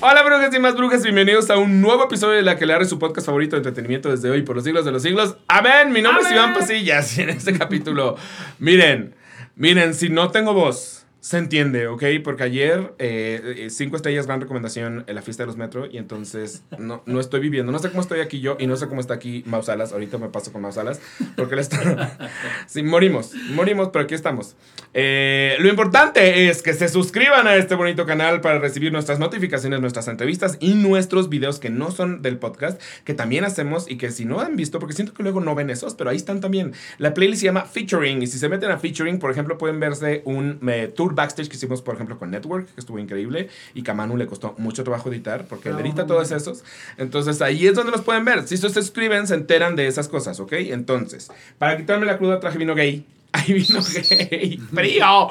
[0.00, 2.84] Hola brujas y más brujas, bienvenidos a un nuevo episodio de La que le haré
[2.84, 5.36] su podcast favorito de entretenimiento desde hoy por los siglos de los siglos.
[5.48, 8.16] Amén, mi nombre es Iván Pasillas y en este capítulo,
[8.60, 9.14] miren,
[9.56, 10.97] miren, si no tengo voz,
[11.28, 12.04] se entiende, ¿ok?
[12.24, 15.98] Porque ayer eh, eh, cinco estrellas gran recomendación en la fiesta de los metro y
[15.98, 17.70] entonces no, no estoy viviendo.
[17.70, 19.92] No sé cómo estoy aquí yo y no sé cómo está aquí Mausalas.
[19.92, 21.02] Ahorita me paso con Mausalas
[21.36, 22.16] porque él está...
[22.66, 24.56] sí, morimos, morimos, pero aquí estamos.
[24.94, 29.82] Eh, lo importante es que se suscriban a este bonito canal para recibir nuestras notificaciones,
[29.82, 34.12] nuestras entrevistas y nuestros videos que no son del podcast, que también hacemos y que
[34.12, 36.72] si no han visto, porque siento que luego no ven esos, pero ahí están también.
[36.96, 40.22] La playlist se llama Featuring y si se meten a Featuring, por ejemplo, pueden verse
[40.24, 40.58] un
[40.96, 44.16] tour backstage que hicimos, por ejemplo, con Network, que estuvo increíble, y que a Manu
[44.16, 46.64] le costó mucho trabajo editar, porque él edita todos esos.
[46.96, 48.46] Entonces ahí es donde los pueden ver.
[48.46, 50.52] Si se suscriben, se enteran de esas cosas, ¿ok?
[50.52, 53.04] Entonces, para quitarme la cruda traje vino gay.
[53.32, 54.58] Ahí vino gay.
[54.74, 55.28] ¡Frío!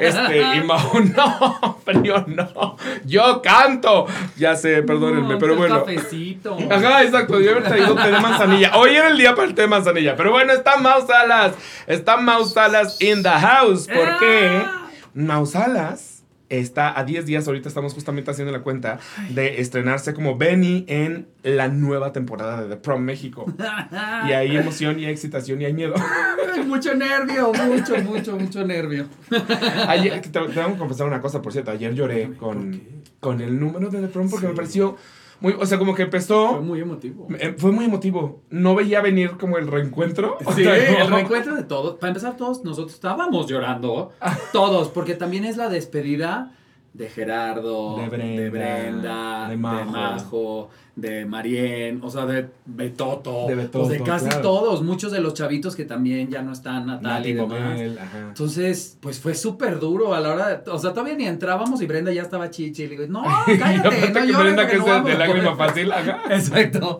[0.00, 2.76] Este, y Mau, no, frío no.
[3.04, 4.06] Yo canto.
[4.36, 5.84] Ya sé, perdónenme, pero bueno.
[5.84, 6.58] Cafecito.
[6.68, 7.40] Ajá, exacto.
[7.40, 8.76] Yo había traído té de manzanilla.
[8.76, 10.16] Hoy era el día para el té de manzanilla.
[10.16, 11.54] Pero bueno, está Mau Salas.
[11.86, 13.86] Está Mau Salas in the house.
[13.86, 14.62] ¿Por qué?
[15.16, 19.00] Mausalas está a 10 días, ahorita estamos justamente haciendo la cuenta,
[19.30, 23.46] de estrenarse como Benny en la nueva temporada de The Prom México.
[24.28, 25.94] Y hay emoción y hay excitación y hay miedo.
[26.66, 29.06] Mucho nervio, mucho, mucho, mucho nervio.
[29.88, 32.80] Ayer, te, te tengo que confesar una cosa, por cierto, ayer lloré con,
[33.18, 34.50] con el número de The Prom porque Sí.
[34.52, 34.96] me pareció
[35.40, 36.62] muy, o sea, como que Fue empezó...
[36.62, 37.26] muy emotivo.
[37.38, 38.42] eh, Fue muy emotivo.
[38.50, 40.38] No veía venir como el reencuentro.
[40.44, 41.16] O Sí, sea, el no.
[41.16, 41.96] reencuentro de todos.
[41.96, 44.12] Para empezar, todos nosotros estábamos llorando.
[44.52, 46.52] Todos, porque también es la despedida
[46.96, 50.70] de Gerardo, De Brenda, Brenda, de de Majo.
[50.96, 53.46] De Marien, o sea, de Betoto.
[53.46, 54.40] De Betoto, o de casi claro.
[54.40, 54.82] todos.
[54.82, 57.80] Muchos de los chavitos que también ya no están, Natalia y demás.
[58.00, 58.18] Ajá.
[58.28, 60.70] Entonces, pues fue súper duro a la hora de.
[60.70, 62.84] O sea, todavía ni entrábamos y Brenda ya estaba chichi.
[62.84, 63.24] Y le digo, no,
[63.58, 65.68] cállate, no llores Brenda, que no es de, de a lágrima poder".
[65.68, 66.22] fácil, ajá.
[66.34, 66.98] Exacto.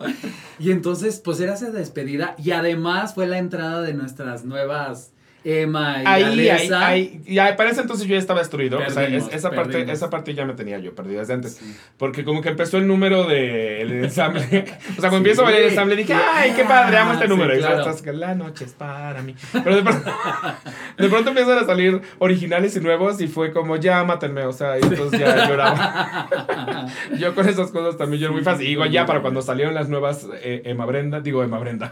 [0.59, 2.35] Y entonces, pues era esa despedida.
[2.37, 5.11] Y además fue la entrada de nuestras nuevas
[5.43, 6.87] Emma y Ahí, ahí, Alesa.
[6.87, 8.79] ahí, ya para ese entonces yo ya estaba destruido.
[8.85, 11.55] o sea, es- esa, parte, esa parte ya me tenía yo perdida desde antes.
[11.55, 11.75] Sí.
[11.97, 14.41] Porque como que empezó el número del ensamble.
[14.97, 15.15] o sea, cuando Sí.
[15.17, 17.55] empiezo a bailar el ensamble dije, ay, qué padre, amo este Sí, número.
[17.55, 17.79] Y claro.
[17.79, 19.35] estás que la noche es para mí.
[19.53, 20.11] Pero de pronto,
[20.97, 24.43] de pronto empiezan a salir originales y nuevos y fue como, ya mátenme.
[24.45, 26.27] O sea, y entonces ya lloraba.
[27.17, 28.65] yo con esas cosas también lloro muy fácil.
[28.65, 31.89] Y digo, ya para cuando salieron las nuevas eh, Emma Brenda, digo Emma Brenda.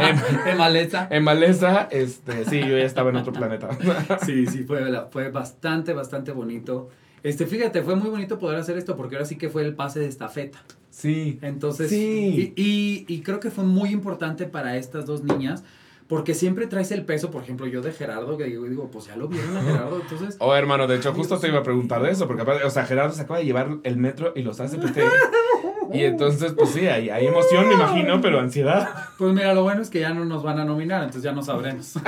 [0.00, 0.20] Em-
[0.52, 1.08] Emma Alesa.
[1.10, 3.68] en Maleza, este, sí, yo ya estaba en otro planeta.
[4.26, 6.88] Sí, sí, fue, fue bastante, bastante bonito.
[7.22, 10.00] Este, fíjate, fue muy bonito poder hacer esto porque ahora sí que fue el pase
[10.00, 10.58] de estafeta.
[10.90, 11.38] Sí.
[11.42, 12.52] Entonces, Sí.
[12.56, 15.64] y, y- y creo que fue muy importante para estas dos niñas,
[16.08, 19.16] porque siempre traes el peso, por ejemplo, yo de Gerardo, que digo, digo, pues ya
[19.16, 20.36] lo vieron a Gerardo, entonces...
[20.38, 22.84] Oh, hermano, de hecho, justo te iba a preguntar de eso, porque aparte, o sea,
[22.86, 25.02] Gerardo se acaba de llevar el metro y los hace PT.
[25.92, 28.88] Y entonces, pues sí, hay, hay emoción, me imagino, pero ansiedad.
[29.18, 31.42] Pues mira, lo bueno es que ya no nos van a nominar, entonces ya no
[31.42, 31.94] sabremos.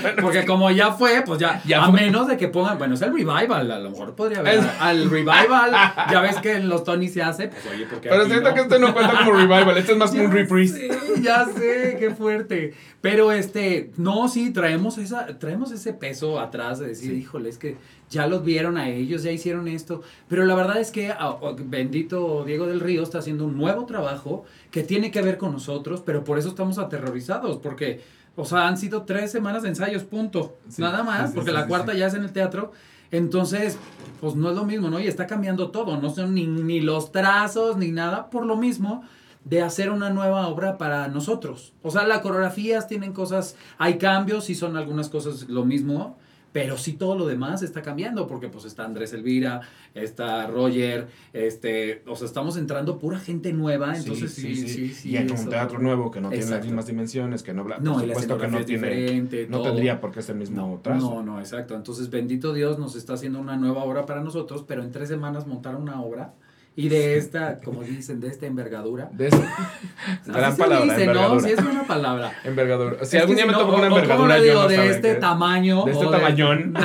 [0.00, 2.00] Bueno, Porque como ya fue, pues ya, Ya a fue.
[2.00, 5.70] menos de que pongan, bueno, es el revival, a lo mejor podría haber al revival,
[6.10, 8.54] ya ves que en los Tony se hace, pues oye, porque Pero siento no?
[8.54, 10.88] que este no cuenta como revival, este es más como un Ya reprise.
[11.22, 12.74] ya sé, qué fuerte.
[13.00, 17.18] Pero este, no, sí, traemos esa, traemos ese peso atrás de decir, Sí.
[17.18, 17.76] híjole, es que
[18.10, 20.02] ya los vieron a ellos, ya hicieron esto.
[20.28, 24.44] Pero la verdad es que oh, bendito Diego del Río está haciendo un nuevo trabajo
[24.72, 28.00] que tiene que ver con nosotros, pero por eso estamos aterrorizados, porque,
[28.34, 30.56] o sea, han sido tres semanas de ensayos, punto.
[30.68, 32.72] Sí, Nada más, sí, porque la cuarta ya es en el teatro.
[33.12, 33.78] Entonces,
[34.20, 34.98] pues no es lo mismo, ¿no?
[35.00, 39.04] Y está cambiando todo, no son ni, ni los trazos ni nada, por lo mismo
[39.44, 41.72] de hacer una nueva obra para nosotros.
[41.82, 46.16] O sea, las coreografías tienen cosas, hay cambios, sí son algunas cosas lo mismo,
[46.52, 49.60] pero sí todo lo demás está cambiando, porque pues está Andrés Elvira,
[49.94, 55.10] está Roger, este, o sea, estamos entrando pura gente nueva, entonces sí, sí, sí.
[55.10, 58.04] y hay un teatro nuevo que no tiene las mismas dimensiones, que no, No, por
[58.04, 61.14] y supuesto que no tiene, no tendría por qué ser el mismo No, trazo.
[61.14, 61.74] no, no, exacto.
[61.74, 65.46] Entonces, bendito Dios nos está haciendo una nueva obra para nosotros, pero en tres semanas
[65.46, 66.32] montar una obra
[66.78, 69.10] y de esta, como dicen, de esta envergadura.
[69.12, 69.42] De eso.
[70.22, 71.10] Así Gran palabra, dice, ¿no?
[71.10, 71.40] envergadura.
[71.40, 72.32] Sí, es una palabra.
[72.44, 73.04] Envergadura.
[73.04, 74.62] Si Es algún día me toca una ¿cómo envergadura, yo digo?
[74.62, 75.84] no de este tamaño.
[75.86, 76.74] De este o tamañón.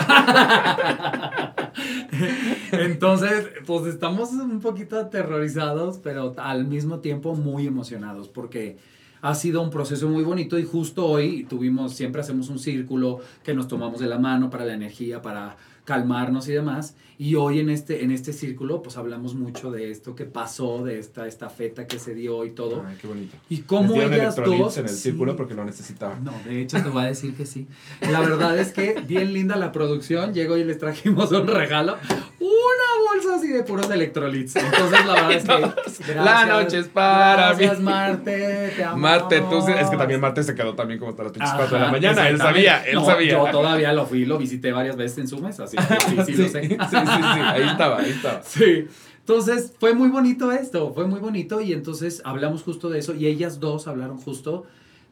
[2.71, 8.77] Entonces, pues estamos un poquito aterrorizados, pero al mismo tiempo muy emocionados, porque
[9.21, 13.53] ha sido un proceso muy bonito y justo hoy tuvimos, siempre hacemos un círculo que
[13.53, 16.95] nos tomamos de la mano para la energía, para calmarnos y demás.
[17.17, 20.99] Y hoy en este, en este círculo, pues hablamos mucho de esto que pasó, de
[20.99, 22.83] esta estafeta que se dio y todo.
[22.85, 23.37] Ay, qué bonito.
[23.49, 24.77] Y cómo ellas dos.
[24.77, 24.95] en el sí.
[24.95, 26.23] círculo porque lo necesitaban.
[26.23, 27.67] No, de hecho te voy a decir que sí.
[28.01, 30.33] La verdad es que bien linda la producción.
[30.33, 31.97] Llegó y les trajimos un regalo.
[32.39, 32.82] Una
[33.23, 34.55] bolsa así de puros electrolits.
[34.55, 36.13] Entonces la verdad es que.
[36.15, 37.85] La noche es para gracias, mí.
[37.85, 38.73] Marte.
[38.75, 39.01] Te amamos.
[39.01, 41.57] Marte, tú, se- es que también Marte se quedó también como hasta las pinches Ajá,
[41.59, 42.29] 4 de la mañana.
[42.29, 43.31] Él sabía, él No, sabía.
[43.33, 46.33] Yo todavía lo fui, lo visité varias veces en su mesa, así que sí, sí,
[46.35, 46.61] sí, lo sé.
[46.63, 48.41] sí, sí, sí, ahí estaba, ahí estaba.
[48.43, 48.87] Sí.
[49.19, 53.27] Entonces fue muy bonito esto, fue muy bonito y entonces hablamos justo de eso y
[53.27, 54.65] ellas dos hablaron justo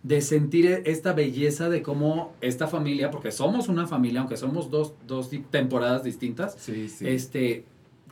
[0.04, 4.94] de sentir esta belleza de cómo esta familia, porque somos una familia, aunque somos dos,
[5.08, 7.08] dos temporadas distintas, Sí, sí.
[7.08, 7.64] este,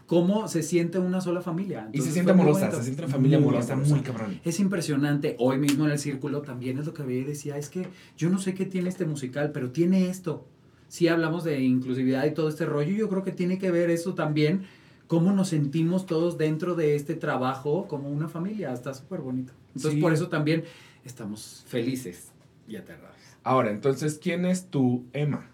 [0.10, 1.88] cómo se siente una sola familia.
[1.94, 3.94] y se siente amorosa, se siente una familia Muy amorosa, amorosa.
[3.94, 4.42] muy cabrón.
[4.44, 5.36] Es impresionante.
[5.38, 8.32] Hoy mismo en el círculo también es lo que veía y decía, es que yo
[8.32, 10.48] no sé qué tiene este musical, pero tiene esto.
[10.88, 14.16] Si hablamos de inclusividad y todo este rollo, yo creo que tiene que ver eso
[14.16, 14.64] también,
[15.06, 18.74] cómo nos sentimos todos dentro de este trabajo como una familia.
[18.74, 19.54] Está súper bonito.
[19.76, 20.02] Entonces Sí.
[20.02, 20.64] por eso también
[21.06, 22.32] estamos felices
[22.68, 23.16] y aterrados.
[23.44, 25.48] Ahora, entonces, ¿quién es tu Emma?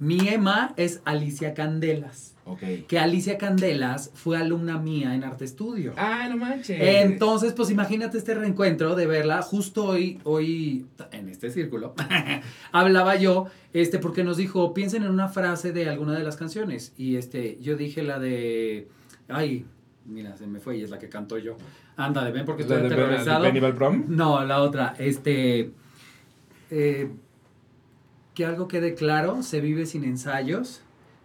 [0.00, 2.86] Mi Emma es Alicia Candelas, Ok.
[2.86, 5.92] que Alicia Candelas fue alumna mía en Arte Estudio.
[5.96, 6.78] Ah, no manches.
[6.80, 9.42] Entonces, pues imagínate este reencuentro de verla.
[9.42, 11.94] Justo hoy, hoy, en este círculo,
[12.72, 16.92] hablaba yo, este, porque nos dijo, piensen en una frase de alguna de las canciones.
[16.96, 18.88] Y este, yo dije la de,
[19.28, 19.66] ay,
[20.04, 21.56] mira, se me fue y es la que canto yo.
[21.96, 23.44] Ándale, ven porque ¿La estoy aterrorizado.
[23.44, 24.04] de Prom?
[24.08, 25.70] No, la otra, este,
[26.70, 27.10] eh,
[28.34, 30.82] que algo quede claro, se vive sin ensayos.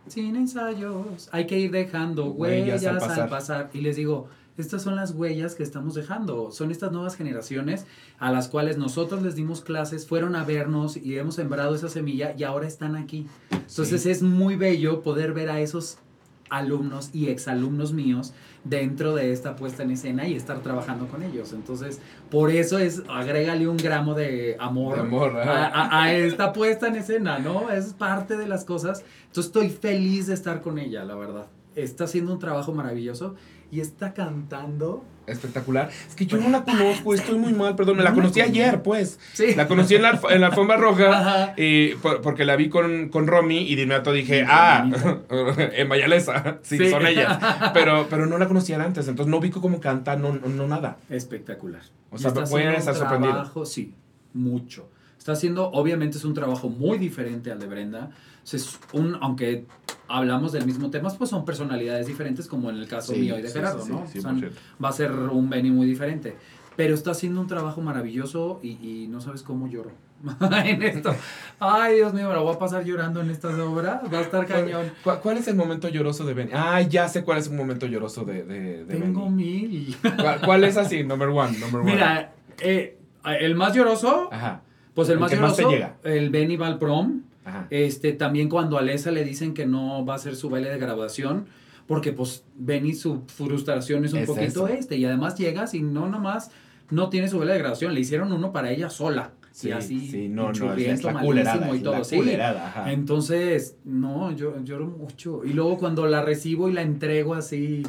[0.07, 3.29] Sin ensayos, hay que ir dejando Huellas huellas, al al, pasar.
[3.29, 3.69] pasar.
[3.73, 6.51] Y les digo, estas son las huellas que estamos dejando.
[6.51, 7.85] Son estas nuevas generaciones
[8.19, 12.33] a las cuales nosotros les dimos clases, fueron a vernos y hemos sembrado esa semilla
[12.37, 13.27] y ahora están aquí.
[13.51, 14.11] Entonces Sí.
[14.11, 15.97] es muy bello poder ver a esos
[16.49, 18.33] alumnos y exalumnos míos
[18.65, 21.53] dentro de esta puesta en escena y estar trabajando con ellos.
[21.53, 25.67] Entonces, por eso es, agrégale un gramo de amor, De amor, a, ajá.
[25.67, 27.69] a- a esta puesta en escena, ¿no?
[27.69, 29.03] Es parte de las cosas.
[29.27, 31.45] Entonces, estoy feliz de estar con ella, la verdad.
[31.75, 33.35] Está haciendo un trabajo maravilloso
[33.71, 35.03] y está cantando.
[35.27, 35.89] Espectacular.
[36.07, 37.97] Es que yo no la conozco, estoy muy mal, perdón.
[37.97, 39.19] Me la No la conocí ayer, pues.
[39.33, 39.55] Sí.
[39.55, 41.53] La conocí en la, en la alfombra roja.
[41.57, 44.89] Y por- porque la vi con, con Romy y de inmediato dije, Sí, ah,
[45.73, 46.59] en Mayalesa.
[46.61, 46.89] Sí, Sí.
[46.89, 47.37] son ellas.
[47.73, 50.97] Pero, pero no la conocía antes, entonces no vi cómo canta, no, no, no nada.
[51.09, 51.81] Espectacular.
[52.11, 53.33] O sea, haciendo estar un sorprendido.
[53.33, 53.93] trabajo, sí,
[54.33, 54.89] mucho.
[55.17, 58.11] Está haciendo, obviamente es un trabajo muy diferente al de Brenda.
[58.53, 59.65] Es un, aunque
[60.07, 63.41] hablamos del mismo tema, pues son personalidades diferentes, como en el caso Sí, mío y
[63.41, 64.05] de sí, Gerardo, sí, ¿no?
[64.07, 64.51] sí, Son- 100%.
[64.83, 66.35] va a ser un Benny muy diferente.
[66.75, 69.91] Pero está haciendo un trabajo maravilloso y, y no sabes cómo lloro
[70.65, 71.15] en esto.
[71.57, 74.01] Ay, Dios mío, me la voy a pasar llorando en estas obras.
[74.13, 74.91] Va a estar cañón.
[75.03, 76.51] ¿Cuál, cuál es el momento lloroso de Benny?
[76.53, 79.35] Ah, ya sé cuál es el momento lloroso de, de, de Tengo Benny.
[79.35, 79.97] mil.
[80.21, 81.03] ¿Cuál, cuál es así?
[81.05, 81.93] Number one, number one.
[81.93, 82.97] Mira, eh,
[83.39, 84.61] el más lloroso, Ajá,
[84.93, 85.95] pues el el más que más te lloroso, llega.
[86.03, 87.21] el Benny va al prom.
[87.45, 87.67] Ajá.
[87.69, 90.77] Este, también cuando a Alesa le dicen que no va a hacer su baile de
[90.77, 91.45] graduación,
[91.87, 94.67] porque pues Benny su frustración es un Es poquito eso.
[94.67, 96.51] este, y además llegas y no nomás
[96.89, 99.31] no tiene su baile de graduación, le hicieron uno para ella sola.
[99.51, 102.17] Sí, y así, sí, no, no, es la culerada, y es todo, la sí.
[102.17, 102.91] culerada, ajá.
[102.91, 105.45] Entonces, no, yo lloro mucho.
[105.45, 107.83] Y luego cuando la recibo y la entrego así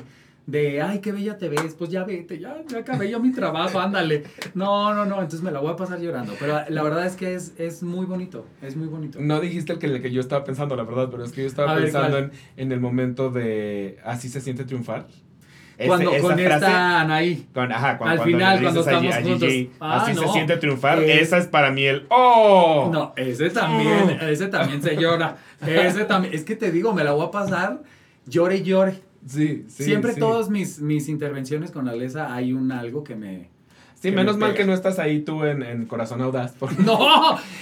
[0.46, 3.80] de, ay, qué bella te ves, pues ya vete, ya, ya acabé yo mi trabajo,
[3.80, 4.22] ándale.
[4.54, 6.34] No, no, no, entonces me la voy a pasar llorando.
[6.38, 9.18] Pero la verdad es que es, es muy bonito, es muy bonito.
[9.20, 11.48] No dijiste el que, el que yo estaba pensando, la verdad, pero es que yo
[11.48, 15.06] estaba A ver, pensando en, en el momento de así se siente triunfar.
[15.78, 17.46] Ese- Cuando esa con frase- esta Anaí.
[17.52, 19.52] con- ajá, cuando, Al cuando final, cuando estamos juntos.
[19.80, 22.88] Ah, así se siente triunfar, Eh, esa es para mí el ¡Oh!
[22.90, 25.36] No, ese también, ese también se llora.
[25.66, 27.82] Ese también, es que te digo, me la voy a pasar,
[28.26, 28.94] llore y llore.
[29.26, 29.84] Sí, sí.
[29.84, 30.20] Siempre sí.
[30.20, 33.48] todas mis, mis intervenciones con Alesa hay un algo que me...
[33.98, 36.54] Sí, menos me mal que no estás ahí tú en, en Corazón Audaz.
[36.58, 36.98] porque- No,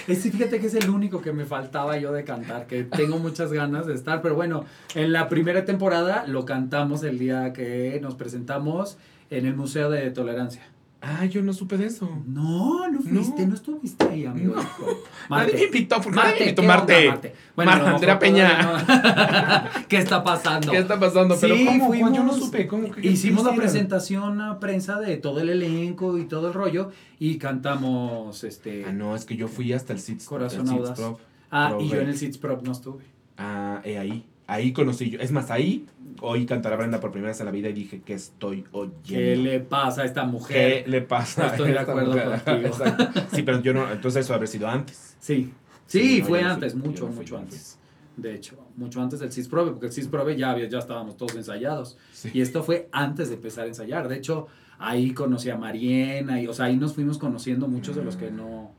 [0.07, 3.51] ese fíjate que es el único que me faltaba yo de cantar, que tengo muchas
[3.53, 8.15] ganas de estar, pero bueno, en la primera temporada lo cantamos el día que nos
[8.15, 8.97] presentamos
[9.29, 10.61] en el Museo de Tolerancia.
[11.07, 12.09] Ah, yo no supe de eso.
[12.25, 13.53] No, no fuiste, no, No.
[13.53, 14.55] estuviste ahí, amigo.
[14.55, 15.37] No.
[15.37, 16.61] Nadie me invitó, ¿por qué nadie me invitó?
[16.63, 17.07] ¿qué Marte.
[17.09, 17.35] Marte?
[17.55, 18.61] Bueno, Mar- a lo mejor Andrea Peña.
[18.63, 19.87] no.
[19.87, 20.71] ¿Qué está pasando?
[20.71, 21.37] ¿Qué está pasando?
[21.39, 21.87] Pero Sí, ¿cómo?
[21.89, 22.65] fuimos- Yo no supe.
[22.65, 22.89] ¿Cómo?
[22.91, 26.89] ¿Qué- qué Hicimos la presentación a prensa de todo el elenco y todo el rollo
[27.19, 30.25] y cantamos este Ah, no, es que yo fui hasta el Sits.
[30.25, 30.97] Corazón el Audaz.
[30.99, 31.19] Prop.
[31.51, 33.03] Ah, Pro y yo en el Sits Prop no estuve.
[33.37, 34.25] Ah, he ahí.
[34.47, 35.19] Ahí conocí yo.
[35.19, 35.85] Es más, ahí
[36.21, 38.99] oí cantar a Brenda por primera vez en la vida y dije, ¿qué estoy oyendo?
[39.07, 40.83] ¿Qué le pasa a esta mujer?
[40.85, 41.45] ¿Qué le pasa?
[41.45, 42.41] No estoy de a esta acuerdo mujer?
[42.43, 42.67] contigo.
[42.75, 43.21] Exacto.
[43.33, 45.15] Sí, pero yo no, entonces eso haber sido antes.
[45.19, 45.51] Sí.
[45.87, 47.77] Sí, no, fue antes, fui, mucho, mucho antes.
[48.17, 51.97] De hecho, mucho antes del CISPROVE, porque el CISPROVE ya, había- ya estábamos todos ensayados.
[52.13, 52.29] Sí.
[52.33, 54.07] Y esto fue antes de empezar a ensayar.
[54.07, 54.47] De hecho,
[54.79, 58.31] ahí conocí a Mariena, y, o sea, ahí nos fuimos conociendo muchos de los que
[58.31, 58.71] no,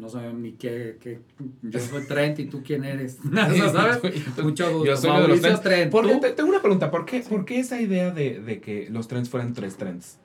[0.00, 1.20] no saben ni qué, qué-
[1.62, 3.18] Yo soy Trent y tú quién eres.
[3.30, 4.00] O sea, ¿sabes?
[4.42, 4.86] Mucho gusto.
[4.86, 5.62] Yo soy uno de los Mauricio.
[5.62, 5.92] Trent.
[5.92, 6.90] ¿Por qué- te- tengo una pregunta.
[6.90, 10.18] ¿Por qué, ¿Por qué esa idea de, de que los trends fueran tres trends?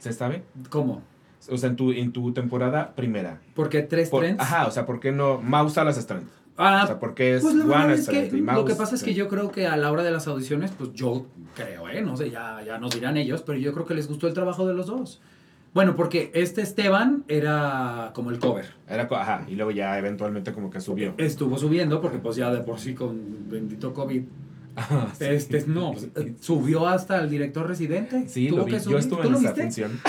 [0.00, 0.42] ¿Se sabe?
[0.68, 1.02] ¿Cómo?
[1.50, 3.40] O sea, en tu, en tu temporada primera.
[3.54, 4.40] Porque tres Por- trends.
[4.42, 6.24] Ajá, o sea, ¿por qué no Mouse Salas es trend?
[6.56, 8.74] Ah, O sea, ¿por qué es Pues la verdad es que y lo Mouse que
[8.76, 9.18] pasa es que trend?
[9.18, 12.00] yo creo que a la hora de las audiciones, pues yo creo, ¿eh?
[12.00, 14.66] No sé, ya, ya nos dirán ellos, pero yo creo que les gustó el trabajo
[14.66, 15.20] de los dos.
[15.74, 18.66] Bueno, porque este Esteban era como el cover.
[18.88, 21.14] Era, ajá, y luego ya eventualmente como que subió.
[21.18, 24.22] Estuvo subiendo porque pues ya de por sí con bendito COVID.
[24.76, 25.24] Ajá, sí.
[25.26, 28.28] Este, no, pues, eh, subió hasta el director residente.
[28.28, 28.70] Sí, Tuvo lo vi.
[28.72, 28.98] que Yo subir.
[28.98, 29.62] estuve ¿Tú en esa viste?
[29.62, 30.00] función.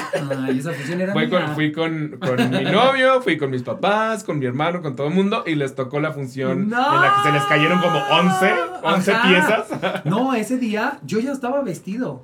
[0.46, 1.30] Ay, esa función era mía.
[1.30, 5.08] con, fui con, con mi novio, fui con mis papás, con mi hermano, con todo
[5.08, 6.96] el mundo y les tocó la función ¡No!
[6.96, 8.54] en la que se les cayeron como 11,
[8.84, 9.28] 11 Ajá.
[9.30, 10.06] piezas.
[10.06, 12.24] No, ese día yo ya estaba vestido.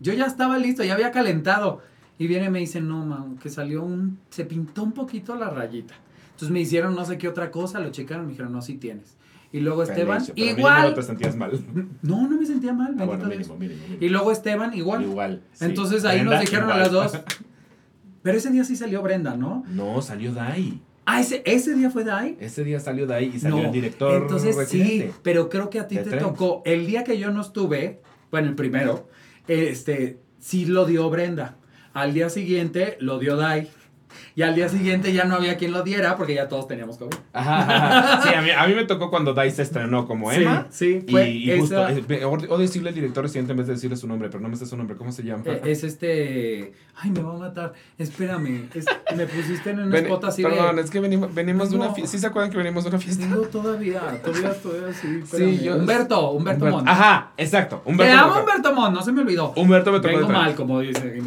[0.00, 1.80] Yo ya estaba listo, ya había calentado.
[2.22, 4.20] Y viene y me dice, no, man, que salió un...
[4.30, 5.94] Se pintó un poquito la rayita.
[6.26, 9.16] Entonces me hicieron no sé qué otra cosa, lo checaron, me dijeron, no, sí tienes.
[9.50, 10.90] Y luego Esteban, pero igual.
[10.90, 11.50] no te sentías mal.
[12.02, 13.98] No, no me sentía mal, Ah, bueno, mínimo, mínimo, mínimo.
[14.00, 15.02] Y luego Esteban, igual.
[15.02, 15.42] Igual.
[15.52, 15.64] sí.
[15.64, 17.18] Entonces ahí Brenda, nos dijeron a las dos.
[18.22, 19.64] Pero ese día sí salió Brenda, ¿no?
[19.68, 20.80] No, salió Dai.
[21.06, 22.36] Ah, ese, ese día fue Dai.
[22.38, 25.08] Ese día salió Dai y salió No, el director Entonces residente.
[25.08, 26.24] sí, pero creo que a ti de te Trends.
[26.28, 26.62] tocó.
[26.64, 28.00] El día que yo no estuve,
[28.30, 29.08] bueno, el primero,
[29.48, 31.56] este, sí lo dio Brenda.
[31.94, 33.68] Al día siguiente lo dio Dai.
[34.34, 37.14] Y al día siguiente ya no había quien lo diera porque ya todos teníamos COVID.
[37.32, 38.22] Ajá, ajá.
[38.22, 40.66] Sí, a mí, a mí me tocó cuando Dai se estrenó como Sí, Emma.
[40.70, 43.74] sí, Y, fue y justo, esa- eh, o, decirle al director residente en vez de
[43.74, 45.42] decirle su nombre, pero no me sé su nombre, ¿cómo se llama?
[45.46, 46.72] Eh, es este.
[46.96, 47.72] Ay, me va a matar.
[47.98, 48.68] Espérame.
[48.74, 48.84] es-
[49.16, 50.82] me pusiste en un Ven- spot así perdón, de.
[50.82, 51.94] es que venimos, venimos de una No.
[51.94, 52.12] fiesta.
[52.12, 53.22] ¿Sí se acuerdan que venimos de una fiesta?
[53.24, 55.20] Tengo todavía, todavía, todavía sí.
[55.24, 56.88] Sí, yo- Humberto, Humberto, Montt.
[56.88, 57.82] Ajá, exacto.
[57.84, 58.40] Humberto Te me amo.
[58.40, 59.52] Humberto Montt, no se me olvidó.
[59.56, 61.22] Humberto me tocó Vengo de mal, como dice.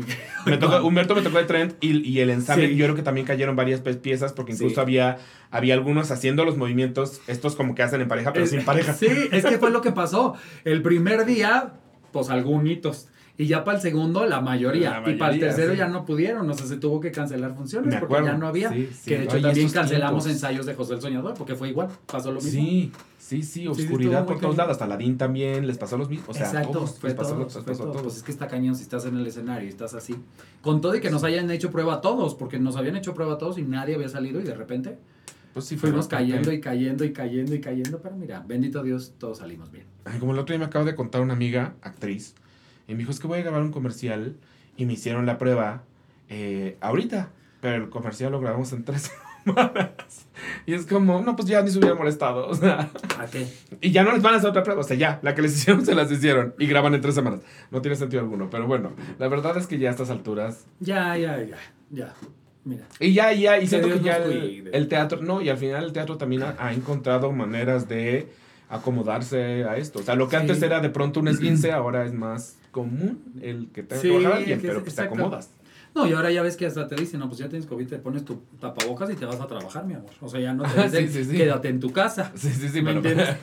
[0.45, 2.74] Me tocó- Humberto me tocó de Trent y, y el ensamble.
[2.75, 4.81] Yo creo que también cayeron varias piezas porque incluso Sí.
[4.81, 5.17] había,
[5.51, 8.93] había algunos haciendo los movimientos, estos como que hacen en pareja, pero Es- sin pareja.
[8.93, 10.35] Sí, es que fue lo que pasó.
[10.63, 11.73] El primer día,
[12.11, 13.07] pues algunos.
[13.37, 15.01] Y ya para el segundo, la mayoría.
[15.01, 15.77] La y para el tercero sí.
[15.79, 16.49] ya no pudieron.
[16.49, 18.69] O sea, se tuvo que cancelar funciones porque ya no había.
[18.69, 18.89] Sí.
[19.05, 20.43] Que de hecho también cancelamos tiempos.
[20.43, 21.89] ensayos de José el Soñador porque fue igual.
[22.05, 22.51] Pasó lo mismo.
[22.51, 22.91] Sí,
[23.25, 24.73] sí, sí, oscuridad por todos lados.
[24.73, 26.29] Hasta Ladín también les pasó los mismos.
[26.29, 28.01] O sea, Exacto, todos, les pasó, todo, les pasó todos.
[28.03, 30.15] Pues es que está cañón si estás en el escenario y estás así.
[30.61, 33.33] Con todo y que nos hayan hecho prueba a todos, porque nos habían hecho prueba
[33.33, 34.97] a todos y nadie había salido y de repente
[35.53, 37.99] Pues sí, fuimos cayendo y cayendo y cayendo y cayendo.
[38.01, 39.85] Pero mira, bendito Dios, todos salimos bien.
[40.05, 42.35] Ay, como el otro día me acaba de contar una amiga, actriz,
[42.87, 44.35] y me dijo, es que voy a grabar un comercial
[44.77, 45.83] y me hicieron la prueba
[46.29, 47.29] eh, ahorita,
[47.61, 49.11] pero el comercial lo grabamos en tres
[49.43, 50.24] semanas.
[50.65, 53.47] Y es como, no, pues ya ni se hubiera molestado, o sea, ¿A qué?
[53.81, 55.55] y ya no les van a hacer otra prueba, o sea, ya, la que les
[55.55, 57.41] hicieron se las hicieron y graban en tres semanas.
[57.71, 60.65] No tiene sentido alguno, pero bueno, la verdad es que ya a estas alturas...
[60.79, 61.57] Ya, ya, ya,
[61.91, 62.13] ya.
[62.63, 62.85] Mira.
[62.99, 65.93] Y ya, ya, y Que siento que ya el, teatro, no, y al final el
[65.93, 68.27] teatro también ha, ha encontrado maneras de
[68.69, 69.99] acomodarse a esto.
[69.99, 70.41] O sea, lo que Sí.
[70.41, 74.17] antes era de pronto un esguince, ahora es más común el que tenga Sí, que
[74.17, 75.49] bajar alguien, que pero pues te acomodas.
[75.95, 77.97] No, y ahora ya ves que hasta te dicen, no, pues ya tienes COVID, te
[77.99, 80.09] pones tu tapabocas y te vas a trabajar, mi amor.
[80.19, 81.37] O sea, ya no te dicen, sí, sí.
[81.37, 82.31] quédate en tu casa.
[82.35, 83.37] Sí, sí, sí, ¿Me pero entiendes?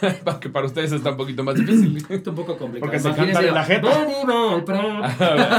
[0.24, 1.98] para que para ustedes está un poquito más difícil.
[2.08, 2.80] Es un poco complicado.
[2.80, 3.88] Porque se en la jeta.
[3.88, 5.12] "Vamos, vamos, vamos".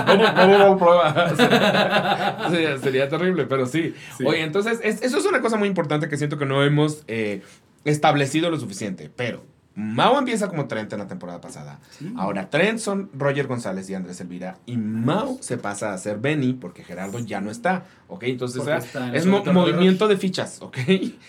[0.07, 2.49] ¿Cómo, cómo prueba?
[2.49, 3.93] Sí, sería terrible, pero sí.
[4.17, 4.25] Sí.
[4.25, 7.41] Oye, entonces, es- eso es una cosa muy importante que siento que no hemos eh,
[7.85, 9.09] establecido lo suficiente.
[9.15, 9.43] Pero
[9.79, 11.79] Mau empieza como Trent en la temporada pasada.
[11.89, 12.13] Sí.
[12.17, 14.57] Ahora, Trent son Roger González y Andrés Elvira.
[14.65, 17.85] Y Mau se pasa a ser Benny porque Gerardo ya no está.
[18.07, 18.23] ¿Ok?
[18.23, 20.61] Entonces, está en es mo- de movimiento de fichas.
[20.61, 20.77] ¿Ok?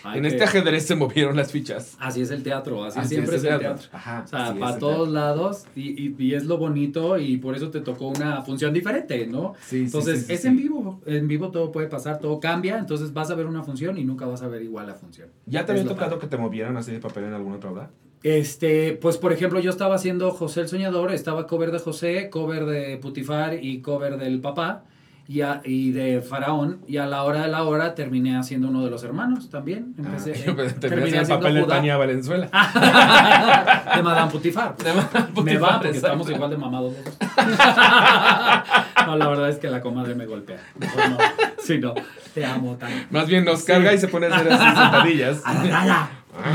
[0.03, 1.95] Ay, en este ajedrez se movieron las fichas.
[1.99, 3.75] Así es el teatro, así, Así siempre es, el teatro.
[3.75, 3.89] teatro.
[3.93, 7.69] Ajá, O sea, para todos lados y, y- y es lo bonito y por eso
[7.69, 9.53] te tocó una función diferente, ¿no?
[9.65, 13.13] Sí, Entonces, sí, sí, es en vivo, en vivo todo puede pasar, todo cambia, entonces
[13.13, 15.29] vas a ver una función y nunca vas a ver igual la función.
[15.45, 17.89] ¿Ya te había tocado que te movieran así de papel en alguna otra obra?
[18.23, 22.65] Este, pues por ejemplo, yo estaba haciendo José el Soñador, estaba cover de José, cover
[22.65, 24.83] de Putifar y cover del papá
[25.27, 26.81] y, a- y de Faraón.
[26.87, 29.95] Y a la hora de la hora terminé haciendo uno de los hermanos también.
[29.97, 31.63] Empecé, Ah, yo pensé- te terminé el papel de.
[31.63, 32.45] Tania Valenzuela.
[33.95, 34.77] de Madame Putifar.
[34.77, 36.93] De Madame Me va Putifar, porque estamos igual de mamados
[39.07, 40.59] no, la verdad es que la comadre me golpea.
[40.77, 41.17] Mejor no.
[41.59, 41.93] Sí, no.
[42.33, 42.97] Te amo tanto.
[43.09, 45.41] Más bien nos carga y se pone a hacer así sentadillas.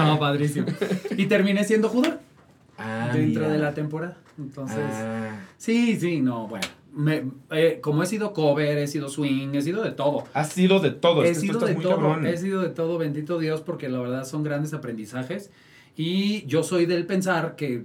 [0.07, 0.67] No, padrísimo.
[1.17, 2.21] Y terminé siendo Judá.
[2.79, 3.53] Ah, dentro mira.
[3.53, 4.17] de la temporada.
[4.39, 5.41] Entonces, Ah.
[5.57, 6.67] sí, sí, no, bueno.
[6.93, 10.25] Me, eh, como he sido cover, he sido swing, he sido de todo.
[10.33, 11.25] Has sido de todo.
[11.25, 12.27] he es sido de todo, cabrón.
[12.27, 15.51] he sido de todo, bendito Dios, porque la verdad son grandes aprendizajes.
[15.95, 17.85] Y yo soy del pensar que,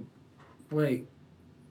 [0.70, 1.06] güey,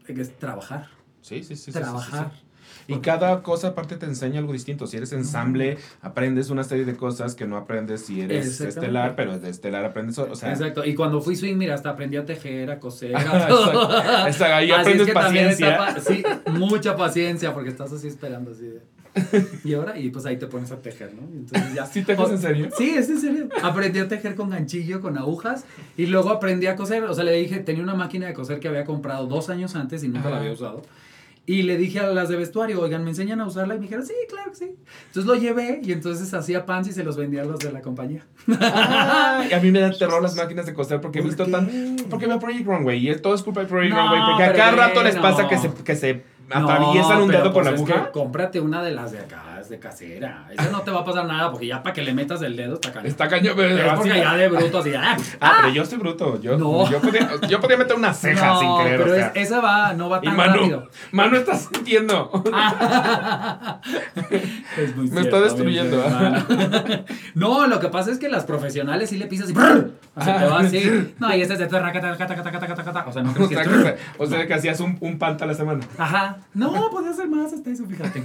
[0.06, 0.90] que trabajar,
[1.22, 2.32] Sí, sí, sí, sí, sí, sí, trabajar.
[2.34, 2.46] sí.
[2.88, 4.88] Y cada cosa aparte te enseña algo distinto.
[4.88, 9.40] Si eres ensamble, aprendes una serie de cosas que no aprendes si eres estelar, pero
[9.40, 10.86] de estelar aprendes, o sea, Exacto.
[10.86, 13.66] Y cuando fui swing, mira, hasta aprendí a tejer, a coser, Ajá, a todo.
[13.72, 14.28] exacto.
[14.28, 15.96] Exacto, ahí Así aprendes es que paciencia.
[16.02, 18.82] sí, mucha paciencia, porque estás así esperando así de...
[19.66, 21.22] Y ahora, y pues ahí te pones a tejer, ¿no?
[21.34, 21.86] Entonces ya.
[21.86, 22.70] ¿Sí tejes en serio?
[22.78, 23.50] Sí, es en serio.
[23.62, 25.66] Aprendí a tejer con ganchillo, con agujas,
[25.98, 27.04] y luego aprendí a coser.
[27.04, 30.04] O sea, le dije, tenía una máquina de coser que había comprado dos años antes
[30.04, 30.40] y nunca la Ajá.
[30.40, 30.82] había usado.
[31.52, 33.76] Y le dije a las de vestuario, oigan, ¿me enseñan a usarla?
[33.76, 34.76] Y me dijeron, sí, claro que sí.
[35.08, 37.82] Entonces lo llevé y entonces hacía pants y se los vendía a los de la
[37.82, 38.26] compañía.
[38.60, 41.52] Ay, a mí me dan terror las máquinas de coser porque he ¿Por visto qué?
[41.52, 41.96] tan.
[42.10, 44.22] Porque veo Project Runway y todo es culpa de Project No, Runway.
[44.30, 47.66] Porque a cada rato les pasa que se, que se atraviesan No, un dedo con
[47.66, 48.06] la pues es aguja.
[48.06, 50.46] que cómprate una de las de acá, es de casera.
[50.52, 52.76] Esa no te va a pasar nada porque ya para que le metas el dedo
[52.76, 53.08] está caro.
[53.08, 54.94] Está cañón, pero Es porque ya de bruto así.
[54.94, 56.40] Ah, Ah, pero yo soy bruto.
[56.42, 56.90] Yo, No.
[56.92, 58.98] yo, podía, yo podía meter una ceja no, sin querer.
[59.02, 59.28] pero o sea.
[59.34, 60.90] es- esa va, no va y tan Manu, rápido.
[61.12, 62.32] Manu está sintiendo.
[64.78, 66.04] Es muy Me cierto, está destruyendo.
[66.04, 66.46] hermano.
[67.36, 69.54] No, lo que pasa es que las profesionales sí le pisas y.
[69.54, 71.14] O sea, te va así.
[71.20, 71.66] No, y esta es de.
[71.66, 71.80] O sea,
[73.24, 75.48] no o, crees que sea, es- que, o sea, que hacías un, un panta a
[75.48, 75.82] la semana.
[75.98, 76.38] Ajá.
[76.54, 78.24] No, podía hacer más hasta eso, fíjate.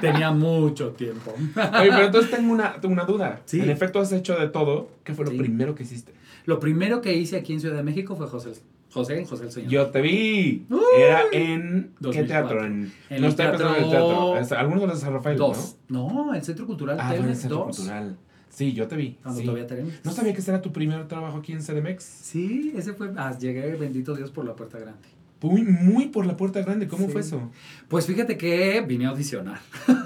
[0.00, 1.32] Tenía mucho tiempo.
[1.56, 3.40] Oye, pero entonces tengo una, tengo una duda.
[3.46, 3.60] Sí.
[3.60, 4.88] En efecto, has hecho de todo.
[5.04, 5.38] ¿Qué fue lo Sí.
[5.38, 6.12] primero que hiciste?
[6.46, 8.52] Lo primero que hice aquí en Ciudad de México fue José.
[8.92, 9.70] José, José el Señor.
[9.70, 10.66] Yo te vi.
[10.68, 10.80] Uy.
[10.98, 11.90] Era en.
[12.00, 12.26] ¿Qué 2004.
[12.26, 12.66] teatro?
[12.66, 14.58] En, En no el estoy pensando en el teatro- teatro.
[14.58, 15.36] Algunos de los de San Rafael.
[15.38, 15.76] Dos.
[15.88, 17.02] No, el Centro Cultural ¿no?
[17.04, 17.76] Ah, en el Centro 2.
[17.76, 18.16] Cultural.
[18.48, 19.16] Sí, yo te vi.
[19.22, 19.46] Cuando sí.
[19.46, 19.92] todavía tenemos.
[20.02, 22.02] No sabía que ese era tu primer trabajo aquí en CDMX.
[22.02, 23.12] Sí, ese fue.
[23.16, 25.06] Ah, llegué, bendito Dios, por la puerta grande.
[25.40, 26.88] Muy, muy por la puerta grande.
[26.88, 27.12] ¿Cómo Sí.
[27.12, 27.48] fue eso?
[27.88, 29.60] Pues fíjate que vine a audicionar.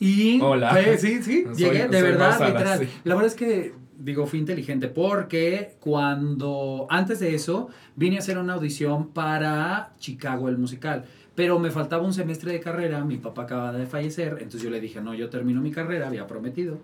[0.00, 0.40] y.
[0.40, 0.70] Hola.
[0.70, 2.78] fue- sí, sí, Soy- llegué, de verdad, Rosala, literal.
[2.80, 2.88] sí.
[3.04, 6.86] La verdad es que, digo, fui inteligente porque cuando.
[6.90, 11.04] Antes de eso, vine a hacer una audición para Chicago, el musical.
[11.34, 14.80] Pero me faltaba un semestre de carrera, mi papá acaba de fallecer, entonces yo le
[14.80, 16.78] dije, no, yo termino mi carrera, había prometido.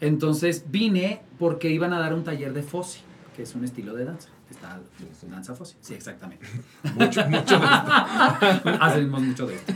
[0.00, 3.00] Entonces vine porque iban a dar un taller de Fossi,
[3.36, 4.30] que es un estilo de danza.
[4.54, 4.80] Está
[5.28, 5.76] danza Fossi.
[5.80, 6.46] Sí, exactamente.
[6.96, 7.66] Mucho, mucho de
[8.80, 9.72] Hacemos mucho de esto.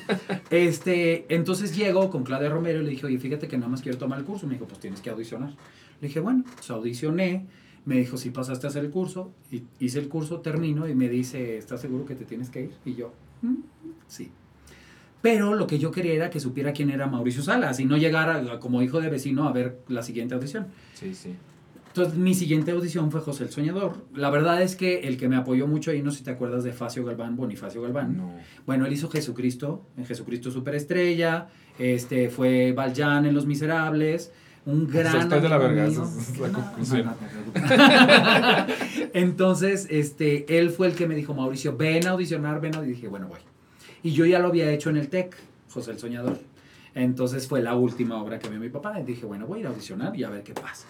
[0.51, 3.99] Este, entonces llego con Claudia Romero y le dije, oye, fíjate que nada más quiero
[3.99, 4.47] tomar el curso.
[4.47, 5.51] Me dijo, pues tienes que audicionar.
[6.01, 7.47] Le dije, bueno, pues audicioné.
[7.85, 9.33] Me dijo, si pasaste a hacer el curso.
[9.51, 12.73] Y hice el curso, termino y me dice, ¿estás seguro que te tienes que ir?
[12.85, 13.12] Y yo,
[13.43, 13.55] "Mm,
[14.07, 14.31] sí.
[15.23, 18.61] Pero lo que yo quería era que supiera quién era Mauricio Salas y no llegara
[18.61, 20.69] como hijo de vecino a ver la siguiente audición.
[20.95, 21.35] Sí, sí.
[21.99, 23.97] Entonces, mi siguiente audición fue José el Soñador.
[24.15, 26.63] La verdad es que el que me apoyó mucho ahí, no sé si te acuerdas
[26.63, 28.17] de Facio Galván, Bonifacio Galván.
[28.17, 28.35] No.
[28.67, 34.31] Bueno, él hizo Jesucristo, en Jesucristo Superestrella, este, fue Valjean en Los Miserables,
[34.65, 35.17] un gran...
[35.17, 37.05] estoy de la verga, esa es la conclusión.
[37.07, 38.75] no, no, no.
[39.13, 42.85] Entonces, este, él fue el que me dijo, Mauricio, ven a audicionar, ven a...
[42.85, 43.41] Y dije, bueno, voy.
[44.05, 45.37] Y yo ya lo había hecho en el TEC,
[45.69, 46.39] José el Soñador.
[46.95, 49.01] Entonces fue la última obra que vio mi papá.
[49.01, 50.87] Y dije, bueno, voy a ir a audicionar y a ver qué pasa.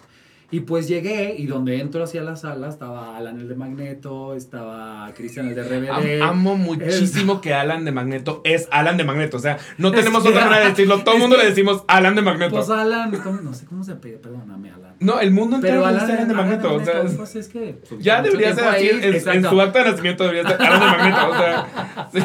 [0.51, 5.11] Y pues llegué y donde entro hacia la sala estaba Alan el de Magneto, estaba
[5.15, 6.21] Cristian el de RBD.
[6.23, 9.37] Am- amo muchísimo que Alan de Magneto es Alan de Magneto.
[9.37, 11.03] O sea, no tenemos otra manera de decirlo.
[11.03, 12.55] Todo el mundo que- le decimos Alan de Magneto.
[12.55, 13.41] Pues Alan, ¿cómo?
[13.41, 14.95] no sé cómo se pide, perdóname Alan.
[14.99, 16.73] no, el mundo entero Pero le Alan, dice Alan de Magneto.
[16.73, 18.89] O sea, es- pues es que pues, ya debería ser así.
[18.89, 21.29] En, su acta de nacimiento debería ser Alan de Magneto.
[21.29, 22.19] O sea, sí.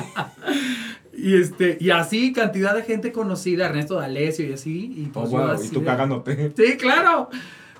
[1.16, 5.30] Y este, y así cantidad de gente conocida, Ernesto D'Alessio y así, y Oh, pues
[5.30, 6.52] wow, así y tú de- cagándote.
[6.56, 7.28] Sí, claro.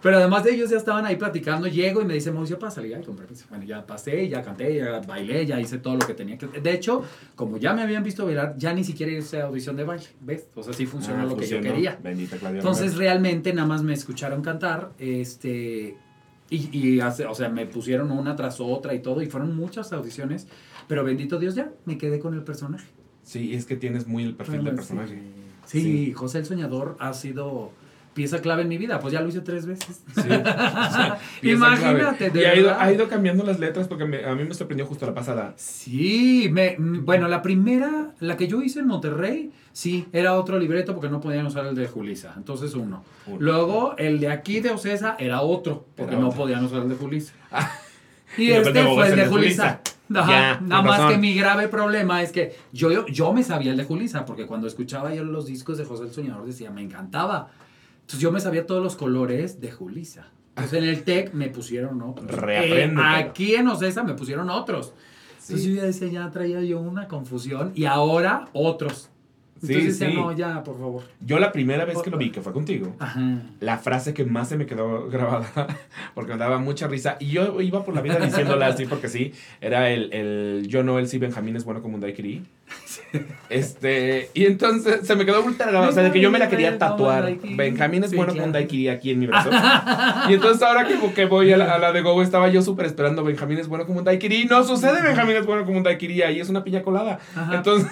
[0.04, 3.00] Pero además de ellos ya estaban ahí platicando, llego y me dice, Mauricio, pásale, ya,
[3.00, 3.46] con permiso.
[3.48, 6.46] Bueno, ya pasé, ya canté, ya bailé, ya hice todo lo que tenía que...
[6.46, 7.02] De hecho,
[7.34, 10.46] como ya me habían visto bailar, ya ni siquiera hice audición de baile, ¿ves?
[10.54, 11.98] O sea, sí funcionó Ah, lo que yo quería.
[12.02, 12.58] Bendita Claudia.
[12.60, 15.96] Entonces realmente nada más me escucharon cantar, este,
[16.50, 19.90] y, y hace- o sea, me pusieron una tras otra y todo, y fueron muchas
[19.94, 20.46] audiciones,
[20.86, 22.86] pero bendito Dios ya, me quedé con el personaje.
[23.22, 25.22] Sí, es que tienes muy el perfil del personaje.
[25.64, 26.12] Sí, Sí.
[26.12, 27.72] José el Soñador ha sido
[28.14, 30.02] pieza clave en mi vida, pues ya lo hice tres veces.
[30.14, 30.28] Sí, sí.
[31.40, 32.30] Pieza Imagínate, clave.
[32.30, 32.82] de Y ha ido, verdad.
[32.82, 35.52] ha ido cambiando las letras porque me- a mí me sorprendió justo la pasada.
[35.56, 40.58] Sí, me, mm, bueno, la primera, la que yo hice en Monterrey, sí, era otro
[40.58, 43.04] libreto porque no podían usar el de Julisa, entonces uno.
[43.26, 43.36] Uno.
[43.40, 46.42] Luego, el de aquí de Ocesa era otro, porque Era no otro.
[46.42, 47.32] podían usar el de Julisa.
[48.36, 49.80] Y Y este fue el de Julisa.
[50.14, 51.12] Ajá, nada más razón.
[51.12, 54.46] que mi grave problema es que yo, yo, yo me sabía el de Julisa, porque
[54.46, 57.48] cuando escuchaba yo los discos de José el Soñador decía, me encantaba.
[58.04, 60.28] Entonces yo me sabía todos los colores de Julisa.
[60.50, 62.30] Entonces en el TEC me pusieron otros.
[62.30, 63.00] Reapréndetelo.
[63.00, 64.92] Eh, aquí en Ocesa me pusieron otros.
[65.40, 69.10] Entonces yo ya decía, ya traía yo una confusión y ahora otros.
[69.68, 70.14] Entonces Sí, sí.
[70.14, 71.02] no, ya, por favor.
[71.20, 73.20] Yo la primera vez que lo vi, que fue contigo, Ajá.
[73.60, 75.66] la frase que más se me quedó grabada,
[76.14, 79.32] porque me daba mucha risa, y yo iba por la vida diciéndola así porque sí,
[79.60, 82.42] era el, el yo no, el sí, Benjamín es bueno como un daiquiri.
[83.50, 86.48] Este, y entonces se me quedó ultra grabada, o sea, de que yo me la
[86.48, 87.36] quería tatuar.
[87.56, 89.50] Benjamín es bueno como un daiquiri aquí en mi brazo.
[90.28, 92.86] Y entonces ahora que, que voy a la, a la de Go, estaba yo súper
[92.86, 94.42] esperando Benjamín es bueno como un daiquiri.
[94.42, 97.18] Y no sucede, Benjamín es bueno como un daiquiri, ahí es una piña colada.
[97.36, 97.54] Ajá.
[97.56, 97.88] Entonces,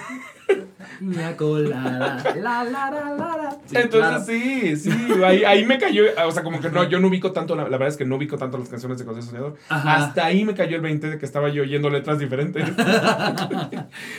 [0.99, 3.51] Piña colada, la, la, la, la, la.
[3.67, 4.25] Sí, Entonces claro.
[4.25, 4.91] sí, sí,
[5.25, 7.71] ahí, ahí me cayó, o sea, como que no, yo no ubico tanto, la, la
[7.71, 9.57] verdad es que no ubico tanto las canciones de José Soñador.
[9.69, 9.97] Ajá.
[9.97, 12.69] Hasta ahí me cayó el 20 de que estaba yo oyendo letras diferentes.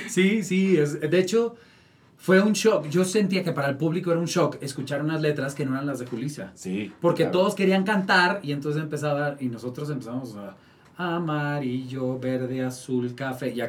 [0.07, 1.55] Sí, sí, es, de hecho
[2.17, 2.87] fue un shock.
[2.87, 5.85] Yo sentía que para el público era un shock escuchar unas letras que no eran
[5.85, 6.51] las de Julissa.
[6.55, 6.93] Sí.
[7.01, 7.39] Porque claro.
[7.39, 10.55] todos querían cantar y entonces empezaba y nosotros empezamos a
[10.97, 13.61] amarillo, verde, azul, café, y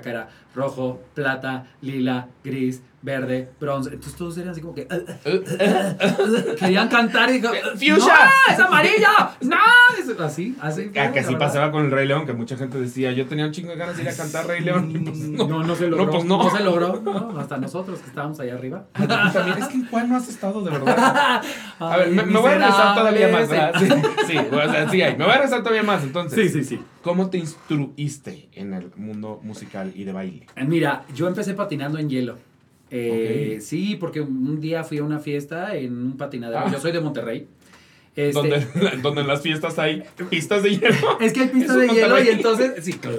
[0.55, 3.91] rojo, plata, lila, gris, verde, bronce.
[3.91, 7.97] Entonces todos eran así como que "Uh, uh, querían cantar y dijo, Fuchsia.
[7.99, 9.31] ¡No, es amarilla!
[9.43, 9.57] ¡No!
[9.99, 10.91] Es así, así.
[10.97, 11.39] Ah, que así verdad.
[11.47, 13.97] pasaba con el Rey León, que mucha gente decía, yo tenía un chingo de ganas
[13.97, 14.91] de ir a cantar Rey León.
[14.91, 15.63] Y pues, no, no.
[15.65, 16.07] no, se logró.
[16.07, 16.51] No, pues no.
[16.51, 17.01] se logró.
[17.03, 18.87] no, hasta nosotros que estábamos allá arriba.
[18.95, 21.43] También, es que en cuál no has estado de verdad.
[21.79, 23.49] A ver, Ay, me, me voy a regresar todavía más.
[23.79, 23.87] Sí,
[24.27, 25.17] sí, o sea, sí, hay.
[25.17, 26.03] me voy a regresar todavía más.
[26.03, 26.83] Entonces, Sí, sí, sí.
[27.03, 30.47] ¿cómo te instruiste en el mundo musical y de baile?
[30.57, 32.39] Eh, Mira, yo empecé patinando en hielo.
[32.91, 33.59] Eh.
[33.61, 36.61] Sí, porque un día fui a una fiesta en un patinadero.
[36.67, 36.71] Ah.
[36.71, 37.49] Yo soy de Monterrey.
[38.17, 38.61] Este, Donde,
[39.03, 41.19] donde en las fiestas hay pistas de hielo.
[41.21, 42.85] Es que hay pistas ¿Es un de hielo y entonces.
[42.85, 43.19] Sí, claro.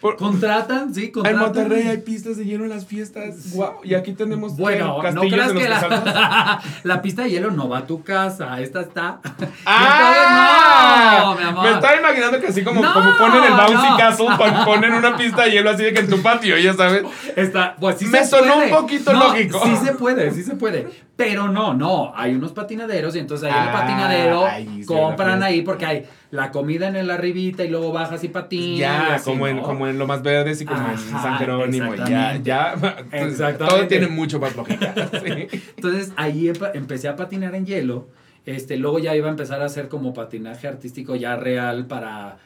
[0.00, 1.40] Por- Contratan, sí, En contratan.
[1.42, 3.50] Monterrey hay pistas de hielo en las fiestas.
[3.52, 3.80] Guau.
[3.82, 7.78] Y aquí tenemos Bueno, no creas en que la, la pista de hielo no va
[7.78, 8.60] a tu casa.
[8.60, 9.20] Esta está.
[9.64, 11.22] ¡Ah!
[11.24, 11.64] no, mi amor.
[11.64, 13.96] Me estaba imaginando que así como, No, como ponen el Bouncy no.
[13.96, 17.02] Castle, pon- ponen una pista de hielo así de que en tu patio, ya sabes.
[17.34, 18.72] Está, pues sí Me se sonó puede.
[18.72, 19.60] un poquito No, lógico.
[19.64, 20.88] Sí se puede, sí se puede.
[21.16, 22.12] Pero no, no.
[22.14, 24.44] Hay unos patinaderos y entonces ahí en el patinadero
[24.86, 28.78] compran la ahí porque hay la comida en el arribita y luego bajas y patinas.
[28.78, 31.94] Ya, así, como, en, como en lo más verdes y como en San Jerónimo.
[31.94, 32.72] Ya, ya.
[33.12, 33.64] Exactamente.
[33.76, 34.92] Todo tiene mucho más lógica.
[35.24, 35.60] sí.
[35.76, 38.08] Entonces ahí empe- empecé a patinar en hielo.
[38.44, 42.38] Este, luego ya iba a empezar a hacer como patinaje artístico ya real para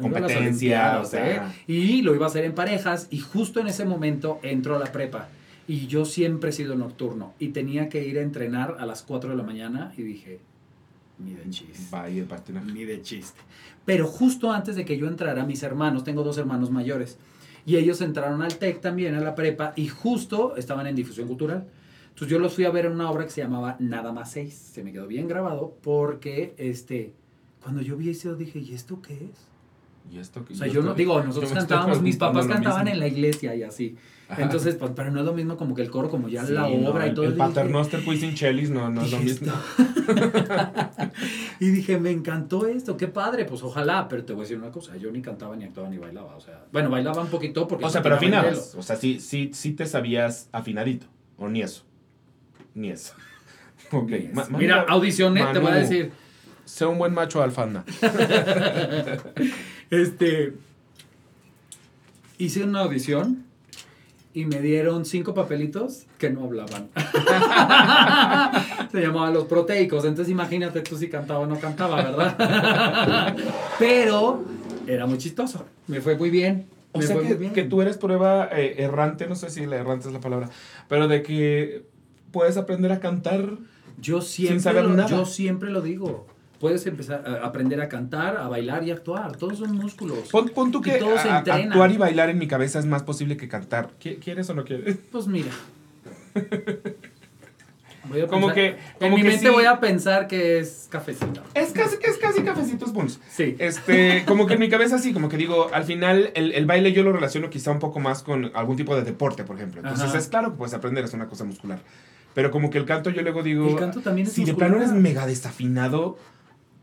[0.00, 1.36] Competencia, Olimpiadas, o sea.
[1.36, 1.40] ¿eh?
[1.66, 4.86] Y lo iba a hacer en parejas y justo en ese momento entró a la
[4.92, 5.28] prepa.
[5.66, 9.30] Y yo siempre he sido nocturno y tenía que ir a entrenar a las 4
[9.30, 10.40] de la mañana y dije,
[11.18, 11.86] ni de chiste.
[11.90, 12.72] Vaya, patinaje.
[12.72, 13.40] Ni de chiste.
[13.84, 17.18] Pero justo antes de que yo entrara, mis hermanos, tengo dos hermanos mayores,
[17.66, 21.66] y ellos entraron al TEC también, a la prepa, y justo estaban en difusión cultural.
[22.08, 24.54] Entonces yo los fui a ver en una obra que se llamaba Nada más seis.
[24.54, 27.12] Se me quedó bien grabado porque este,
[27.62, 30.12] cuando yo vi eso dije, ¿y esto qué es?
[30.12, 33.06] ¿Y esto que O sea, yo no digo, nosotros cantábamos, mis papás cantaban en la
[33.06, 33.96] iglesia y así.
[34.28, 34.42] Ajá.
[34.42, 36.76] Entonces, pues, pero no es lo mismo como que el coro, como ya la Sí,
[36.76, 37.24] no, obra y todo.
[37.24, 38.02] El dije, Paternoster
[38.34, 39.52] Chelis no, no es lo ¿Y mismo.
[41.60, 44.70] y dije, me encantó esto, qué padre, pues ojalá, pero te voy a decir una
[44.70, 47.86] cosa, yo ni cantaba, ni actuaba, ni bailaba, o sea, bueno, bailaba un poquito porque...
[47.86, 48.74] O sea, pero afinabas.
[48.74, 51.06] O sea, sí, sí, sí te sabías afinadito.
[51.38, 51.84] O ni eso.
[52.74, 53.14] Ni eso.
[53.90, 54.10] Ok.
[54.58, 56.12] Mira, audicioné, te voy a decir,
[56.68, 57.82] Sé un buen macho alfanda.
[59.90, 60.52] este,
[62.36, 63.46] hice una audición
[64.38, 66.90] y me dieron cinco papelitos que no hablaban.
[68.92, 73.36] Se llamaban los proteicos, entonces imagínate tú si cantaba o no cantaba, ¿verdad?
[73.80, 74.44] pero
[74.86, 76.66] era muy chistoso, me fue muy bien.
[76.92, 77.52] O me sea fue que, muy bien.
[77.52, 80.48] que tú eres prueba eh, errante, no sé si la errante es la palabra,
[80.88, 81.82] pero de que
[82.30, 83.58] puedes aprender a cantar.
[84.00, 85.08] Yo siempre, saber lo, nada.
[85.08, 86.28] yo siempre lo digo.
[86.60, 89.36] Puedes empezar a aprender a cantar, a bailar y a actuar.
[89.36, 90.28] Todos son músculos.
[90.30, 92.86] Pon, pon tú Y que todo se a- actuar y bailar en mi cabeza es
[92.86, 93.90] más posible que cantar.
[94.02, 94.96] ¿Qui- ¿Quieres o no quieres?
[95.12, 95.50] Pues mira.
[98.08, 99.52] Voy a Como pensar- que- en como mi que mente sí.
[99.52, 101.42] voy a pensar que es cafecito.
[101.52, 103.20] Es casi, es casi cafecitos buns.
[103.30, 103.54] Sí.
[103.58, 106.92] Este, como que en mi cabeza sí, como que digo, al final el, el baile
[106.92, 109.80] yo lo relaciono quizá un poco más con algún tipo de deporte, por ejemplo.
[109.80, 110.18] Entonces Ajá.
[110.18, 111.80] es claro que puedes aprender, es una cosa muscular.
[112.34, 114.70] Pero como que el canto yo luego digo, El canto también es si de muscular.
[114.70, 116.18] plano eres mega desafinado,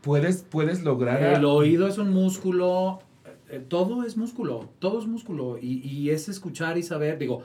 [0.06, 1.20] puedes, puedes lograr...
[1.34, 3.00] El oído es un músculo.
[3.50, 4.70] eh, Todo es músculo.
[4.78, 5.58] Todo es músculo.
[5.60, 7.18] Y, y es escuchar y saber.
[7.18, 7.42] Digo,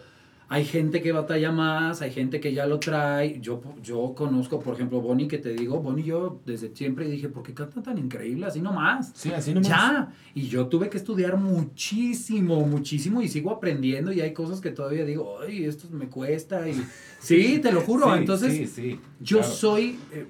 [0.47, 3.39] hay gente que batalla más, hay gente que ya lo trae.
[3.41, 7.41] Yo, yo conozco, por ejemplo, Bonnie, que te digo, Bonnie, yo desde siempre dije, ¿por
[7.41, 8.45] qué canta tan increíble?
[8.45, 9.11] Así nomás.
[9.15, 9.69] Sí, así nomás.
[9.69, 14.71] Ya, y yo tuve que estudiar muchísimo, muchísimo y sigo aprendiendo y hay cosas que
[14.71, 16.73] todavía digo, ay, esto me cuesta y
[17.19, 19.53] sí, te lo juro, Sí, entonces sí, sí, yo claro.
[19.53, 20.25] soy eh,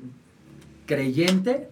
[0.85, 1.69] creyente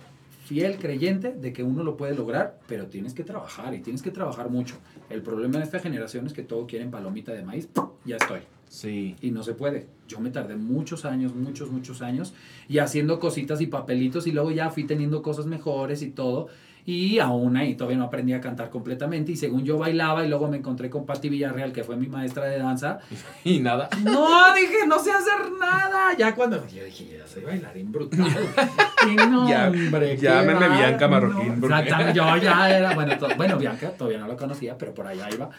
[0.50, 4.10] fiel creyente de que uno lo puede lograr, pero tienes que trabajar y tienes que
[4.10, 4.78] trabajar mucho.
[5.08, 7.70] El problema de esta generación es que todo quieren palomita de maíz,
[8.04, 8.40] ya estoy.
[8.68, 9.16] Sí.
[9.22, 9.86] Y no se puede.
[10.08, 12.34] Yo me tardé muchos años, muchos, muchos años,
[12.68, 16.48] y haciendo cositas y papelitos, y luego ya fui teniendo cosas mejores y todo.
[16.86, 19.32] Y aún ahí todavía no aprendí a cantar completamente.
[19.32, 22.46] Y según yo bailaba, y luego me encontré con Patti Villarreal, que fue mi maestra
[22.46, 23.00] de danza.
[23.44, 23.90] Y nada.
[24.04, 26.16] No, dije, no sé hacer nada.
[26.18, 28.28] Ya cuando yo dije, ya soy bailarín brutal.
[29.12, 29.90] y no, Ya- hombre.
[29.90, 30.78] bárbaro.
[30.78, 34.78] Bianca Marroquín, porque- Exactamente, yo ya era, bueno, to- bueno, Bianca todavía no la conocía,
[34.78, 35.50] pero por allá iba.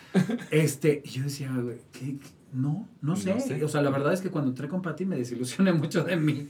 [0.50, 2.16] Este, yo decía, güey, ¿qué?
[2.18, 2.39] qué?
[2.52, 3.62] No, no No sé.
[3.64, 6.48] O sea, la verdad es que cuando entré con Pati me desilusioné mucho de mí.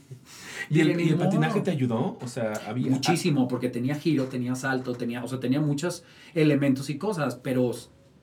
[0.69, 1.63] ¿Y el, Dije, y "Ni el patinaje modo".
[1.63, 2.17] te ayudó?
[2.21, 2.89] O sea, había.
[2.89, 7.71] Muchísimo, porque tenía giro, tenía salto, tenía, o sea, tenía muchos elementos y cosas, pero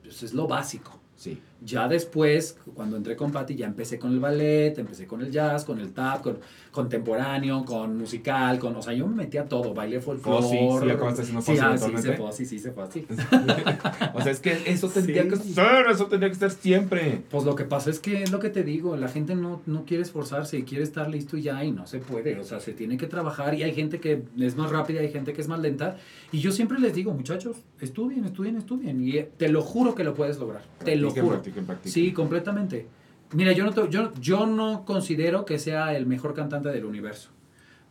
[0.02, 1.00] pues, es lo básico.
[1.14, 1.40] Sí.
[1.60, 5.64] Ya después, cuando entré con Patty, ya empecé con el ballet, empecé con el jazz,
[5.64, 6.38] con el tap, con
[6.70, 10.38] contemporáneo, con musical, con, o sea, yo me metí a todo, baile folclore.
[10.46, 13.06] Oh, sí, sí, acabaste haciendo sí, ah, sí, se fue, sí, sí, se fue así.
[14.14, 15.28] o sea, es que eso tendría Sí.
[15.30, 17.22] que ser, eso tendría que ser siempre.
[17.30, 19.84] Pues lo que pasa es que es lo que te digo, la gente no, no
[19.84, 22.72] quiere esforzarse y quiere estar listo y ya, y no se puede, o sea, se
[22.72, 25.58] tiene que trabajar y hay gente que es más rápida, hay gente que es más
[25.60, 25.96] lenta,
[26.30, 30.04] y yo siempre les digo, muchachos, estudien, estudien, estudien, y eh, te lo juro que
[30.04, 31.42] lo puedes lograr, te lo juro.
[31.50, 31.92] Practiquen, practiquen.
[31.92, 32.86] Sí, completamente.
[33.32, 37.30] Mira, yo no, yo, yo no considero que sea el mejor cantante del universo.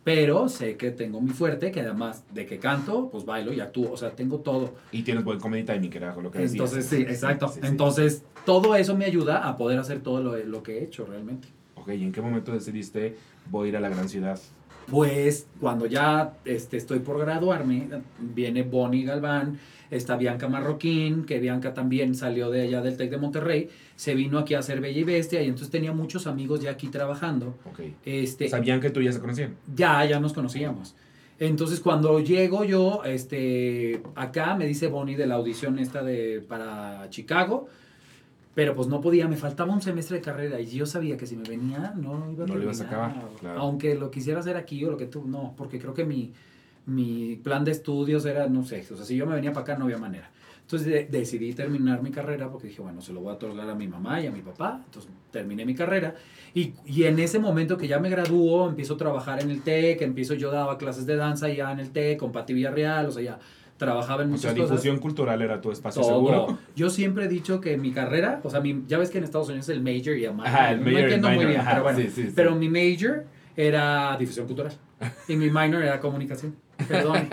[0.04, 3.92] Pero sé que tengo mi fuerte, que además de que canto, pues bailo y actúo.
[3.92, 4.74] O sea, tengo todo.
[4.90, 6.52] Y tienes buen comedy timing, que era lo que decías.
[6.52, 7.48] Entonces, sí, exacto.
[7.48, 7.66] Sí, sí.
[7.66, 11.48] Entonces, todo eso me ayuda a poder hacer todo lo, lo que he hecho realmente.
[11.74, 13.16] Ok, ¿y en qué momento decidiste
[13.50, 14.40] voy a ir a la gran ciudad?
[14.90, 19.58] Pues cuando ya este, estoy por graduarme, viene Bonnie Galván,
[19.90, 24.38] está Bianca Marroquín, que Bianca también salió de allá del TEC de Monterrey, se vino
[24.38, 27.54] aquí a hacer Bella y Bestia y entonces tenía muchos amigos ya aquí trabajando.
[28.04, 29.56] Este, ¿Sabían que tú ya se conocían?
[29.74, 30.94] ya, ya nos conocíamos.
[31.38, 37.08] Entonces cuando llego yo, este, acá me dice Bonnie de la audición esta de para
[37.10, 37.68] Chicago,
[38.58, 41.36] pero pues no podía, me faltaba un semestre de carrera y yo sabía que si
[41.36, 43.60] me venía no iba a No lo ibas a acabar, claro.
[43.60, 46.32] Aunque lo quisiera hacer aquí o lo que tú, no, porque creo que mi,
[46.84, 49.78] mi plan de estudios era, no sé, o sea, si yo me venía para acá
[49.78, 50.32] no había manera.
[50.62, 53.76] Entonces de- decidí terminar mi carrera porque dije, bueno, se lo voy a otorgar a
[53.76, 54.82] mi mamá y a mi papá.
[54.86, 56.16] Entonces terminé mi carrera.
[56.52, 60.02] Y, y en ese momento que ya me graduó, empiezo a trabajar en el TEC,
[60.02, 63.22] empiezo yo daba clases de danza ya en el TEC con Pati Villarreal, o sea,
[63.22, 63.38] ya
[63.78, 64.70] trabajaba en O muchas sea, cosas.
[64.70, 66.10] difusión cultural era tu espacio Todo.
[66.12, 66.58] seguro.
[66.76, 69.48] Yo siempre he dicho que mi carrera, o sea, mi, ya ves que en Estados
[69.48, 70.46] Unidos el major y el minor.
[70.48, 71.98] Ajá, el no entiendo muy minor, bien, ajá, pero bueno.
[72.00, 72.32] sí, sí, sí.
[72.36, 73.24] Pero mi major
[73.56, 74.72] era difusión cultural
[75.28, 76.56] y mi minor era comunicación.
[76.86, 77.28] Perdón,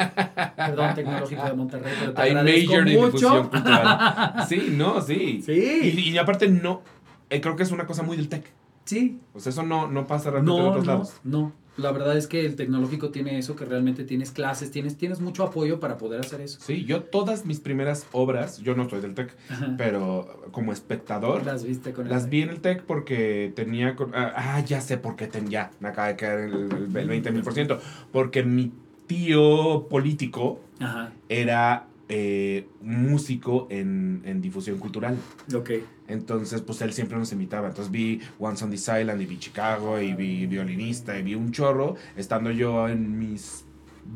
[0.55, 3.05] perdón, tecnológico de Monterrey, pero te Hay major mucho.
[3.05, 4.33] difusión cultural.
[4.47, 5.41] Sí, no, sí.
[5.45, 5.93] Sí.
[5.97, 6.81] Y, y aparte no,
[7.29, 8.45] eh, creo que es una cosa muy del tech.
[8.85, 11.19] Sí, O sea, eso no, no pasa realmente en no, otros no, lados.
[11.23, 11.51] no.
[11.77, 15.43] La verdad es que el tecnológico tiene eso, que realmente tienes clases, tienes, tienes mucho
[15.43, 16.59] apoyo para poder hacer eso.
[16.61, 19.73] Sí, yo todas mis primeras obras, yo no soy del tech, Ajá.
[19.77, 23.95] pero como espectador, Las viste con el- Las vi en el TEC porque tenía...
[24.13, 27.07] Ah, ah, ya sé por qué ten, ya, me acaba de caer el, el, el
[27.09, 27.79] 20 mil por ciento.
[28.11, 28.71] Porque mi
[29.07, 35.17] tío político Ajá, era eh, músico en, en difusión cultural.
[35.53, 35.71] ok.
[36.07, 37.67] Entonces, pues él siempre nos invitaba.
[37.67, 41.51] Entonces vi Once on this Island y vi Chicago y vi violinista y vi un
[41.51, 43.64] chorro, estando yo en mis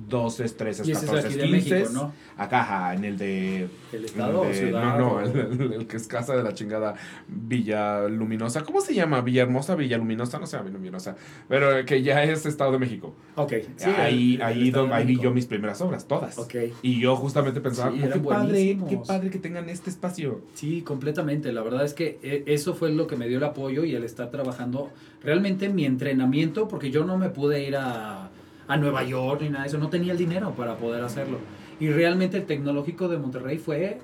[0.07, 1.69] 12, 13, Y ese es 14, aquí de 15.
[1.75, 2.13] México, ¿no?
[2.37, 4.97] Acá, ajá, en el de ¿El estado el o ciudad?
[4.97, 6.95] No, no, el, el- el que es casa de la chingada
[7.27, 8.63] Villa Luminosa.
[8.63, 9.21] ¿Cómo se llama?
[9.21, 11.15] Villa Hermosa, Villa Luminosa, no se llama Luminosa,
[11.47, 13.13] pero que ya es Estado de México.
[13.35, 13.53] Ok.
[13.77, 16.37] sí, ahí ahí, Estado don- de ahí vi yo mis primeras obras, todas.
[16.37, 16.55] Ok.
[16.81, 20.41] Y yo justamente pensaba, Sí, qué padre, qué padre que tengan este espacio.
[20.53, 21.51] Sí, completamente.
[21.51, 24.03] La verdad es que eh, eso fue lo que me dio el apoyo y el
[24.03, 24.89] estar trabajando
[25.23, 28.28] realmente en mi entrenamiento, porque yo no me pude ir a,
[28.69, 31.39] a Nueva York ni nada de eso, no tenía el dinero para poder hacerlo.
[31.79, 33.99] Y realmente el tecnológico de Monterrey fue,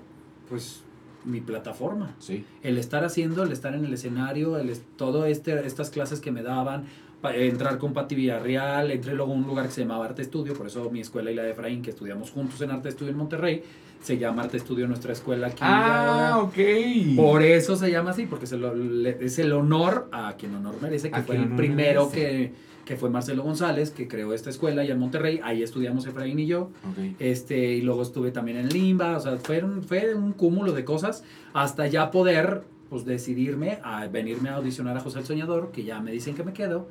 [0.49, 0.81] pues,
[1.23, 2.15] mi plataforma.
[2.19, 2.43] Sí.
[2.63, 6.41] El estar haciendo, el estar en el escenario, el todo este, estas clases que me
[6.41, 6.85] daban,
[7.23, 10.67] entrar con Pati Villarreal, entré luego a un lugar que se llamaba Arte Estudio, por
[10.67, 13.63] eso mi escuela y la de Efraín, que estudiamos juntos en Arte Estudio en Monterrey,
[14.05, 15.57] se llama Arte Estudio nuestra escuela aquí.
[15.61, 16.37] Ah, ahora.
[16.43, 17.15] ok.
[17.15, 20.75] Por eso se llama así, porque se lo- le- es el honor a quien honor
[20.81, 22.15] merece, que A fue el primero merece.
[22.15, 22.53] que,
[22.85, 26.45] que fue Marcelo González, que creó esta escuela allá en Monterrey, ahí estudiamos Efraín y
[26.45, 26.69] yo,
[27.17, 30.85] este, y luego estuve también en Limba, o sea, fue un, fue un cúmulo de
[30.85, 35.83] cosas hasta ya poder, pues, decidirme a venirme a audicionar a José el Soñador, que
[35.83, 36.87] ya me dicen que me quedo,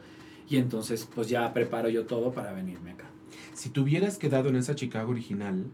[0.49, 3.05] y entonces, pues, ya preparo yo todo para venirme acá.
[3.53, 5.67] Si te hubieras quedado en esa Chicago original,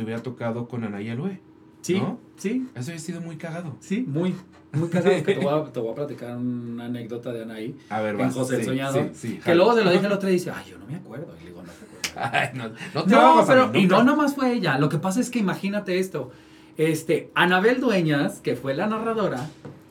[0.00, 1.38] te hubiera tocado con Anaya Lue.
[1.82, 2.18] Sí, ¿no?
[2.36, 3.76] sí, Eso ha sido muy cagado.
[3.80, 4.34] sí, muy,
[4.72, 5.22] muy cagado.
[5.22, 7.76] que te, voy a, te voy a platicar una anécdota de Anaí.
[7.90, 8.34] A ver, En vas.
[8.34, 10.70] José el Sí, sí, sí, Que luego se lo dije al otro y dice, ay,
[10.70, 11.34] yo no me acuerdo.
[11.38, 12.00] Y le digo, no te acuerdas.
[12.34, 14.78] Ay, no, no te No, pero, y no nomás fue ella.
[14.78, 16.32] Lo que pasa es que imagínate esto.
[16.76, 19.48] Este, Anabel Dueñas, que fue la narradora,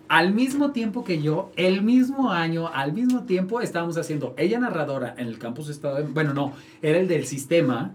[0.07, 5.13] al mismo tiempo que yo, el mismo año, al mismo tiempo, estábamos haciendo, ella narradora
[5.17, 7.93] en el campus estado bueno, no, era el del sistema,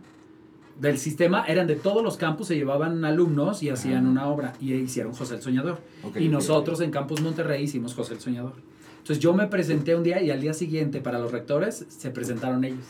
[0.80, 4.08] del sistema, eran de todos los campus, se llevaban alumnos y hacían Ajá.
[4.10, 5.78] una obra, y hicieron José el Soñador.
[6.16, 8.54] Y nosotros en Campus Monterrey hicimos José el Soñador.
[8.98, 12.64] Entonces yo me presenté un día y al día siguiente para los rectores se presentaron
[12.64, 12.84] ellos.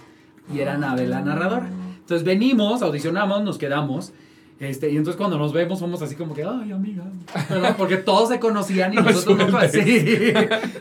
[0.52, 1.68] Y era Anabel la narradora.
[1.98, 4.12] Entonces venimos, audicionamos, nos quedamos.
[4.60, 7.04] Este, y entonces cuando nos vemos somos así como que, ay, amiga.
[7.50, 7.74] ¿verdad?
[7.78, 10.32] Porque todos se conocían y No nosotros no, sí,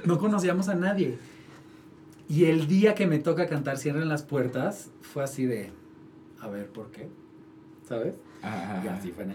[0.06, 1.18] no conocíamos a nadie.
[2.30, 5.72] Y el día que me toca cantar Cierren las puertas, fue así de,
[6.44, 7.08] a ver, ¿por qué?
[7.88, 8.16] ¿Sabes?
[8.42, 9.26] Ajá, Y así fue.
[9.26, 9.34] ¿no?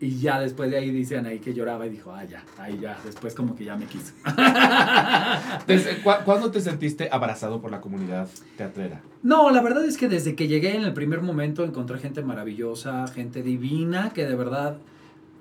[0.00, 2.98] Y ya después de ahí dicen ahí que lloraba y dijo, ah, ya, ahí ya,
[3.04, 4.12] después como que ya me quiso.
[5.66, 9.00] Desde- ¿cu- ¿Cuándo te sentiste abrazado por la comunidad teatrera?
[9.22, 13.06] No, la verdad es que desde que llegué en el primer momento encontré gente maravillosa,
[13.08, 14.78] gente divina, que de verdad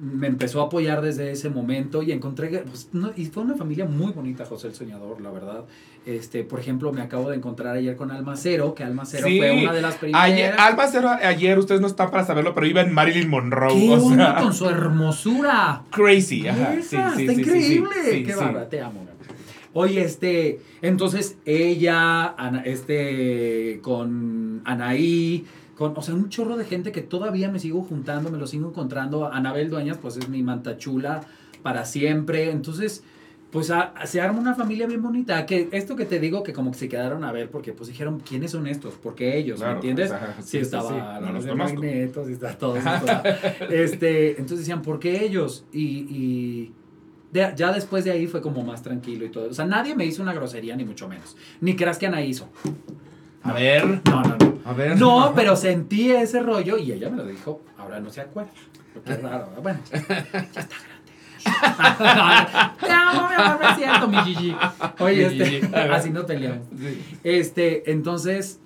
[0.01, 3.85] me empezó a apoyar desde ese momento y encontré, pues, no- y fue una familia
[3.85, 5.65] muy bonita, José el Soñador, la verdad.
[6.07, 9.37] Este, por ejemplo, me acabo de encontrar ayer con Almacero, que Almacero Sí.
[9.37, 10.23] fue una de las primeras.
[10.23, 13.73] Ayer, Alba Cero, ayer, ustedes no están para saberlo, pero iba en Marilyn Monroe.
[13.79, 15.83] ¡Qué o onda sea, con su hermosura!
[15.91, 16.47] crazy.
[16.47, 16.73] Ajá.
[16.73, 18.23] Esa, Sí, sí, está increíble.
[18.25, 19.05] Qué bárbara, te amo.
[19.73, 25.45] Oye, este, entonces ella, Ana- este, con Anaí,
[25.81, 28.69] con, o sea, un chorro de gente que todavía me sigo juntando, me lo sigo
[28.69, 29.25] encontrando.
[29.31, 31.21] Anabel Dueñas, pues es mi mantachula
[31.63, 32.51] para siempre.
[32.51, 33.03] Entonces,
[33.51, 35.43] pues a- se arma una familia bien bonita.
[35.47, 38.21] Que esto que te digo, que como que se quedaron a ver, porque pues dijeron,
[38.27, 38.93] ¿quiénes son estos?
[39.01, 40.11] Porque ellos, Claro, ¿me entiendes?
[40.11, 40.95] o sea, Sí, estaba sí.
[41.25, 41.75] No los voz de conozco.
[41.81, 42.75] Magneto, sí está todo.
[42.77, 43.23] está-
[43.71, 45.65] este, entonces decían, ¿por qué ellos?
[45.73, 46.71] Y, y
[47.33, 49.49] de- ya después de ahí fue como más tranquilo y todo.
[49.49, 51.35] O sea, nadie me hizo una grosería, ni mucho menos.
[51.59, 52.47] Ni creas que Ana hizo.
[53.43, 53.85] A ver.
[54.05, 54.40] No, no, no.
[54.65, 54.97] A ver.
[54.97, 57.61] No, pero sentí ese rollo y ella me lo dijo.
[57.77, 58.51] Ahora no se acuerda.
[59.05, 59.49] Qué raro.
[59.61, 60.41] Bueno, ya está grande.
[62.85, 64.55] Te amo, mi amor, no es cierto, mi Gigi.
[64.99, 65.75] Oye, Mi este, Gigi.
[65.75, 66.67] así nos peleamos.
[66.77, 67.01] Sí.
[67.23, 68.59] Este, entonces,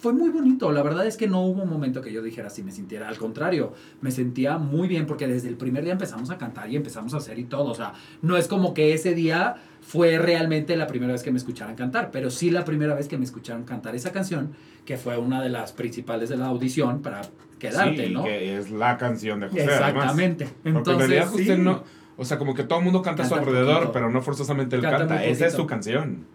[0.00, 0.70] fue muy bonito.
[0.70, 3.08] La verdad es que no hubo un momento que yo dijera así me sintiera.
[3.08, 6.76] Al contrario, me sentía muy bien porque desde el primer día empezamos a cantar y
[6.76, 7.70] empezamos a hacer y todo.
[7.70, 9.56] O sea, no es como que ese día
[9.88, 13.16] fue realmente la primera vez que me escucharan cantar, pero sí la primera vez que
[13.16, 14.52] me escucharon cantar esa canción,
[14.84, 17.22] que fue una de las principales de la audición para
[17.58, 18.22] quedarte, Sí, ¿no?
[18.22, 19.62] que es la canción de José.
[19.62, 19.80] además.
[19.80, 20.48] Exactamente.
[20.62, 21.62] Porque en realidad José sí.
[21.62, 21.84] no.
[22.18, 23.92] O sea, como que todo el mundo canta, a su alrededor, poquito.
[23.92, 26.26] pero no forzosamente él Canta Esa es su canción.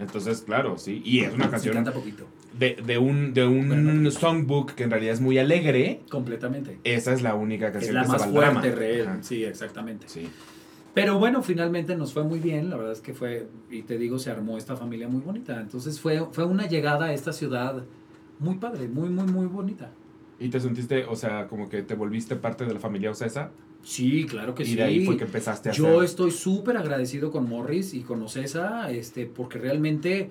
[0.00, 1.02] Entonces, claro, sí.
[1.04, 2.26] Y es una Sí, canción canta poquito.
[2.58, 4.10] de, de un, de un Bueno.
[4.10, 6.00] songbook que en realidad es muy alegre.
[6.10, 6.78] Completamente.
[6.82, 9.18] Esa es la única Es canción la que se más va fuerte, real.
[9.22, 10.08] Sí, exactamente.
[10.08, 10.28] Sí.
[10.94, 14.18] Pero bueno, finalmente nos fue muy bien, la verdad es que fue, y te digo,
[14.18, 15.58] se armó esta familia muy bonita.
[15.60, 17.82] Entonces fue, fue una llegada a esta ciudad
[18.38, 19.90] muy padre, muy, muy, muy bonita.
[20.38, 23.50] ¿Y te sentiste, o sea, como que te volviste parte de la familia Ocesa?
[23.82, 24.74] Sí, claro que y sí.
[24.76, 26.04] de ahí fue que empezaste a Yo hacer.
[26.04, 30.30] estoy súper agradecido con Morris y con Ocesa, este, porque realmente,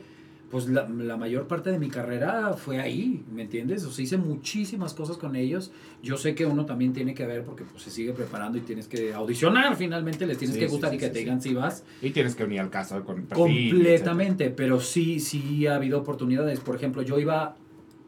[0.52, 3.86] pues la, la mayor parte de mi carrera fue ahí, ¿me entiendes?
[3.86, 5.72] O sea, hice muchísimas cosas con ellos.
[6.04, 8.88] Yo sé que uno también tiene que ver porque pues, se sigue preparando y tienes
[8.90, 11.54] que audicionar, finalmente les tienes Sí, que sí, gustar sí, y que te digan si
[11.54, 11.86] vas.
[12.02, 16.60] Y tienes que unir al caso con perfil, Completamente, pero sí, sí ha habido oportunidades.
[16.60, 17.56] Por ejemplo, yo iba,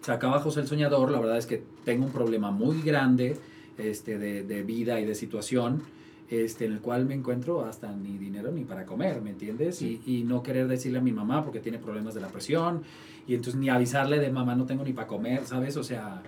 [0.02, 3.38] sacaba a José el Soñador, la verdad es que tengo un problema muy grande
[3.78, 5.82] este, de, de vida y de situación,
[6.30, 9.78] este, en el cual me encuentro hasta ni dinero ni para comer, ¿me entiendes?
[9.78, 10.02] Sí.
[10.06, 12.84] Y, y no querer decirle a mi mamá porque tiene problemas de la presión,
[13.28, 15.78] y entonces ni avisarle de mamá no tengo ni para comer, ¿sabes?
[15.78, 16.22] O sea,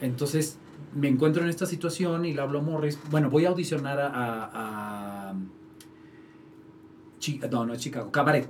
[0.00, 0.58] entonces
[0.94, 4.06] me encuentro en esta situación y le hablo a Morris, bueno, voy a audicionar a...
[4.08, 5.34] a- a
[7.18, 8.48] Chi- no, no es Chicago, Cabaret,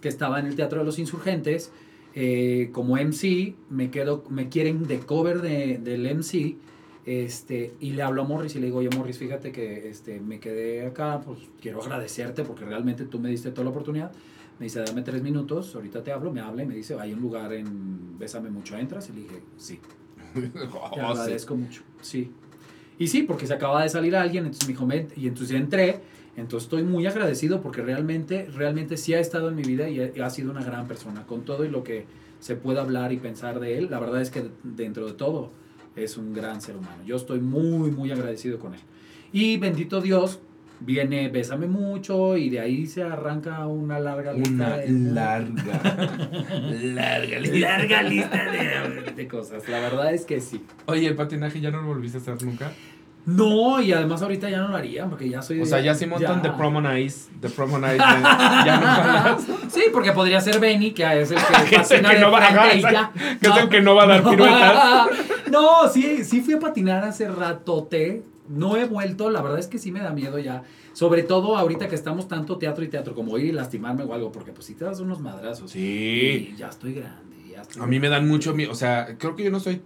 [0.00, 1.70] que estaba en el Teatro de los Insurgentes.
[2.16, 6.56] eh, como MC, me quedo, me quieren de cover de, del MC.
[7.06, 10.40] Este, y le hablo a Morris y le digo, oye Morris, fíjate que este, me
[10.40, 14.10] quedé acá, pues quiero agradecerte porque realmente tú me diste toda la oportunidad.
[14.58, 17.20] Me dice, dame tres minutos, ahorita te hablo, me habla y me dice, hay un
[17.20, 19.08] lugar en Bésame Mucho, ¿entras?
[19.10, 19.80] Y le dije, sí.
[20.72, 21.82] Oh, Te agradezco mucho.
[22.00, 22.30] Sí.
[22.98, 26.00] Y sí, porque se acaba de salir alguien, entonces me dijo, "Ven", y entonces entré.
[26.36, 30.26] Entonces estoy muy agradecido porque realmente, realmente sí ha estado en mi vida y ha,
[30.26, 31.26] ha sido una gran persona.
[31.26, 32.06] Con todo y lo que
[32.40, 35.50] se pueda hablar y pensar de él, la verdad es que dentro de todo
[35.96, 37.02] es un gran ser humano.
[37.06, 38.80] Yo estoy muy, muy agradecido con él.
[39.32, 40.40] Y bendito Dios,
[40.80, 44.88] viene Bésame Mucho y de ahí se arranca una larga lista Una de...
[44.90, 45.82] larga,
[46.82, 47.58] larga lista.
[47.58, 49.68] larga lista de, de cosas.
[49.68, 50.64] La verdad es que sí.
[50.86, 52.72] Oye, ¿el patinaje ya no lo volviste a hacer nunca?
[53.26, 55.60] No, y además ahorita ya no lo haría porque ya soy.
[55.60, 56.50] O sea, ya sí montan ya.
[56.50, 59.38] de promo nice, de promo nice, de- ya no.
[59.70, 62.78] Sí, porque podría ser Benny, que es el que, es el no va a jalar,
[62.80, 63.12] ya.
[63.40, 65.08] que es el que no va a dar piruetas.
[65.50, 68.22] No, sí, sí fui a patinar hace ratote.
[68.46, 70.62] No he vuelto, la verdad es que sí me da miedo ya.
[70.92, 74.30] Sobre todo ahorita que estamos tanto teatro y teatro, como ir y lastimarme o algo,
[74.32, 75.70] porque pues si te das unos madrazos.
[75.70, 76.50] Sí.
[76.52, 79.34] Y ya estoy grande, ya estoy A mí me dan mucho miedo, o sea, creo
[79.34, 79.80] que yo no soy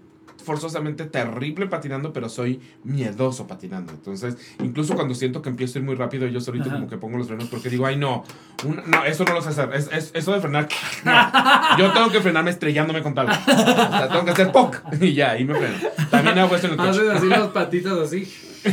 [0.48, 3.92] forzosamente terrible patinando, pero soy miedoso patinando.
[3.92, 6.76] Entonces, incluso cuando siento que empiezo a ir muy rápido, yo solito Ajá.
[6.76, 8.24] como que pongo los frenos porque digo, ay, no,
[8.64, 9.70] un- no, eso no lo sé hacer.
[9.74, 10.66] Es, es- eso de frenar,
[11.04, 11.78] no.
[11.78, 13.30] Yo tengo que frenarme estrellándome con algo.
[13.32, 15.76] O sea, tengo que hacer POC y ya, y me freno.
[16.10, 16.90] También hago eso en el coche.
[16.90, 18.26] Haces así las patitas así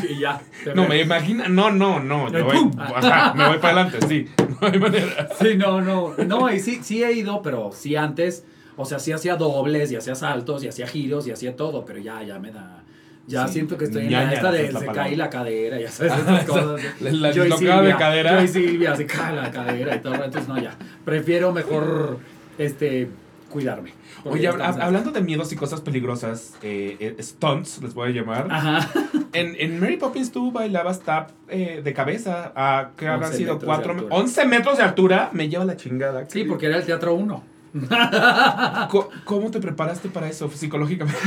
[0.10, 0.42] y ya.
[0.74, 0.90] No, ves.
[0.90, 4.28] me imagina, no, no, no, yo voy, me voy para adelante, sí,
[4.62, 5.28] no hay manera.
[5.40, 6.14] Sí, no, no.
[6.26, 8.46] No, y sí, sí he ido, pero sí antes.
[8.78, 12.00] O sea, sí hacía dobles y hacía saltos y hacía giros y hacía todo, pero
[12.00, 12.82] ya, ya me da.
[13.28, 16.14] Ya Sí, siento que estoy en la esta de se cae la cadera, ya sabes,
[16.20, 16.82] esas cosas.
[17.00, 18.38] La- la Yo y dislocada de Silvia, cadera.
[18.38, 20.14] Yo y Silvia, se cae la cadera y todo.
[20.16, 20.76] Entonces, no, ya.
[21.04, 22.20] Prefiero mejor
[22.60, 23.10] este,
[23.50, 23.94] cuidarme.
[24.26, 28.48] Oye, hab- hablando de miedos y cosas peligrosas, eh, eh, stunts, les voy a llamar.
[28.52, 28.90] Ajá.
[29.34, 33.54] En, en Mary Poppins tú bailabas tap eh, de cabeza a que habrán 11 sido
[33.56, 34.16] metros de 4 altura.
[34.16, 35.30] 11 metros de altura.
[35.34, 36.26] Me lleva la chingada.
[36.30, 37.44] Sí, porque era el teatro 1.
[39.26, 41.20] ¿Cómo te preparaste para eso psicológicamente?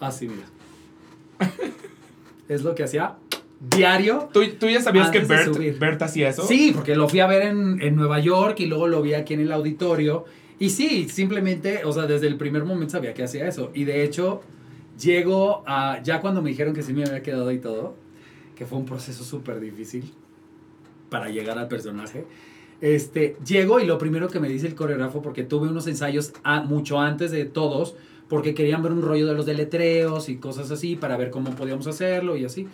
[0.00, 0.46] Así, mira.
[2.48, 3.16] Es lo que hacía
[3.60, 4.28] diario.
[4.32, 5.78] ¿Tú, tú ya sabías que Bert.
[5.78, 6.46] Bert hacía eso?
[6.46, 9.34] Sí, porque lo fui a ver en, en Nueva York y luego lo vi aquí
[9.34, 10.24] en el auditorio.
[10.58, 13.70] Y sí, simplemente, o sea, desde el primer momento sabía que hacía eso.
[13.74, 14.42] Y de hecho,
[14.98, 17.96] llego a, ya cuando me dijeron que sí me había quedado y todo,
[18.54, 20.12] que fue un proceso súper difícil
[21.10, 22.24] para llegar al personaje.
[22.80, 26.60] Este, llego y lo primero que me dice el coreógrafo, porque tuve unos ensayos a-
[26.62, 27.94] mucho antes de todos,
[28.28, 31.86] porque querían ver un rollo de los deletreos y cosas así, para ver cómo podíamos
[31.86, 32.66] hacerlo y así.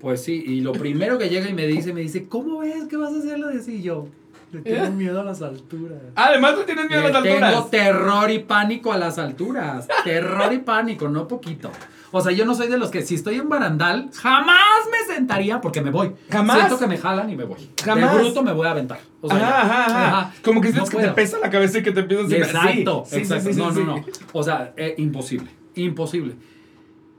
[0.00, 2.96] Pues sí, y lo primero que llega y me dice, me dice, ¿cómo ves que
[2.96, 3.76] vas a hacerlo de así?
[3.76, 4.08] Y yo,
[4.50, 4.90] le tengo ¿Eh?
[4.90, 5.98] miedo a las alturas.
[6.16, 7.70] Además, tú tienes miedo a las tengo alturas.
[7.70, 9.86] terror y pánico a las alturas.
[10.02, 11.70] Terror y pánico, no poquito.
[12.10, 14.58] O sea, yo no soy de los que si estoy en barandal, jamás
[14.90, 16.12] me sentaría porque me voy.
[16.30, 16.56] Jamás.
[16.58, 17.70] Siento que me jalan y me voy.
[17.84, 18.12] Jamás.
[18.16, 19.00] De bruto me voy a aventar.
[19.20, 20.18] O sea, ajá, ajá, ajá.
[20.20, 20.34] Ajá.
[20.42, 23.04] Como que No sientes que te pesa la cabeza y que te empiezas a Exacto,
[23.06, 23.48] Sí, exacto.
[23.48, 24.04] sí, sí, no, no, no.
[24.32, 25.48] O sea, eh, imposible.
[25.74, 26.34] Imposible.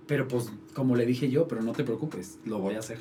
[0.07, 2.97] Pero pues, como le dije yo, pero no te preocupes, lo voy a hacer.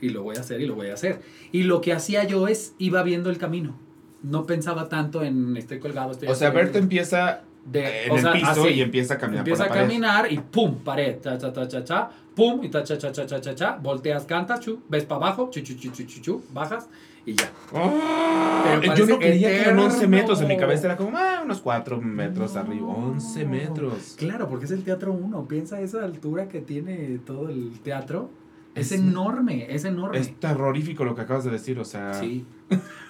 [0.00, 1.22] Y lo voy a hacer y lo voy a hacer.
[1.52, 3.78] Y lo que hacía yo es, iba viendo el camino.
[4.22, 6.56] No pensaba tanto en estoy colgado, estoy O sea, así.
[6.56, 8.68] Bert empieza De- en o el sea, piso así.
[8.74, 9.88] y empieza a caminar Empieza a por la pared.
[9.94, 13.24] caminar y pum, pared, cha, cha, cha, cha, cha, pum, y ta, cha, cha, cha,
[13.26, 16.42] cha, cha, cha, volteas, cantas, chu, ves para abajo, chu, chu, chu, chu, chu, chu,
[16.52, 16.88] bajas
[17.26, 17.50] y ya.
[17.72, 20.16] Pero yo no creía que eran 11 eterno.
[20.16, 20.40] metros.
[20.42, 22.60] En mi cabeza era como ah, unos 4 metros No.
[22.60, 22.86] arriba.
[22.86, 24.14] 11 metros.
[24.18, 25.46] Claro, porque es el teatro 1.
[25.48, 28.28] Piensa esa altura que tiene todo el teatro.
[28.74, 30.18] Es, Es- enorme, es enorme.
[30.18, 32.14] Es terrorífico lo que acabas de decir, o sea.
[32.14, 32.44] Sí,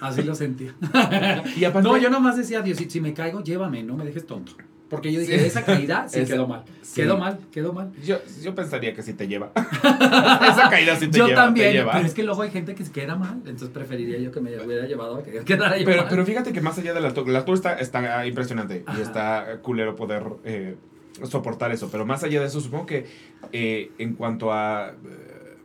[0.01, 0.73] así lo sentía.
[1.57, 4.53] Y aparte, No, yo nomás decía, Diosito, si me caigo, llévame, no me dejes tonto.
[4.89, 5.45] Porque yo dije, Sí.
[5.45, 6.63] esa caída sí Esa- quedó mal.
[6.83, 7.01] sí.
[7.01, 7.91] Quedó mal, quedó mal.
[8.05, 9.51] yo, yo pensaría que sí te lleva.
[9.83, 11.41] Esa caída sí te yo lleva.
[11.41, 11.93] te también, lleva.
[11.93, 14.51] pero es que luego hay gente que se queda mal, entonces preferiría yo que me
[14.63, 16.07] hubiera llevado a que quedara yo Pero, mal.
[16.09, 18.99] pero fíjate que más allá de la altura, la altura está, está impresionante Ajá.
[18.99, 20.75] y está culero poder eh,
[21.23, 21.89] soportar eso.
[21.91, 23.07] Pero más allá de eso, supongo que
[23.53, 25.57] eh, en cuanto a eh,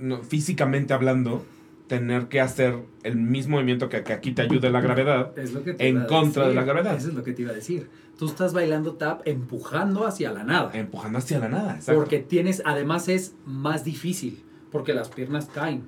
[0.00, 1.44] no, físicamente hablando,
[1.98, 5.38] tener que hacer el mismo movimiento que, que aquí te ayuda la gravedad.
[5.38, 6.96] Es lo que te en contra de la gravedad.
[6.96, 7.88] Eso es lo que te iba a decir.
[8.18, 10.70] Tú estás bailando tap empujando hacia la nada.
[10.74, 11.76] Empujando hacia la nada.
[11.76, 11.98] exacto.
[11.98, 15.84] Porque tienes, además es más difícil, porque las piernas caen.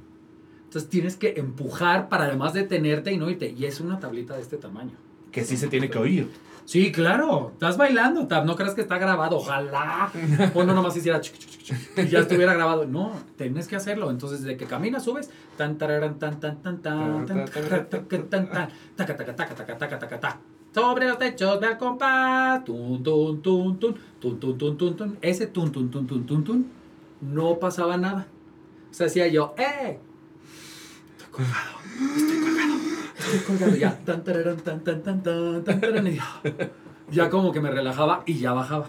[0.64, 3.54] Entonces tienes que empujar para además detenerte y no irte.
[3.56, 4.92] Y es una tablita de este tamaño.
[5.32, 6.28] Que sí se tiene que oír.
[6.66, 7.50] Sí, claro.
[7.52, 8.44] Estás bailando, Tab.
[8.44, 9.36] No creas que está grabado.
[9.36, 10.10] Ojalá.
[10.52, 12.86] Uno nomás hiciera chuc, chuc, chuc, y ya estuviera grabado.
[12.86, 14.10] No, tienes que hacerlo.
[14.10, 15.30] Entonces, desde que caminas, subes.
[15.56, 19.78] Tan, tararán, tan, tan, tan, tan, tan, taca, taca, tan, tan, taca, taca, taca, taca,
[19.78, 20.40] taca, taca, ta.
[20.74, 22.64] Sobre los techos del compás.
[22.64, 25.18] Tun, tun, tun, tun, tun, tun, tun, tun, tun.
[25.22, 26.66] Ese tun, tun, tun, tun, tun, tun.
[27.20, 28.26] No pasaba nada.
[28.90, 30.00] O sea, hacía yo, ¡eh!
[31.16, 31.75] Estoy colgado.
[32.16, 32.74] Estoy colgado.
[33.18, 33.76] Estoy colgado.
[33.76, 33.98] Ya.
[34.04, 36.40] Tan, tararán, tan, tan, tan, tan, tan, tararán, y ya.
[37.10, 38.88] Ya como que me relajaba y ya bajaba.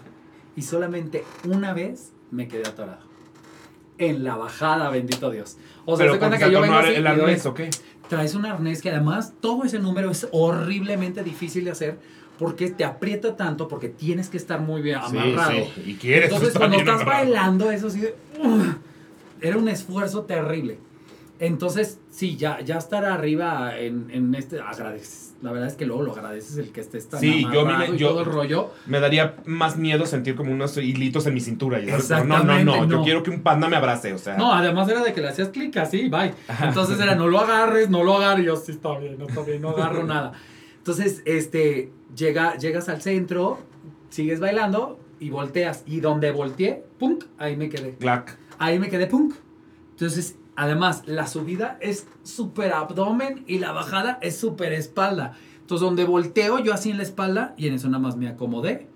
[0.56, 3.06] Y solamente una vez me quedé atorado.
[3.98, 5.56] En la bajada, bendito Dios.
[5.84, 7.70] O sea, se cuenta que yo vengo así el arnés o qué.
[8.08, 11.98] traes un arnés que además todo ese número es horriblemente difícil de hacer
[12.38, 15.50] porque te aprieta tanto porque tienes que estar muy bien amarrado.
[15.50, 15.82] Sí, sí.
[15.90, 17.24] Y quieres Entonces cuando estás amarrado.
[17.24, 18.04] bailando eso sí
[18.38, 18.76] ¡Ugh!
[19.40, 20.78] era un esfuerzo terrible.
[21.40, 25.34] Entonces, sí, ya, ya estar arriba en, en este, agradeces.
[25.40, 27.96] La verdad es que luego lo agradeces el que estés tan Sí, yo, mire, y
[27.96, 28.70] yo- todo el rollo.
[28.86, 31.78] Me daría más miedo sentir como unos hilitos en mi cintura.
[31.78, 33.04] No, no, Exactamente, no, Yo no.
[33.04, 34.36] quiero que un panda me abrace, o sea.
[34.36, 36.34] No, además era de que le hacías clic así, bye.
[36.62, 38.42] Entonces era, no lo agarres, no lo agarres.
[38.42, 40.32] Y yo, sí, está bien, no está bien, no agarro nada.
[40.78, 43.58] Entonces, este, llega, llegas al centro,
[44.10, 45.84] sigues bailando y volteas.
[45.86, 47.94] Y donde volteé, punk, ahí me quedé.
[48.00, 48.36] Glac.
[48.58, 49.34] Ahí me quedé punk.
[49.92, 55.34] Entonces, además, la subida es súper abdomen y la bajada es súper espalda.
[55.60, 58.88] Entonces, donde volteo yo así en la espalda y en eso nada más me acomodé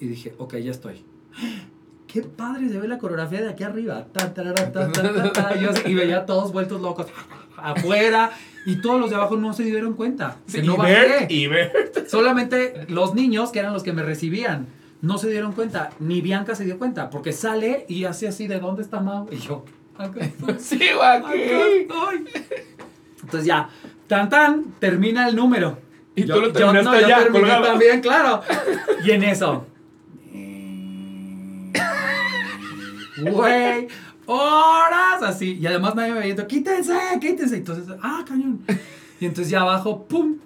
[0.00, 1.04] y dije, ok, ya estoy.
[2.06, 4.06] Qué padre se ve la coreografía de aquí arriba.
[4.12, 5.56] Ta, tarara, ta, ta, ta, ta.
[5.60, 7.06] Yo así- y veía a todos vueltos locos
[7.56, 8.30] afuera
[8.66, 10.36] y todos los de abajo no se dieron cuenta.
[10.50, 10.92] que no y bajé.
[10.92, 12.06] Bert, y Bert.
[12.08, 14.68] Solamente los niños, que eran los que me recibían,
[15.02, 15.90] no se dieron cuenta.
[15.98, 19.26] Ni Bianca se dio cuenta, porque sale y hace así de dónde está Mau.
[19.32, 19.64] Y yo,
[20.58, 21.40] Sigo acá aquí.
[21.42, 22.28] estoy.
[23.22, 23.68] Entonces ya,
[24.06, 25.78] tan tan, termina el número.
[26.16, 27.64] Y Yo- tú lo yo- terminaste no, yo allá, terminé colgado.
[27.64, 28.40] también, claro.
[29.04, 29.66] Y en eso.
[33.16, 33.88] Güey,
[34.26, 35.54] horas así.
[35.60, 37.56] Y además nadie me veía, quítense, quítense.
[37.56, 38.60] Entonces, ah, cañón.
[39.20, 40.36] Y entonces ya abajo, pum.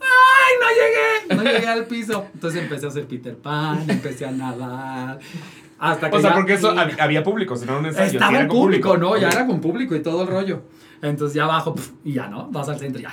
[0.00, 1.36] ¡Ay, no llegué!
[1.36, 2.26] No llegué al piso.
[2.34, 5.18] Entonces empecé a hacer Peter Pan, empecé a nadar.
[5.92, 8.12] Hasta que O sea, ya- porque eso y- había público, si no era un ensayo.
[8.12, 9.16] estaba en con público, ¿no?
[9.16, 10.62] Ya era con público y todo el rollo.
[11.02, 12.48] Entonces ya abajo, pf, y ya, ¿no?
[12.50, 13.12] Vas al centro y ya.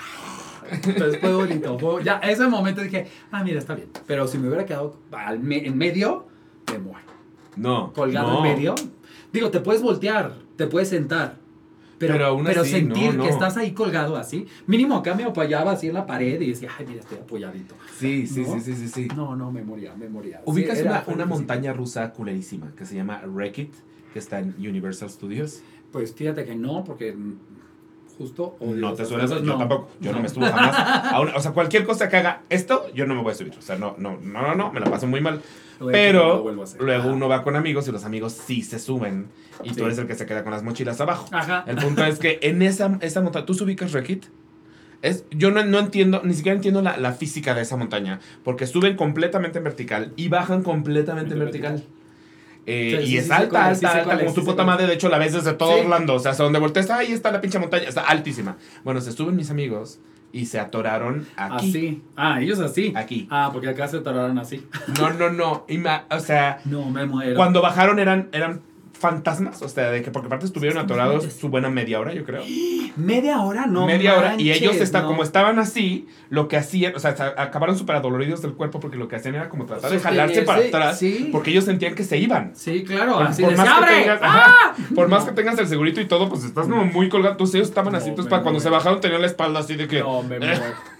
[0.72, 1.78] Entonces fue bonito.
[1.78, 3.90] fue- ya ese momento dije, ah, mira, está bien.
[4.08, 6.28] Pero si me hubiera quedado al me- en medio,
[6.72, 7.00] me muero.
[7.58, 7.92] No.
[7.94, 8.38] Colgado no.
[8.46, 8.76] en medio.
[9.34, 11.36] Digo, te puedes voltear, te puedes sentar.
[12.02, 13.24] Pero, Pero pero, aún así, sentir no, no.
[13.24, 14.48] que estás ahí colgado así.
[14.66, 17.76] Mínimo acá me apoyaba así en la pared y decía, ay, mira, estoy apoyadito.
[17.98, 18.54] Sí, sí, ¿No?
[18.56, 19.08] sí, sí, sí, sí.
[19.16, 20.42] No, no, me moría, me moría.
[20.46, 23.74] Ubicas Sí, una, una montaña rusa culerísima que se llama Wreck-It,
[24.14, 25.62] que está en Universal Studios.
[25.92, 27.16] Pues fíjate que no, porque
[28.18, 28.56] justo...
[28.60, 29.58] odio No te cosas, yo no.
[29.58, 29.90] tampoco.
[30.00, 30.22] Yo no, No.
[30.22, 30.76] me estuve jamás.
[31.14, 33.54] a una- o sea, cualquier cosa que haga esto, yo no me voy a subir.
[33.58, 35.42] O sea, no, no, no, no, no, me la paso muy mal.
[35.92, 36.44] Pero
[36.80, 39.28] luego uno va con amigos y los amigos sí se suben.
[39.64, 39.76] Y Sí.
[39.76, 41.28] tú eres el que se queda con las mochilas abajo.
[41.32, 41.64] Ajá.
[41.68, 44.26] El punto es que en esa, esa montaña, ¿tú ubicas Wreck-It?
[45.02, 48.68] Es, yo no, no entiendo, ni siquiera entiendo la, la física de esa montaña, porque
[48.68, 51.84] suben completamente en vertical y bajan completamente en vertical.
[52.68, 54.86] Eh, Sí, y sí, es alta, alta, alta, cuál como sé puta madre.
[54.86, 55.72] De hecho, la ves desde todo.
[55.80, 56.14] Orlando.
[56.14, 57.86] O sea, hasta donde volteas, ahí está la pinche montaña.
[57.90, 58.58] Está altísima.
[58.84, 60.00] Bueno, se suben mis amigos
[60.34, 61.70] y se atoraron aquí.
[61.70, 62.02] Así.
[62.16, 62.94] Ah, ellos así.
[62.96, 63.28] Aquí.
[63.30, 64.66] Ah, porque acá se tararon así.
[65.00, 65.66] No, no, no.
[65.68, 67.36] Y ma- o sea, No, me muero.
[67.36, 68.62] cuando bajaron eran, eran
[69.02, 69.62] fantasmas.
[69.62, 72.44] O sea, de que porque aparte estuvieron atorados su buena media hora, yo creo.
[72.96, 73.86] Media hora, no.
[73.86, 75.08] media hora y ellos está, no.
[75.08, 78.98] como estaban así, lo que hacían, o sea, se acabaron súper adoloridos del cuerpo porque
[78.98, 81.30] lo que hacían era como tratar de jalarse para atrás sí.
[81.32, 82.52] porque ellos sentían que se iban.
[82.56, 83.16] Sí, claro.
[83.16, 84.02] Por, así por más ¡se que abre!
[84.02, 84.46] tengas, ¡Ah!
[84.46, 87.34] ajá, por más que tengas el segurito y todo, pues estás como muy colgado.
[87.34, 90.00] Entonces ellos estaban así, entonces para cuando se bajaron tenían la espalda así de que.
[90.00, 90.62] No, me muero.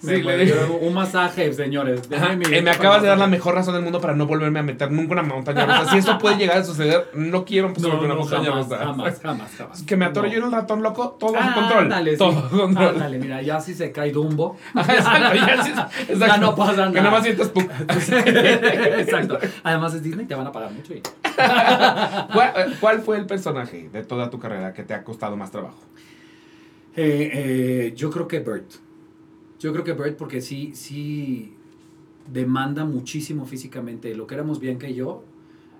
[0.00, 0.78] Sí, le digo.
[0.80, 2.02] Un masaje, señores.
[2.10, 4.62] Ajá, eh, me acabas de dar la mejor razón del mundo para no volverme a
[4.62, 5.90] meter nunca una montaña rusa.
[5.90, 8.78] Si eso puede llegar a suceder, no quiero No, subirme una no, montaña jamás, rusa.
[8.78, 9.82] jamás, jamás, jamás.
[9.82, 10.32] Que me atoro No.
[10.32, 11.82] yo en el ratón loco, todo bajo Ah, control.
[11.84, 12.16] ándale, sí.
[12.18, 12.88] todo bajo control.
[12.94, 14.56] Ándale, mira, ya si se cae Dumbo.
[14.74, 16.18] Ajá, exacto, ya, sí, exacto.
[16.26, 16.90] Ya no pasa Que nada.
[16.92, 17.68] nada más sientes pu-
[19.00, 19.38] Exacto.
[19.62, 20.94] Además es Disney, te van a pagar mucho.
[20.94, 21.02] y-
[22.32, 25.50] ¿Cuál, eh, cuál fue el personaje de toda tu carrera que te ha costado más
[25.50, 25.78] trabajo?
[26.96, 28.72] Eh, eh, yo creo que Bert.
[29.60, 31.54] Yo creo que Bert porque sí, sí
[32.32, 34.14] demanda muchísimo físicamente.
[34.14, 35.22] Lo que éramos Bianca y yo,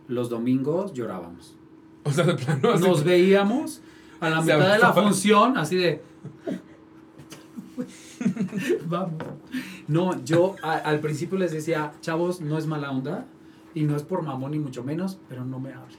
[0.09, 1.57] los domingos llorábamos.
[2.05, 2.83] O sea, de plano así.
[2.89, 3.83] Nos veíamos
[4.21, 6.01] a la mitad de la función, así de...
[8.87, 9.23] Vamos.
[9.89, 13.27] No, yo a- al principio les decía, chavos, no es mala onda
[13.75, 15.97] y no es por mamón ni mucho menos, pero no me hable.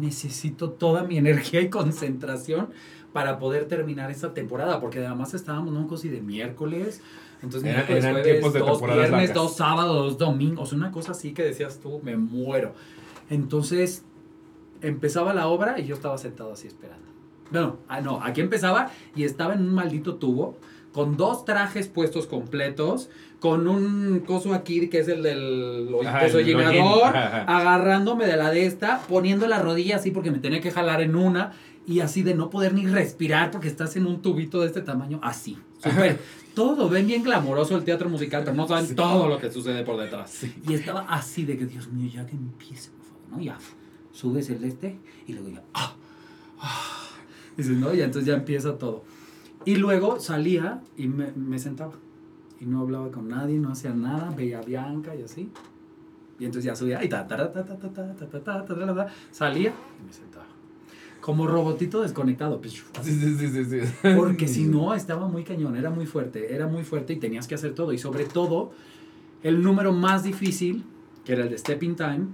[0.00, 2.68] Necesito toda mi energía y concentración
[3.12, 7.02] para poder terminar esta temporada, porque además estábamos, no cosa de miércoles,
[7.42, 9.34] entonces Eran- miércoles, jueves, de dos viernes, largas.
[9.34, 12.72] dos sábados, dos domingos, una cosa así que decías tú, me muero.
[13.30, 14.04] Entonces
[14.80, 17.06] empezaba la obra y yo estaba sentado así esperando.
[17.50, 20.56] No, ah, no, aquí empezaba y estaba en un maldito tubo
[20.92, 23.08] con dos trajes puestos completos,
[23.40, 25.88] con un coso aquí que es el del
[26.20, 27.44] peso ajá.
[27.44, 31.16] agarrándome de la de esta, poniendo la rodilla así porque me tenía que jalar en
[31.16, 31.52] una
[31.86, 35.18] y así de no poder ni respirar porque estás en un tubito de este tamaño,
[35.22, 35.58] así.
[35.82, 36.20] Súper.
[36.54, 39.98] Todo, ven bien glamoroso el teatro musical, pero no saben todo lo que sucede por
[39.98, 40.44] detrás.
[40.68, 43.40] Y estaba así de que, Dios mío, ya que empiece, por favor, ¿no?
[43.40, 43.58] Ya,
[44.12, 45.94] subes el este y luego ya, ah,
[46.60, 46.98] ah.
[47.56, 47.92] Dices, ¿no?
[47.94, 49.04] Y entonces ya empieza todo.
[49.64, 51.94] Y luego salía y me, me sentaba.
[52.60, 55.50] Y no hablaba con nadie, no hacía nada, veía a Bianca y así.
[56.38, 58.64] Y entonces ya subía y ta, ta, ta, ta, ta, ta, ta, ta, ta, ta,
[58.64, 60.51] ta, ta, ta, salía y me sentaba.
[61.22, 62.60] Como robotito desconectado.
[63.02, 63.92] Sí, sí, sí, sí, sí.
[64.16, 67.54] Porque si no, estaba muy cañón, era muy fuerte, era muy fuerte y tenías que
[67.54, 67.94] hacer todo.
[67.94, 68.72] Y sobre todo,
[69.42, 70.84] el número más difícil,
[71.24, 72.26] que era el de Stepping Time,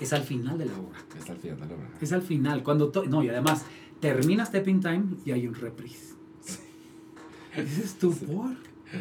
[0.00, 0.98] es al final de la obra.
[1.18, 1.90] Es al final de la obra.
[2.00, 2.92] Es al final, cuando...
[3.08, 3.64] no, y además,
[4.00, 6.14] termina Stepping Time y hay un reprise.
[7.56, 8.14] Dices tú,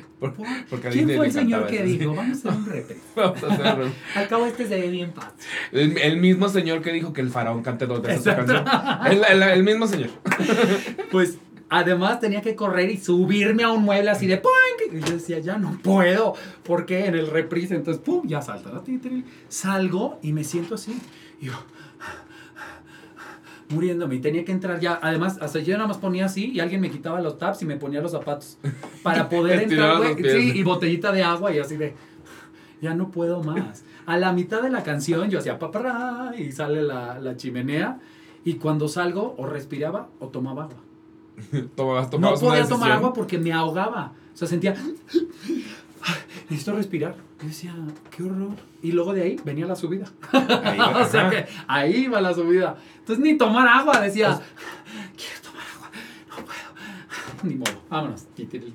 [0.20, 0.34] ¿por?
[0.34, 0.66] Por- ¿Por?
[0.70, 3.02] porque ¿Quién fue el señor que eso, dijo, vamos a hacer un reprise?
[3.16, 3.92] Vamos a hacerlo.
[4.16, 5.32] Al cabo este se ve bien fácil.
[5.72, 8.66] El, el mismo señor que dijo que el faraón cante dos veces su canción.
[9.10, 10.10] El, el- el mismo señor.
[11.12, 11.38] Pues
[11.70, 14.52] además tenía que correr y subirme a un mueble así de ¡pum!
[14.92, 16.36] Y yo decía, ya no puedo.
[16.64, 18.28] Porque en el reprise, entonces, ¡pum!
[18.28, 18.84] Ya salta la.
[19.50, 20.96] Salgo y me siento así.
[21.42, 21.54] Y yo,
[23.74, 24.16] muriéndome.
[24.16, 25.00] Y tenía que entrar ya.
[25.02, 27.78] Además, hasta yo nada más ponía así y alguien me quitaba los taps y me
[27.78, 28.58] ponía los zapatos.
[29.02, 30.16] Para poder entrar, güey.
[30.16, 31.94] Sí, y botellita de agua y así de.
[32.82, 33.84] Ya no puedo más.
[34.06, 38.00] A la mitad de la canción yo hacía papará y sale la, la chimenea.
[38.46, 40.78] Y cuando salgo, o respiraba o tomaba agua.
[41.76, 44.14] Tomabas, No tomabas una podía tomar agua porque me ahogaba.
[44.34, 44.76] O sea, sentía.
[46.50, 47.16] Necesito respirar.
[47.42, 47.74] Yo decía,
[48.16, 48.56] qué horror.
[48.82, 50.06] Y luego de ahí venía la subida.
[50.32, 52.76] Ahí va, o sea que ahí va la subida.
[53.00, 54.00] Entonces ni tomar agua.
[54.02, 54.40] Decía,
[55.16, 55.90] quiero tomar agua.
[56.30, 57.44] No puedo.
[57.44, 57.72] Ni modo.
[57.90, 58.26] Vámonos.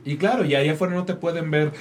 [0.04, 1.72] Y claro, y ahí afuera no te pueden ver.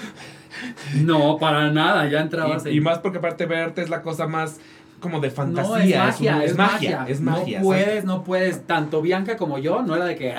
[1.03, 2.07] No, para nada.
[2.09, 4.59] Ya entrabas Y, en- y más porque aparte verte es la cosa más
[4.99, 5.73] como de fantasía.
[5.73, 7.59] No, es magia, un- es, magia, Es magia.
[7.59, 8.65] No puedes, no puedes.
[8.67, 10.35] Tanto Bianca como yo, no era de que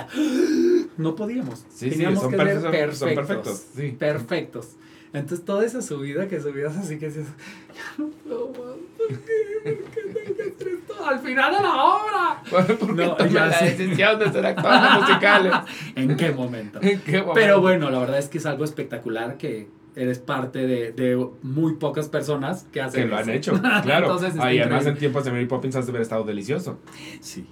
[0.97, 1.61] no podíamos.
[1.69, 2.99] Sí, sí, Teníamos son que perfe- ser perfectos.
[2.99, 3.97] son perfectos, sí.
[3.99, 4.69] Perfectos.
[5.13, 7.27] Entonces toda esa subida que subías así que decías,
[7.75, 8.59] ya no puedo más.
[8.99, 9.73] ¿Por qué?
[9.73, 12.43] ¿Por qué tengo que hacer esto al final de la obra?
[12.51, 13.65] ¿Por qué No, ya la sé.
[13.77, 15.53] decisión de ser actor de musicales?
[15.95, 16.79] ¿En qué momento?
[16.83, 17.33] ¿En qué momento?
[17.35, 21.75] Pero bueno, la verdad es que es algo espectacular que eres parte de, de muy
[21.77, 23.33] pocas personas que hacen Que lo han eso.
[23.33, 24.07] hecho, claro.
[24.13, 26.79] Entonces, y además en tiempos de Mary Poppins has de haber estado delicioso.
[27.21, 27.47] Sí.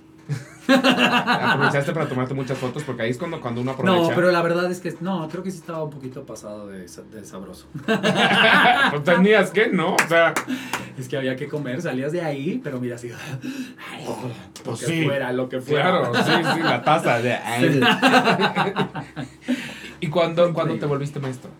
[0.68, 4.08] Aprovechaste para tomarte muchas fotos porque ahí es cuando, cuando uno aprovecha.
[4.08, 6.80] No, pero la verdad es que no, creo que sí estaba un poquito pasado de,
[6.80, 7.66] de sabroso.
[8.90, 9.94] pues tenías que, ¿no?
[9.94, 10.34] O sea,
[10.98, 13.08] Es que había que comer, salías de ahí, pero mira así.
[13.08, 13.16] lo
[14.64, 15.04] pues que sí.
[15.04, 16.10] fuera, lo que fuera.
[16.10, 17.36] Claro, sí, sí, la taza de.
[20.00, 21.50] ¿Y cuándo, cuándo te volviste maestro?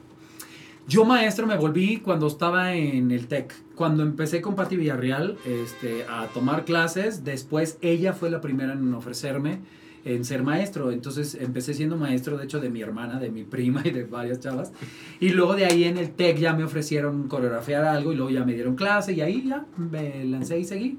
[0.89, 3.53] Yo maestro me volví cuando estaba en el TEC.
[3.74, 8.95] Cuando empecé con Patti Villarreal este, a tomar clases, después ella fue la primera en
[8.95, 9.59] ofrecerme
[10.05, 10.93] en ser maestro.
[10.93, 14.39] Entonces empecé siendo maestro, de hecho, de mi hermana, de mi prima y de varias
[14.39, 14.72] chavas.
[15.18, 18.45] Y luego de ahí en el TEC ya me ofrecieron coreografiar algo y luego ya
[18.45, 20.99] me dieron clase y ahí ya me lancé y seguí.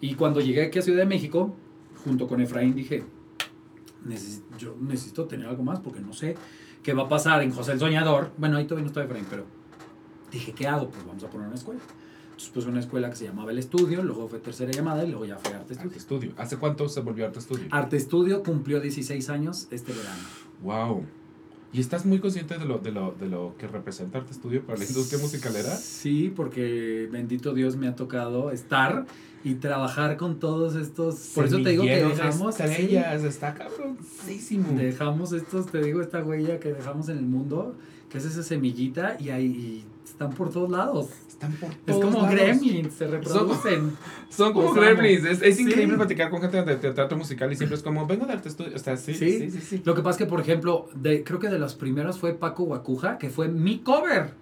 [0.00, 1.54] Y cuando llegué aquí a Ciudad de México,
[2.04, 3.04] junto con Efraín, dije,
[4.04, 6.34] "Neces- yo necesito tener algo más porque no sé
[6.82, 8.30] qué va a pasar en José el Soñador.
[8.36, 9.44] Bueno, ahí todavía no estaba Efraín, pero
[10.30, 10.88] dije, ¿qué hago?
[10.88, 11.80] Pues vamos a poner una escuela.
[12.38, 15.24] Entonces puse una escuela que se llamaba El Estudio, luego fue Tercera Llamada y luego
[15.24, 15.96] ya fue Arte Arte Estudio.
[15.96, 16.32] Estudio.
[16.36, 17.66] ¿Hace cuánto se volvió Arte Estudio?
[17.72, 20.22] Arte Estudio cumplió 16 años este verano.
[20.62, 21.04] Wow.
[21.72, 24.78] ¿Y estás muy consciente de lo, de lo, de lo que representa Arte Estudio para
[24.78, 25.76] la industria musicalera?
[25.76, 29.04] Sí, porque bendito Dios me ha tocado estar
[29.44, 31.16] y trabajar con todos estos...
[31.34, 32.54] Por eso te digo que dejamos...
[32.54, 34.78] sí, estrellas, está cabroncísimo.
[34.78, 37.74] Dejamos estos, te digo, esta huella que dejamos en el mundo,
[38.08, 41.10] que es esa semillita y ahí y están por todos lados.
[41.40, 42.32] Están por Es todos como lados.
[42.34, 43.96] gremlins, se reproducen.
[44.28, 44.80] Son como Los amo.
[44.86, 45.24] gremlins.
[45.24, 45.62] Es, es Sí.
[45.62, 48.48] increíble platicar con gente de, de teatro musical y siempre es como, vengo de arte
[48.48, 48.72] estudio.
[48.74, 49.38] O sea, sí, Sí.
[49.38, 49.60] sí, sí.
[49.60, 52.34] sí, Lo que pasa es que, por ejemplo, de, creo que de los primeros fue
[52.34, 54.32] Paco Guacuja, que fue mi cover.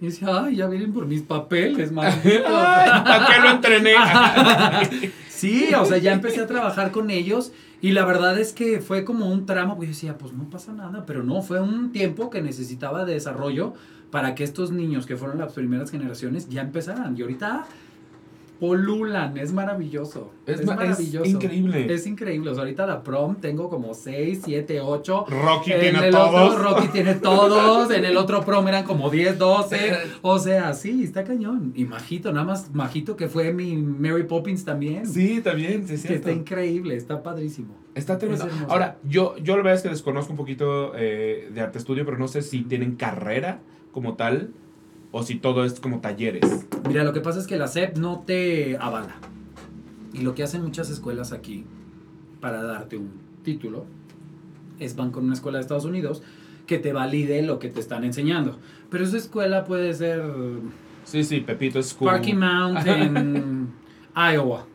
[0.00, 2.42] Y decía, ay, ya vienen por mis papeles, malditos.
[2.42, 3.92] ¿Para qué lo entrené?
[5.28, 9.04] sí, o sea, ya empecé a trabajar con ellos y la verdad es que fue
[9.04, 12.30] como un tramo, porque yo decía, pues no pasa nada, pero no, fue un tiempo
[12.30, 13.74] que necesitaba de desarrollo
[14.12, 17.16] para que estos niños que fueron las primeras generaciones ya empezaran.
[17.18, 17.66] Y ahorita
[18.60, 20.30] polulan, es maravilloso.
[20.46, 21.92] Es ma- es increíble.
[21.92, 25.26] Es increíble, o sea, ahorita la prom tengo como 6, 7, 8.
[25.28, 26.52] Rocky En tiene el todos.
[26.54, 29.92] otro Rocky tiene todos, en el otro prom eran como 10, 12.
[30.22, 31.72] O sea, sí, está cañón.
[31.74, 35.06] Y Majito, nada más Majito que fue mi Mary Poppins también.
[35.06, 36.28] Sí, también, sí, es que cierto.
[36.28, 37.74] está increíble, está padrísimo.
[37.96, 38.46] Está tremendo.
[38.46, 38.52] Es.
[38.68, 42.16] Ahora, yo, yo la verdad es que desconozco un poquito eh, de arte estudio, pero
[42.16, 43.58] no sé si tienen carrera
[43.92, 44.50] como tal
[45.12, 46.66] o si todo es como talleres.
[46.88, 49.14] Mira, lo que pasa es que la SEP no te avala.
[50.12, 51.64] Y lo que hacen muchas escuelas aquí
[52.40, 53.12] para darte un
[53.42, 53.86] título
[54.78, 56.22] es van con una escuela de Estados Unidos
[56.66, 58.58] que te valide lo que te están enseñando.
[58.90, 60.22] Pero esa escuela puede ser
[61.04, 62.10] Sí, sí, Pepito es como...
[62.10, 63.72] Sparky Mountain,
[64.16, 64.66] Iowa.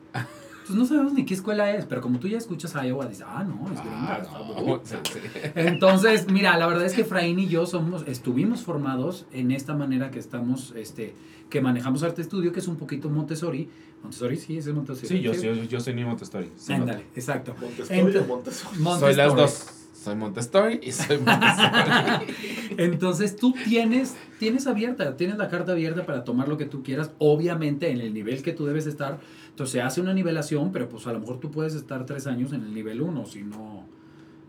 [0.68, 3.26] Pues no sabemos ni qué escuela es, pero como tú ya escuchas a Iowa, dices,
[3.28, 5.00] ah, no, es gringa, Ah, no, bruta".
[5.04, 5.20] sí, sí.
[5.56, 10.12] Entonces, mira, la verdad es que Fraín y yo somos, estuvimos formados en esta manera
[10.12, 11.14] que estamos, este,
[11.50, 13.70] que manejamos arte estudio, que es un poquito Montessori.
[14.04, 15.08] Montessori, sí, ese es Montessori.
[15.08, 16.52] Sí, yo, yo, yo soy niño Montessori.
[16.58, 17.56] sí, Ándale, exacto.
[17.60, 18.78] Montessori Ent- o Montessori.
[18.84, 19.00] no.
[19.00, 19.42] Soy las Montessori.
[19.68, 19.74] dos.
[19.98, 22.34] Soy Montessori y soy Montessori.
[22.78, 27.12] Entonces tú tienes, tienes abierta, tienes la carta abierta para tomar lo que tú quieras,
[27.18, 29.20] obviamente en el nivel que tú debes estar.
[29.58, 32.54] Entonces se hace una nivelación, pero pues a lo mejor tú puedes estar tres años
[32.54, 33.88] en el nivel uno, si no,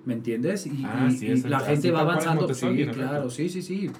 [0.04, 0.66] ¿me entiendes?
[0.66, 2.52] Y, Ah, y- sí, y la así gente va avanzando.
[2.52, 2.92] Sí, efecto.
[2.92, 3.90] claro, sí, sí, sí.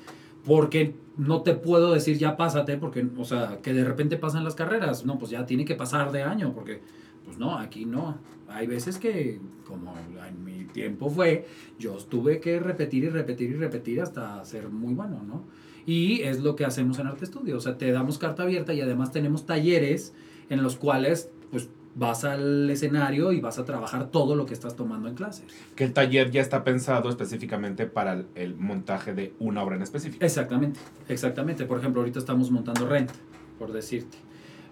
[0.45, 4.55] Porque no te puedo decir ya pásate, porque, o sea, que de repente pasan las
[4.55, 5.07] carreras.
[5.07, 6.83] No, pues ya tiene que pasar de año, porque,
[7.25, 8.19] pues no, aquí no.
[8.47, 9.95] Hay veces que, como
[10.29, 11.47] en mi tiempo fue,
[11.79, 15.45] yo tuve que repetir y repetir y repetir hasta ser muy bueno, ¿no?
[15.87, 17.57] Y es lo que hacemos en Arte Estudio.
[17.57, 20.13] O sea, te damos carta abierta y además tenemos talleres
[20.51, 24.77] en los cuales, pues, vas al escenario y vas a trabajar todo lo que estás
[24.77, 25.45] tomando en clases.
[25.75, 29.83] que el taller ya está pensado específicamente para el, el montaje de una obra en
[29.83, 30.25] específico.
[30.25, 30.79] Exactamente,
[31.09, 31.65] exactamente.
[31.65, 33.11] Por ejemplo, ahorita estamos montando Rent,
[33.59, 34.17] por decirte,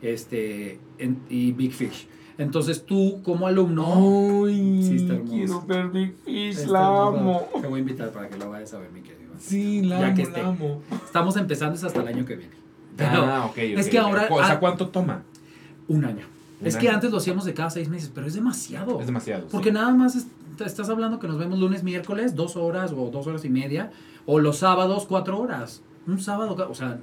[0.02, 2.06] este, en- y Big Fish.
[2.38, 4.44] Entonces tú como alumno...
[4.46, 4.82] ¡Ay!
[4.82, 5.34] Sí, está hermoso.
[5.34, 7.16] quiero ver Big Fish, Está la hermoso.
[7.18, 7.48] amo.
[7.60, 9.32] Te voy a invitar para que lo vayas a ver, mi querido.
[9.38, 10.42] Sí, la Ya amo, que esté.
[10.42, 10.82] la amo.
[11.04, 12.54] Estamos empezando es hasta el año que viene.
[12.96, 15.22] Pero ah, ok, es ok, que ahora- O sea, ¿cuánto toma?
[15.88, 16.26] Un año.
[16.60, 19.00] Un es que antes lo hacíamos de cada seis meses, pero es demasiado.
[19.00, 19.46] Es demasiado.
[19.48, 19.74] Porque sí.
[19.74, 20.26] nada más es-
[20.64, 23.90] estás hablando que nos vemos lunes, miércoles, dos horas o dos horas y media,
[24.24, 25.82] o los sábados, cuatro horas.
[26.06, 26.98] Un sábado, o sea,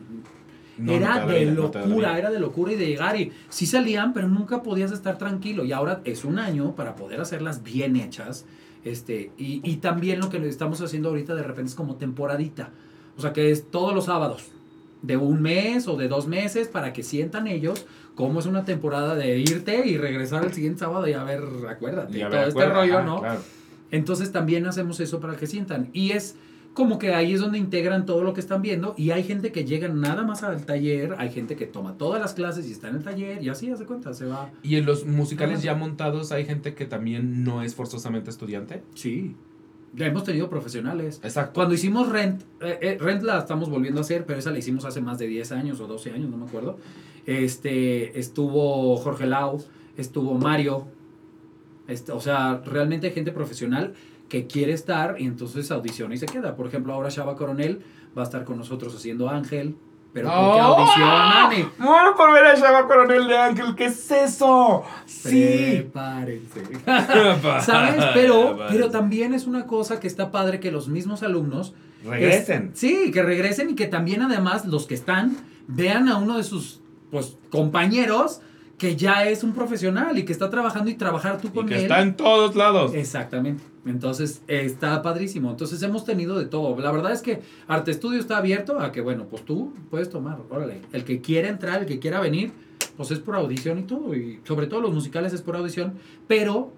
[0.77, 4.11] No, era no de vida, locura, era de locura y de llegar y sí salían,
[4.11, 5.63] pero nunca podías estar tranquilo.
[5.65, 8.45] Y ahora es un año para poder hacerlas bien hechas.
[8.83, 12.71] Este, y, y también lo que estamos haciendo ahorita de repente es como temporadita.
[13.17, 14.45] O sea que es todos los sábados,
[15.03, 17.85] de un mes o de dos meses, para que sientan ellos
[18.15, 22.17] cómo es una temporada de irte y regresar el siguiente sábado y a ver, acuérdate,
[22.17, 23.19] Y a todo este rollo, ajá, ¿no?
[23.19, 23.41] Claro.
[23.91, 25.89] Entonces también hacemos eso para que sientan.
[25.93, 26.35] Y es
[26.73, 28.95] como que ahí es donde integran todo lo que están viendo.
[28.97, 32.33] Y hay gente que llega nada más al taller, hay gente que toma todas las
[32.33, 34.49] clases y está en el taller y así hace cuenta, se va.
[34.63, 38.83] Y en los musicales ya montados hay gente que también no es forzosamente estudiante.
[38.95, 39.35] Sí.
[39.95, 41.19] Ya hemos tenido profesionales.
[41.23, 41.53] Exacto.
[41.53, 44.85] Cuando hicimos Rent, eh, eh, Rent la estamos volviendo a hacer, pero esa la hicimos
[44.85, 46.77] hace más de 10 años o 12 años, no me acuerdo.
[47.25, 49.63] Este, estuvo Jorge Lau,
[49.95, 50.87] estuvo Mario.
[51.87, 53.93] Este, o sea, realmente hay gente profesional
[54.29, 56.55] que quiere estar y entonces audiciona y se queda.
[56.55, 57.81] Por ejemplo, ahora Shaba Coronel
[58.17, 59.75] va a estar con nosotros haciendo Ángel,
[60.13, 60.75] pero porque ¡Oh!
[60.77, 63.75] audicionan y Muero por ver a Shaba Coronel de Ángel.
[63.75, 64.83] ¿Qué es eso?
[65.05, 65.81] Sí.
[65.91, 66.61] prepárense.
[67.61, 68.03] ¿Sabes?
[68.13, 71.73] Pero, pero también es una cosa que está padre que los mismos alumnos
[72.05, 72.71] Regresen.
[72.73, 75.35] es- sí, que regresen y que también además los que están
[75.67, 78.41] vean a uno de sus pues compañeros
[78.77, 81.75] que ya es un profesional y que está trabajando y trabajar tú Y con que
[81.75, 81.81] él.
[81.83, 82.93] está en todos lados.
[82.93, 83.63] Exactamente.
[83.85, 85.51] Entonces, está padrísimo.
[85.51, 86.77] Entonces, hemos tenido de todo.
[86.79, 90.37] La verdad es que Arte Estudio está abierto a que, bueno, pues tú puedes tomar,
[90.49, 90.81] órale.
[90.91, 92.51] El que quiera entrar, el que quiera venir,
[92.97, 94.15] pues es por audición y todo.
[94.15, 95.93] Y sobre todo los musicales es por audición.
[96.27, 96.71] Pero,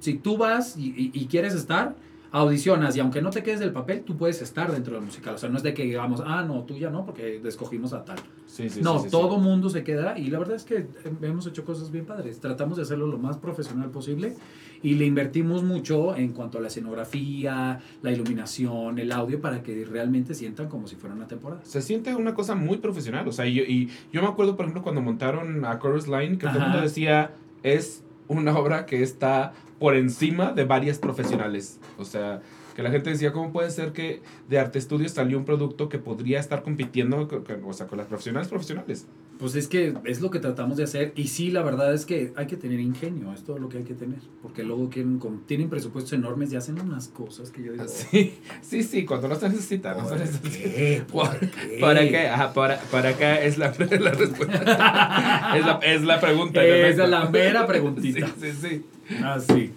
[0.00, 1.94] si tú vas y, y- y quieres estar,
[2.30, 2.96] audicionas.
[2.96, 5.34] Y aunque no te quedes del papel, tú puedes estar dentro del musical.
[5.34, 8.04] O sea, no es de que digamos, ah, no, tú ya no, porque escogimos a
[8.04, 8.18] tal.
[8.46, 10.86] Sí, sí, no, sí, todo mundo se queda y la verdad es que
[11.22, 12.40] hemos hecho cosas bien padres.
[12.40, 14.34] Tratamos de hacerlo lo más profesional posible
[14.82, 19.84] y le invertimos mucho en cuanto a la escenografía, la iluminación, el audio para que
[19.84, 21.60] realmente sientan como si fuera una temporada.
[21.64, 23.26] Se siente una cosa muy profesional.
[23.28, 26.38] O sea, y yo, y yo me acuerdo, por ejemplo, cuando montaron a Chorus Line,
[26.38, 26.68] que todo el Ajá.
[26.68, 31.78] mundo decía, es una obra que está por encima de varias profesionales.
[31.98, 32.40] O sea,
[32.74, 35.98] que la gente decía, ¿cómo puede ser que de Arte Estudios salió un producto que
[35.98, 39.06] podría estar compitiendo con, con- o sea, con las profesionales profesionales?
[39.38, 42.32] Pues es que es lo que tratamos de hacer y sí, la verdad es que
[42.36, 45.68] hay que tener ingenio, es todo lo que hay que tener, porque luego quieren, tienen
[45.68, 47.84] presupuestos enormes y hacen unas cosas que yo digo...
[47.88, 49.92] Sí, sí, sí, cuando no se necesita.
[49.94, 50.48] No se ¿Por necesita.
[50.58, 51.02] qué?
[51.10, 51.78] ¿Por ¿Por- qué?
[51.80, 52.28] ¿Para qué?
[52.28, 53.66] Ajá, para, para acá es la,
[54.00, 55.56] la respuesta.
[55.56, 56.64] es, la, es la pregunta.
[56.64, 58.26] Esa es la mera preguntita.
[58.40, 58.84] Sí, sí, sí.
[59.22, 59.72] Ah, sí.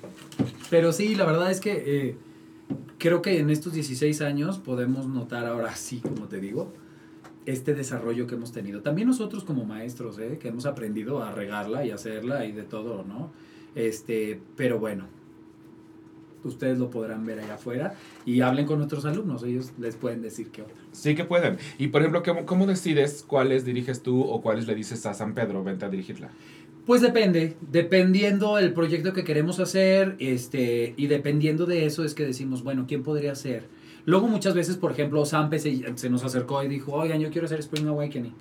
[0.69, 2.15] Pero sí, la verdad es que eh,
[2.97, 6.73] creo que en estos 16 años podemos notar ahora sí, como te digo,
[7.45, 8.81] este desarrollo que hemos tenido.
[8.81, 10.37] También nosotros como maestros, ¿eh?
[10.39, 13.31] que hemos aprendido a regarla y hacerla y de todo, ¿no?
[13.75, 15.05] Este, pero bueno,
[16.43, 20.49] ustedes lo podrán ver allá afuera y hablen con nuestros alumnos, ellos les pueden decir
[20.49, 20.75] qué otra.
[20.91, 21.57] Sí que pueden.
[21.77, 25.33] Y por ejemplo, ¿cómo, cómo decides cuáles diriges tú o cuáles le dices a San
[25.33, 26.29] Pedro, vente a dirigirla?
[26.89, 32.25] Pues depende, dependiendo el proyecto que queremos hacer, este, y dependiendo de eso es que
[32.25, 33.67] decimos, bueno, ¿quién podría ser?
[34.05, 37.45] Luego muchas veces, por ejemplo, Sampe se, se nos acercó y dijo, oigan, yo quiero
[37.45, 38.33] hacer Spring Awakening.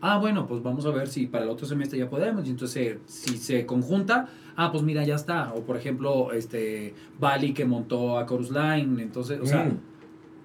[0.00, 2.46] Ah, bueno, pues vamos a ver si para el otro semestre ya podemos.
[2.46, 5.52] Y entonces, si se conjunta, ah, pues mira, ya está.
[5.52, 9.02] O por ejemplo, este, Bali que montó a Chorus Line.
[9.02, 9.78] Entonces, o sea, Mm.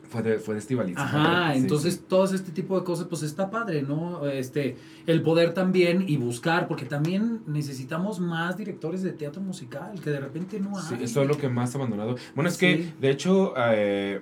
[0.09, 0.97] Fue de, fue de Estivaliz.
[0.97, 2.01] Ajá, Sí, entonces sí.
[2.07, 4.25] todo este tipo de cosas pues está padre, ¿no?
[4.27, 10.09] Este, el poder también y buscar, porque también necesitamos más directores de teatro musical, que
[10.09, 11.03] de repente no Sí, hay.
[11.03, 12.15] eso es lo que más abandonado.
[12.33, 12.93] Bueno, es que, Sí.
[12.99, 14.19] de hecho, eh,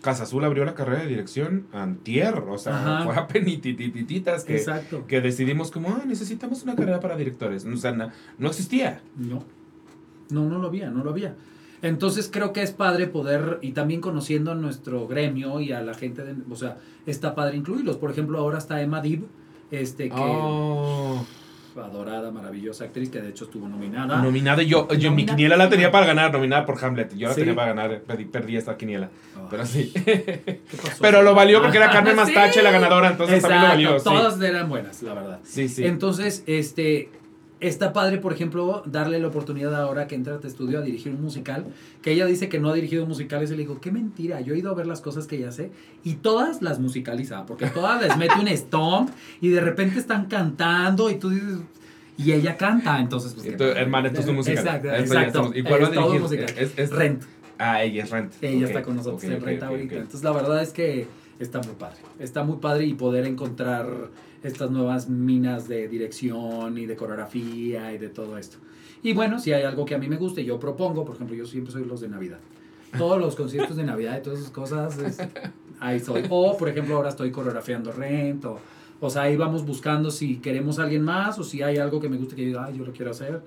[0.00, 3.04] Casa Azul abrió la carrera de dirección antier, o sea, Ajá.
[3.04, 5.06] fue a penitititas que, Exacto.
[5.06, 7.66] que decidimos como, ah, necesitamos una carrera para directores.
[7.66, 9.02] O sea, na- no existía.
[9.18, 9.44] No,
[10.30, 11.36] no, no lo había, no lo había.
[11.82, 15.94] Entonces creo que es padre poder, y también conociendo a nuestro gremio y a la
[15.94, 16.76] gente, de, o sea,
[17.06, 17.96] está padre incluirlos.
[17.96, 19.24] Por ejemplo, ahora está Emma Dib,
[19.70, 21.24] este, que Oh,
[21.76, 24.20] adorada, maravillosa actriz, que de hecho estuvo nominada.
[24.20, 27.16] nominada, yo, yo mi quiniela la tenía para ganar, nominada por Hamlet.
[27.16, 27.40] Yo la Sí.
[27.40, 29.08] tenía para ganar, perdí, perdí esta quiniela.
[29.36, 29.90] Ay, Pero sí.
[30.04, 30.98] ¿qué pasó?
[31.00, 33.98] Pero lo valió porque era Carmen Ah, Mastache la ganadora, entonces también lo Exacto, valió.
[33.98, 35.38] Sí, Todas eran buenas, la verdad.
[35.44, 35.68] sí.
[35.68, 35.86] sí.
[35.86, 37.08] Entonces, este,
[37.60, 41.12] está padre, por ejemplo, darle la oportunidad ahora que entra a tu estudio a dirigir
[41.12, 41.66] un musical,
[42.02, 44.58] que ella dice que no ha dirigido musicales, y le digo, qué mentira, yo he
[44.58, 45.70] ido a ver las cosas que ella hace
[46.02, 51.10] y todas las musicaliza, porque todas les mete un stomp y de repente están cantando
[51.10, 51.58] y tú dices...
[52.18, 53.32] Y ella canta, entonces...
[53.32, 54.82] Pues, Entonces, hermana, esto es un musical.
[54.84, 56.20] Exacto, ¿Y cuál va a Es todo dirigir?
[56.20, 56.54] musical.
[56.58, 57.22] Es- es- Rent.
[57.58, 58.32] Ah, ella es Rent.
[58.42, 59.94] Ella está con nosotros ok, en ok, ahorita.
[59.96, 61.06] Entonces, la verdad es que
[61.38, 61.96] está muy padre.
[62.18, 63.86] Está muy padre y poder encontrar
[64.42, 68.56] estas nuevas minas de dirección y de coreografía y de todo esto.
[69.02, 71.34] Y bueno, si hay algo que a mí me gusta y yo propongo, por ejemplo,
[71.36, 72.38] yo siempre soy los de Navidad.
[72.98, 75.18] Todos los conciertos de Navidad y todas esas cosas, es-
[75.78, 76.24] ahí soy.
[76.28, 78.44] O, por ejemplo, ahora estoy coreografiando Rent.
[78.44, 78.58] O,
[79.00, 82.08] o sea, ahí vamos buscando si queremos a alguien más o si hay algo que
[82.08, 83.40] me guste que yo "Ay, yo lo quiero hacer,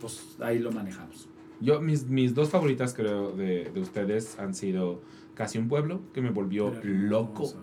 [0.00, 1.28] pues ahí lo manejamos.
[1.60, 5.00] Yo, mis, mis dos favoritas, creo, de, de ustedes han sido
[5.34, 7.44] Casi un Pueblo, que me volvió loco.
[7.44, 7.56] Hermoso,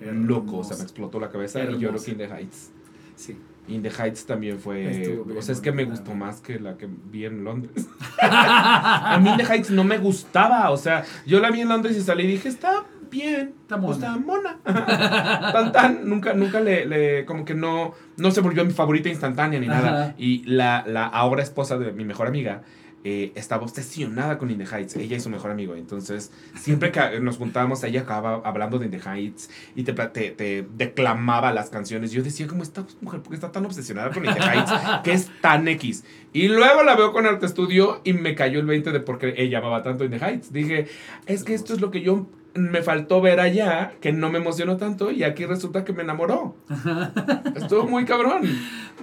[0.00, 1.60] Loco, o sea, me explotó la cabeza.
[1.64, 2.70] Y yo creo que In the Heights.
[3.16, 3.36] Sí.
[3.68, 5.22] In the Heights también fue.
[5.36, 7.86] O sea, es que me gustó más que la que vi en Londres.
[8.22, 10.70] A mí In the Heights no me gustaba.
[10.70, 13.54] O sea, yo la vi en Londres y salí y dije, está bien.
[13.62, 13.94] Está mona.
[13.94, 14.58] Está mona.
[15.52, 16.08] tan, tan.
[16.08, 17.92] Nunca, nunca le, le- Como que no.
[18.16, 20.14] No se volvió mi favorita instantánea ni nada.
[20.18, 22.62] Y la, la ahora esposa de mi mejor amiga.
[23.02, 25.74] Eh, estaba obsesionada con In the Heights, ella y su mejor amigo.
[25.74, 30.30] Entonces, siempre que nos juntábamos, ella acababa hablando de In the Heights y te, te,
[30.32, 32.12] te declamaba las canciones.
[32.12, 33.20] Yo decía, ¿cómo esta mujer?
[33.20, 34.70] ¿Por qué está tan obsesionada con In the Heights?
[35.02, 36.04] que es tan X.
[36.32, 39.34] Y luego la veo con Arte Studio y me cayó el 20 de por qué
[39.36, 40.52] ella amaba tanto In the Heights.
[40.52, 40.86] Dije,
[41.26, 44.76] es que esto es lo que yo me faltó ver allá, que no me emocionó
[44.76, 46.56] tanto y aquí resulta que me enamoró.
[47.54, 48.42] Estuvo muy cabrón.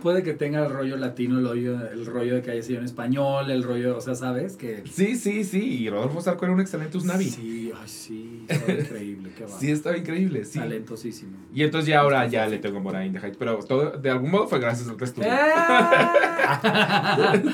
[0.02, 2.86] Puede que tenga el rollo latino, el rollo, el rollo de que haya sido en
[2.86, 4.56] español, el rollo, o sea, ¿sabes?
[4.56, 4.84] Que...
[4.92, 5.64] Sí, sí, sí.
[5.84, 7.26] Y Rodolfo Zarco era un excelente Usnavi.
[7.26, 7.32] Sí,
[7.68, 9.60] Sí, ay, sí, estaba increíble, qué va.
[9.62, 10.60] estaba increíble, sí.
[10.60, 11.38] Talentosísimo.
[11.54, 14.10] Y entonces ya ahora ya le tengo amor a In the Heights, pero todo, de
[14.10, 15.30] algún modo fue gracias a Arte Studio.
[15.32, 15.38] ¡Eh!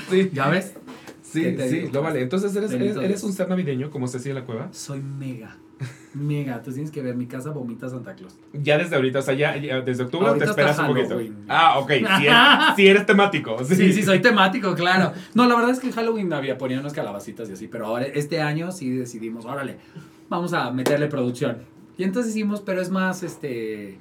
[0.09, 0.73] sí, ¿Ya ves?
[1.33, 1.89] ¿Qué sí, sí, digo?
[1.93, 2.21] lo vale.
[2.21, 4.69] Entonces eres, eres, un ser navideño como Ceci de la Cueva.
[4.71, 5.57] Soy mega,
[6.14, 6.61] mega.
[6.61, 8.36] Tú tienes que ver, mi casa vomita Santa Claus.
[8.53, 11.20] Ya desde ahorita, o sea, ya, ya desde octubre Ahorita te esperas un poquito.
[11.47, 11.91] Ah, ok.
[11.91, 12.38] Si eres,
[12.76, 13.64] sí eres temático.
[13.64, 15.14] Sí, Sí, sí, soy temático, claro.
[15.34, 18.05] No, la verdad es que en Halloween había ponía unas calabacitas y así, pero ahora
[18.05, 19.78] este año sí decidimos, órale,
[20.30, 21.57] vamos a meterle producción.
[21.97, 23.97] Y entonces hicimos, pero es más este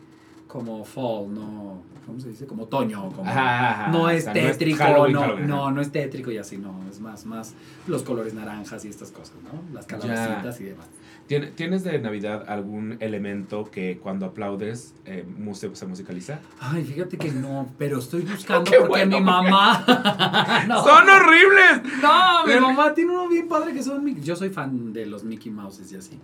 [0.52, 2.46] como fall, no, ¿cómo se dice?
[2.46, 5.80] Como otoño, como Ajá, ajá, no o es sea, tétrico, Halloween, no, Halloween, no, no
[5.80, 7.54] es tétrico y así, no, es más, más
[7.86, 9.74] los colores naranjas y estas cosas, ¿no?
[9.74, 10.88] Las calabacitas y demás.
[11.32, 15.24] ¿Tien- ¿Tienes de Navidad algún elemento que cuando aplaudes eh,
[15.54, 16.40] se, musicaliza?
[16.60, 19.84] Ay, fíjate que no, pero estoy buscando porque bueno, mi mamá.
[20.68, 20.84] No.
[20.84, 22.00] ¡Son horribles!
[22.02, 24.04] No, mi mamá tiene uno bien padre que son.
[24.04, 26.18] Mickey- Yo soy fan de los Mickey Mouses y así.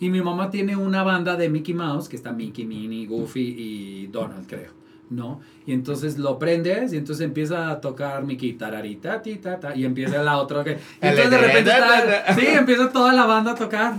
[0.00, 4.06] Y mi mamá tiene una banda de Mickey Mouse que está Mickey, Minnie, Goofy y
[4.08, 4.70] Donald, creo.
[5.10, 5.40] ¿No?
[5.68, 9.84] Y entonces lo prendes y entonces empieza a tocar Mickey tararita, ti, ta, ta, y
[9.84, 10.70] empieza la otra que.
[11.02, 13.92] Y entonces de repente está, Sí, empieza toda la banda a tocar.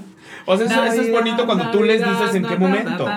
[0.45, 3.07] O sea, eso, eso es bonito cuando tú les dices en qué momento.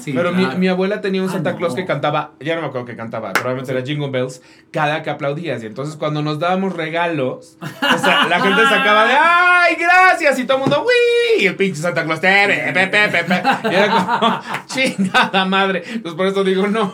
[0.00, 0.58] Sí, Pero mi, claro.
[0.58, 1.58] mi abuela tenía un Ah, Santa no.
[1.58, 4.42] Claus que cantaba, ya no me acuerdo que cantaba, probablemente era Jingle Bells,
[4.72, 5.62] cada que aplaudías.
[5.62, 10.38] Y entonces cuando nos dábamos regalos, o sea, la gente sacaba de ¡ay, gracias!
[10.40, 11.42] Y todo el mundo ¡uy!
[11.42, 13.42] Y el pinche Santa Claus, "Te, pe, pe, pe, pe, pe".
[13.70, 15.82] Y era como, chingada madre.
[15.86, 16.92] Entonces por eso digo, no.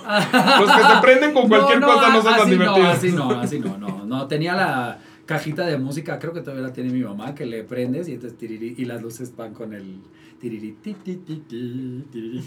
[0.61, 2.89] Los que se prenden con cualquier cosa no son tan así divertidos.
[2.89, 4.05] así no, así no, no.
[4.05, 7.65] No, tenía la cajita de música, creo que todavía la tiene mi mamá, que le
[7.65, 10.01] prendes y entonces tiriri, y las luces van con el
[10.41, 12.45] tiriri, ti, ti, ti.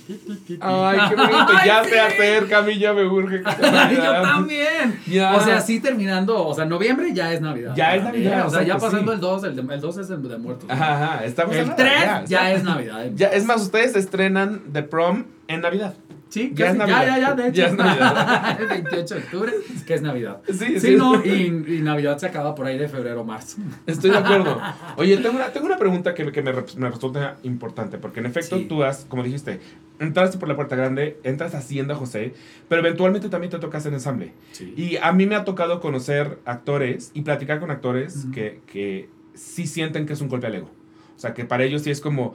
[0.62, 1.54] Ay, qué bonito.
[1.66, 1.98] Ya se sí.
[1.98, 3.42] acerca, a mí ya me urge.
[3.44, 5.00] yo también.
[5.08, 5.36] Ya.
[5.36, 7.74] O sea, sí terminando, o sea, noviembre ya es Navidad.
[7.76, 9.16] Ya es Navidad, O sea, ya pasando sí.
[9.16, 10.70] el 2, el, de- el 2 es el de muertos.
[10.70, 12.52] Ajá, ajá, estamos El nada, 3 ya, está.
[12.54, 13.06] es Navidad.
[13.16, 15.96] Ya, es más, ustedes estrenan The Prom en Navidad.
[16.30, 17.06] Sí, Ya es Navidad.
[17.06, 17.56] ya, ya, ya, de hecho.
[17.58, 18.58] Ya es Navidad.
[18.62, 19.54] el 28 de octubre,
[19.88, 20.42] que es Navidad.
[20.48, 20.96] Sí, Sí, sí.
[20.96, 21.30] no, y,
[21.68, 23.58] y Navidad se acaba por ahí de febrero, marzo.
[23.88, 24.62] Estoy de acuerdo.
[24.98, 28.58] Oye, tengo una, tengo una pregunta que, que me, me resulta importante, porque en efecto
[28.58, 28.66] Sí.
[28.70, 29.60] tú has, como dijiste,
[30.00, 32.34] entraste por la puerta grande, entras a Hacienda José,
[32.68, 34.34] pero eventualmente también te tocas en ensamble.
[34.52, 34.74] Sí.
[34.78, 39.66] Y a mí me ha tocado conocer actores y platicar con actores que, que sí
[39.68, 40.70] sienten que es un golpe al ego.
[41.16, 42.34] O sea, que para ellos sí es como,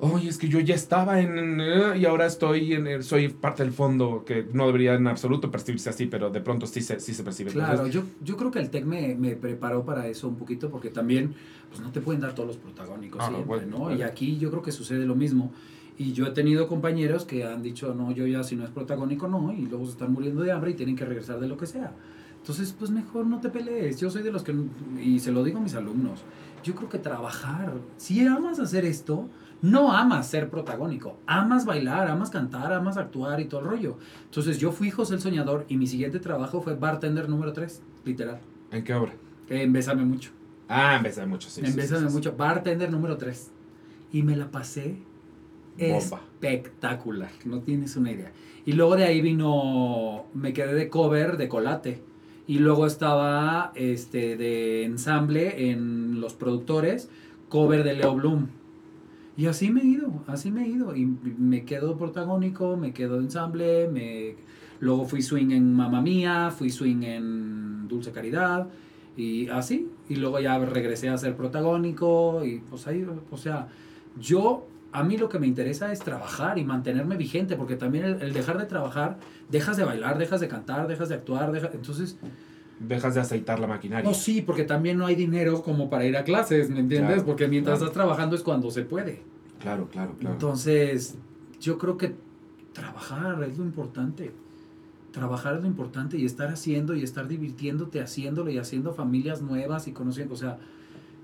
[0.00, 1.60] oye, es que yo ya estaba en...
[1.96, 2.86] y ahora estoy en...
[2.86, 6.66] el- soy parte del fondo, que no debería en absoluto percibirse así, pero de pronto
[6.66, 7.50] sí se, sí se percibe.
[7.50, 10.70] Claro, Entonces, yo, yo creo que el TEC me, me preparó para eso un poquito
[10.70, 11.34] porque también
[11.68, 13.78] pues no te pueden dar todos los protagónicos Ah, siempre, bueno, ¿no?
[13.84, 13.98] bueno.
[13.98, 15.52] Y aquí yo creo que sucede lo mismo.
[15.98, 19.26] Y yo he tenido compañeros que han dicho, no, yo ya si no es protagónico,
[19.26, 21.66] no, y luego se están muriendo de hambre y tienen que regresar de lo que
[21.66, 21.92] sea.
[22.40, 23.98] Entonces, pues mejor no te pelees.
[23.98, 24.54] Yo soy de los que,
[25.02, 26.20] y se lo digo a mis alumnos,
[26.62, 29.28] yo creo que trabajar, si amas hacer esto,
[29.62, 33.98] no amas ser protagónico, amas bailar, amas cantar, amas actuar y todo el rollo.
[34.24, 38.40] Entonces yo fui José el Soñador y mi siguiente trabajo fue bartender número 3, literal.
[38.70, 39.14] ¿En qué obra?
[39.48, 40.30] En Bésame Mucho.
[40.68, 41.60] Ah, en Bésame mucho, sí.
[41.60, 42.16] en sí, Bésame sí, sí, sí.
[42.16, 43.50] Mucho, bartender número 3.
[44.12, 44.98] Y me la pasé
[45.78, 46.20] Bomba.
[46.34, 48.32] espectacular, no tienes una idea.
[48.66, 52.02] Y luego de ahí vino, me quedé de cover de Colate.
[52.46, 57.08] Y luego estaba este, de ensamble en Los Productores,
[57.48, 58.48] cover de Leo Bloom.
[59.38, 60.96] Y así me he ido, así me he ido.
[60.96, 64.34] Y me quedo protagónico, me quedo ensamble, me...
[64.80, 68.66] luego fui swing en Mamma Mía, fui swing en Dulce Caridad,
[69.16, 69.88] y así.
[70.08, 73.68] Y luego ya regresé a ser protagónico, y pues ahí, o sea,
[74.18, 78.20] yo, a mí lo que me interesa es trabajar y mantenerme vigente, porque también el,
[78.20, 82.18] el dejar de trabajar, dejas de bailar, dejas de cantar, dejas de actuar, entonces...
[82.80, 84.08] Dejas de aceitar la maquinaria.
[84.08, 87.14] No, sí, porque también no hay dinero como para ir a clases, ¿me entiendes?
[87.14, 87.90] Claro, porque mientras claro.
[87.90, 89.22] estás trabajando es cuando se puede.
[89.60, 90.34] Claro, claro, claro.
[90.34, 91.16] Entonces,
[91.60, 92.14] yo creo que
[92.72, 94.32] trabajar es lo importante.
[95.10, 99.88] Trabajar es lo importante y estar haciendo y estar divirtiéndote haciéndolo y haciendo familias nuevas
[99.88, 100.58] y conociendo, o sea,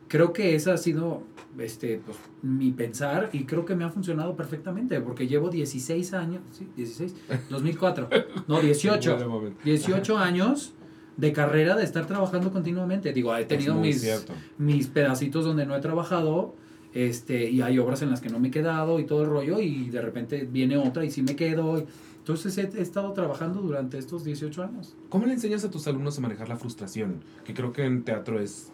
[0.08, 1.22] creo que ese ha sido
[1.58, 6.42] este, pues, mi pensar y creo que me ha funcionado perfectamente porque llevo 16 años,
[6.50, 7.14] sí, 16,
[7.50, 8.08] 2004,
[8.48, 9.60] no, Buen 18, momento.
[9.64, 10.74] 18 años
[11.16, 13.12] de carrera de estar trabajando continuamente.
[13.12, 14.32] Digo, he tenido mis, cierto.
[14.58, 16.54] mis pedacitos donde no he trabajado,
[16.92, 19.60] este, y hay obras en las que no me he quedado y todo el rollo,
[19.60, 21.78] y de repente viene otra y sí me quedo.
[21.78, 21.84] y-
[22.18, 24.94] Entonces he, he estado trabajando durante estos 18 años.
[25.08, 27.16] ¿Cómo le enseñas a tus alumnos a manejar la frustración?
[27.44, 28.70] Que creo que en teatro es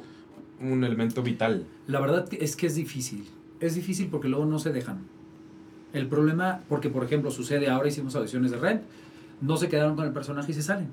[0.61, 1.67] un elemento vital.
[1.87, 3.25] La verdad es que es difícil.
[3.61, 4.99] Es difícil porque luego no se dejan.
[5.93, 8.83] El problema, porque por ejemplo sucede ahora, hicimos audiciones de Rent,
[9.41, 10.89] no se quedaron con el personaje y se salen.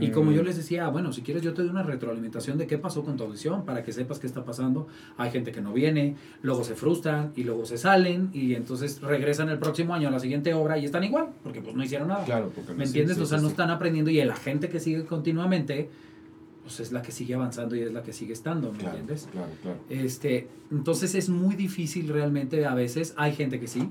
[0.00, 0.34] Y como Mm.
[0.34, 3.04] yo les decía, "Ah, bueno, si quieres yo te doy una retroalimentación de qué pasó
[3.04, 4.86] con tu audición para que sepas qué está pasando.
[5.16, 9.48] Hay gente que no viene, luego se frustran y luego se salen y entonces regresan
[9.48, 12.24] el próximo año a la siguiente obra y están igual, porque pues no hicieron nada.
[12.24, 13.16] Claro, porque ¿Me sí, entiendes?
[13.16, 15.90] sí, o sea, sí, no están aprendiendo y la gente que sigue continuamente,
[16.62, 19.28] pues es la que sigue avanzando y es la que sigue estando, ¿me Claro, entiendes?
[19.32, 19.78] claro, claro.
[19.88, 23.14] Este, entonces es muy difícil realmente a veces.
[23.16, 23.88] Hay gente que sí,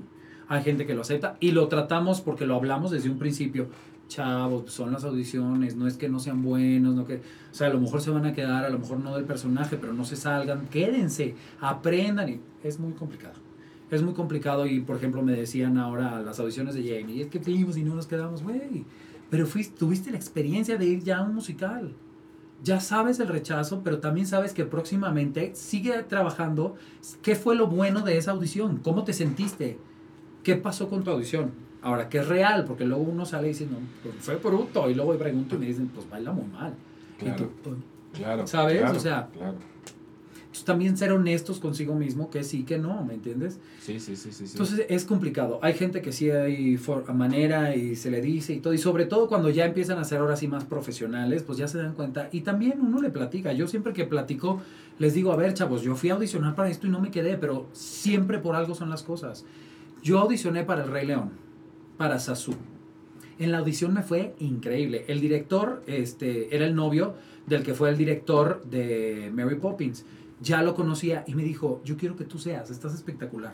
[0.48, 3.66] hay gente que lo acepta y lo tratamos porque lo hablamos desde un principio.
[4.08, 7.70] Chavos, son las audiciones, no es que no sean buenos, no que, o sea, a
[7.70, 10.16] lo mejor se van a quedar, a lo mejor no del personaje, pero no se
[10.16, 13.34] salgan, quédense, aprendan y es muy complicado.
[13.90, 17.28] Es muy complicado y, por ejemplo, me decían ahora las audiciones de Jamie, y es
[17.28, 18.84] que fuimos y no nos quedamos, güey,
[19.30, 21.94] pero fuiste, tuviste la experiencia de ir ya a un musical
[22.62, 26.74] ya sabes el rechazo, pero también sabes que próximamente sigue trabajando.
[27.22, 28.78] ¿Qué fue lo bueno de esa audición?
[28.78, 29.78] ¿Cómo te sentiste?
[30.42, 31.52] ¿Qué pasó con tu audición?
[31.82, 34.94] Ahora, que es real, porque luego uno sale y dice, no, pues fue bruto, y
[34.94, 36.74] luego pregunto y me dicen, pues baila muy mal.
[37.20, 37.36] Y Claro.
[37.44, 37.76] tú, pues,
[38.14, 38.46] Claro.
[38.46, 38.78] ¿Sabes?
[38.80, 39.54] claro, O sea- Claro.
[40.64, 43.60] también ser honestos consigo mismo, que sí, que no, ¿me entiendes?
[43.80, 44.46] Sí, sí, sí, sí.
[44.46, 44.52] sí.
[44.54, 45.60] Entonces es complicado.
[45.62, 48.72] Hay gente que sí hay for- manera y se le dice y todo.
[48.74, 51.78] Y sobre todo cuando ya empiezan a ser ahora sí más profesionales, pues ya se
[51.78, 52.28] dan cuenta.
[52.32, 53.52] Y también uno le platica.
[53.52, 54.60] Yo siempre que platico,
[54.98, 57.36] les digo, a ver, chavos, yo fui a audicionar para esto y no me quedé,
[57.38, 59.44] pero siempre por algo son las cosas.
[60.02, 61.30] Yo audicioné para El Rey León,
[61.98, 62.54] para Sasu.
[63.38, 65.04] En la audición me fue increíble.
[65.08, 67.14] El director este, era el novio
[67.46, 70.04] del que fue el director de Mary Poppins.
[70.40, 73.52] Ya lo conocía y me dijo, yo quiero que tú seas, estás espectacular.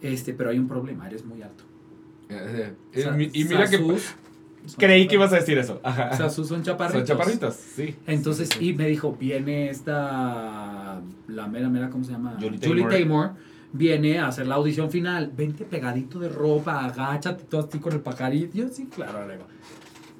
[0.00, 1.64] Este, pero hay un problema, eres muy alto.
[2.28, 4.02] Eh, eh, Sa- y mira que Sasus
[4.66, 5.80] son creí que ibas a decir eso.
[5.82, 6.16] Ajá.
[6.16, 7.06] Sasus son chaparritos.
[7.08, 7.94] Son chaparritos, sí.
[8.06, 8.68] Entonces, Sí, sí.
[8.70, 12.36] y me dijo, viene esta, la mera, mera, ¿cómo se llama?
[12.40, 13.30] Julie Julie Taymor.
[13.76, 15.32] Viene a hacer la audición final.
[15.36, 18.56] Vente pegadito de ropa, agáchate todo así con el pajarito.
[18.56, 19.46] Yo, sí, claro, Areva.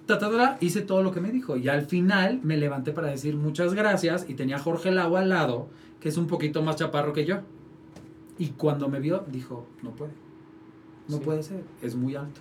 [0.07, 1.57] Ta, ta, hice todo lo que me dijo.
[1.57, 4.27] Y al final me levanté para decir muchas gracias.
[4.29, 5.69] Y tenía a Jorge Lau al lado,
[6.01, 7.39] que es un poquito más chaparro que yo.
[8.39, 10.13] Y cuando me vio, dijo, no puede.
[11.09, 11.23] No Sí.
[11.25, 12.41] puede ser, es muy alto.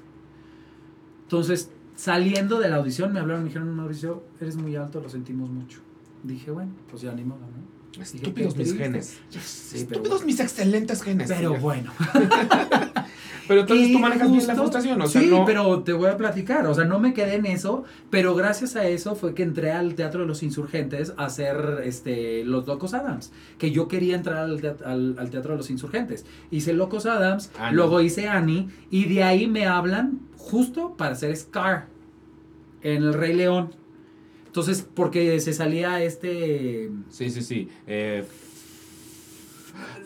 [1.23, 5.49] Entonces, saliendo de la audición, me hablaron me dijeron, Mauricio, eres muy alto, lo sentimos
[5.49, 5.79] mucho.
[6.23, 7.74] Dije, bueno, pues ya ni modo, ¿no?
[7.99, 9.17] Estúpidos mis genes.
[9.29, 11.29] Sí, Estúpidos mis excelentes genes.
[11.31, 11.91] Pero bueno.
[13.47, 15.45] Pero entonces Y tú manejas bien la justo- frustración, o sea, sí, no...
[15.45, 18.87] pero te voy a platicar, o sea, no me quedé en eso, pero gracias a
[18.87, 23.31] eso fue que entré al Teatro de los Insurgentes a hacer este, Los Locos Adams,
[23.59, 26.25] que yo quería entrar al, teat- al- al Teatro de los Insurgentes.
[26.49, 27.75] Hice Locos Adams, Annie.
[27.75, 31.85] luego hice Annie, y de ahí me hablan justo para hacer Scar
[32.81, 33.75] en El Rey León.
[34.55, 37.67] Entonces, porque se salía este Sí, sí, sí.
[37.87, 38.23] Eh...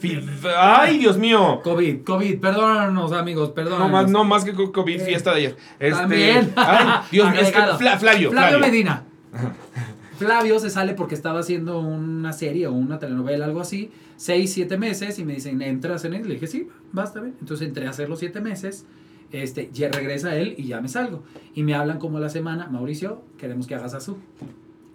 [0.57, 1.61] ¡Ay, Dios mío!
[1.63, 3.87] COVID, COVID, perdónanos amigos, perdónanos.
[3.87, 5.57] No más, no más que co- COVID, Eh, fiesta de ayer.
[5.79, 6.51] Este, también.
[6.55, 7.77] Ay, Dios mío, es que Agregado.
[7.79, 8.59] Fla- Flavio, Flavio Flavio.
[8.59, 9.03] Medina.
[10.17, 14.77] Flavio se sale porque estaba haciendo una serie o una telenovela, algo así, seis, siete
[14.79, 16.27] meses, y me dicen, ¿entras en él?
[16.27, 17.35] Le dije, sí, basta bien.
[17.39, 18.85] Entonces entré a hacer los siete meses,
[19.32, 21.23] este, ya regresa él y ya me salgo.
[21.53, 24.17] Y me hablan como la semana, Mauricio, queremos que hagas Azul.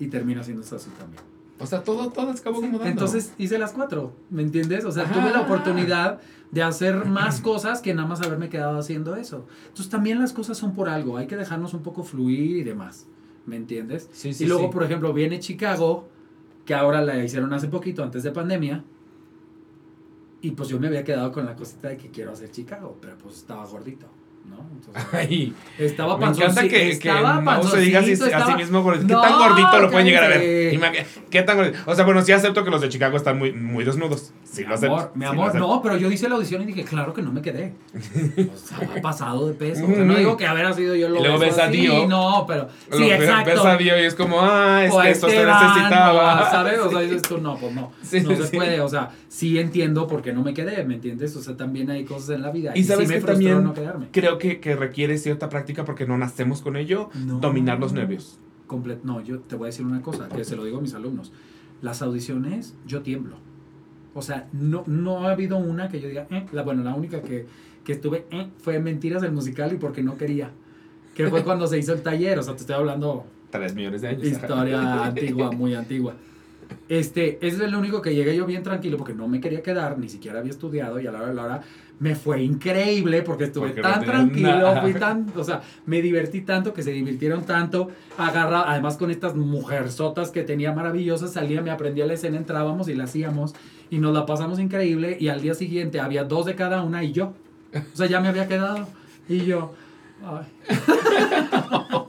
[0.01, 1.22] Y termino haciendo Azul también.
[1.61, 2.85] O sea, todo, todo acabó como dando.
[2.87, 4.85] Entonces hice las cuatro, ¿me entiendes?
[4.85, 5.12] O sea, Ah.
[5.12, 6.20] tuve la oportunidad
[6.51, 9.47] de hacer más cosas que nada más haberme quedado haciendo eso.
[9.68, 13.07] Entonces también las cosas son por algo, hay que dejarnos un poco fluir y demás,
[13.47, 14.09] ¿me entiendes?
[14.12, 14.70] Sí, sí, y luego, sí.
[14.72, 16.09] por ejemplo, viene Chicago,
[16.64, 18.82] que ahora la hicieron hace poquito, antes de pandemia.
[20.41, 23.16] Y pues yo me había quedado con la cosita de que quiero hacer Chicago, pero
[23.16, 24.07] pues estaba gordito,
[24.45, 24.57] ¿no?
[24.74, 28.82] Entonces, Ay, estaba me encanta panzoncito, que, que no se diga así, panzoncito, estaba- mismo.
[28.82, 29.07] gordito.
[29.09, 30.78] ¿Qué No, tan gordito lo pueden llegar a ver?
[31.30, 31.78] ¿Qué tan gordito?
[31.86, 34.32] O sea, bueno, sí acepto que los de Chicago están muy, muy desnudos.
[34.45, 34.95] Sí, mi lo acepto.
[34.97, 37.32] amor, mi sí amor, no, pero yo hice la audición y dije, claro que no
[37.32, 37.74] me quedé.
[38.53, 39.84] O sea, ha pasado de peso.
[39.84, 42.07] O sea, no digo que haber sido yo lo luego ves a así, Dio.
[42.07, 42.68] No, pero.
[42.92, 43.51] Sí, exacto.
[43.51, 46.51] Ves a Dio y es como, ah, es que a esto se necesitaba.
[46.51, 46.78] ¿Sabes?
[46.78, 47.90] O sea, dices tú, no, pues no.
[47.90, 48.80] No se puede.
[48.80, 51.34] O sea, sí entiendo por qué no me quedé, ¿me entiendes?
[51.34, 52.72] O sea, también hay cosas en la vida.
[52.76, 54.07] Y sabes sí me que también no quedarme.
[54.12, 57.39] creo que, que requiere cierta práctica porque no nacemos con ello, No.
[57.41, 58.39] dominar los nervios.
[58.68, 60.95] Comple- no, yo te voy a decir una cosa, que se lo digo a mis
[60.95, 61.32] alumnos.
[61.82, 63.37] Las audiciones, yo tiemblo.
[64.14, 67.20] O sea, no, no ha habido una que yo diga, eh, la, bueno, la única
[67.22, 67.47] que,
[67.85, 70.51] que estuve, eh, fue Mentiras del musical y porque no quería.
[71.14, 74.09] Que fue cuando se hizo el taller, o sea, te estoy hablando Tres millones de
[74.09, 74.24] años.
[74.24, 76.14] historia antigua, muy antigua.
[76.89, 79.99] Este, ese es el único que llegué yo bien tranquilo porque no me quería quedar,
[79.99, 81.61] ni siquiera había estudiado y a la hora de la hora
[82.05, 84.82] me fue increíble porque estuve Porque no tan tenías tranquilo, nada.
[84.82, 87.88] fui tan, o sea, me divertí tanto que se divirtieron tanto,
[88.18, 92.94] agarra, además con estas mujerzotas que tenía maravillosas, salía, me aprendía la escena, entrábamos y
[92.94, 93.55] la hacíamos
[93.88, 97.12] y nos la pasamos increíble y al día siguiente había dos de cada una y
[97.12, 97.32] yo.
[97.74, 98.86] O sea, ya me había quedado
[99.26, 99.72] y yo,
[100.26, 100.44] ay,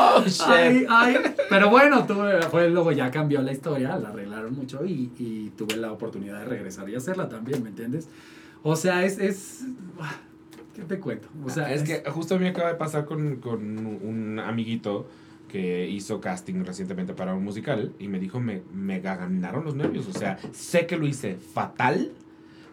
[0.00, 0.42] Oh, shit.
[0.48, 1.16] Ay, ay.
[1.48, 5.76] Pero bueno, tuve, fue, luego ya cambió la historia, la arreglaron mucho y, y tuve
[5.76, 8.08] la oportunidad de regresar y hacerla también, ¿me entiendes?
[8.62, 9.64] O sea, es, es
[10.74, 11.28] ¿qué te cuento?
[11.44, 15.08] O sea, es que justo a mí me acaba de pasar con, con un amiguito
[15.48, 20.06] que hizo casting recientemente para un musical y me dijo, me, me ganaron los nervios.
[20.06, 22.12] O sea, sé que lo hice fatal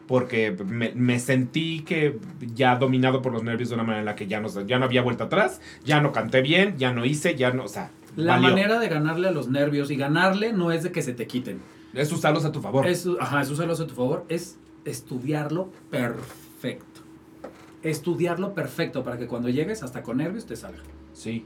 [0.07, 2.19] porque me, me sentí que
[2.53, 4.85] ya dominado por los nervios de una manera en la que ya no, ya no
[4.85, 8.33] había vuelta atrás, ya no canté bien, ya no hice, ya no, o sea, la
[8.33, 8.49] valió.
[8.49, 11.59] manera de ganarle a los nervios y ganarle no es de que se te quiten.
[11.93, 12.85] es usarlos a tu favor.
[12.85, 17.01] Es, ajá, es usarlos a tu favor, es estudiarlo perfecto.
[17.83, 20.83] Estudiarlo perfecto para que cuando llegues hasta con nervios te salga.
[21.13, 21.45] Sí.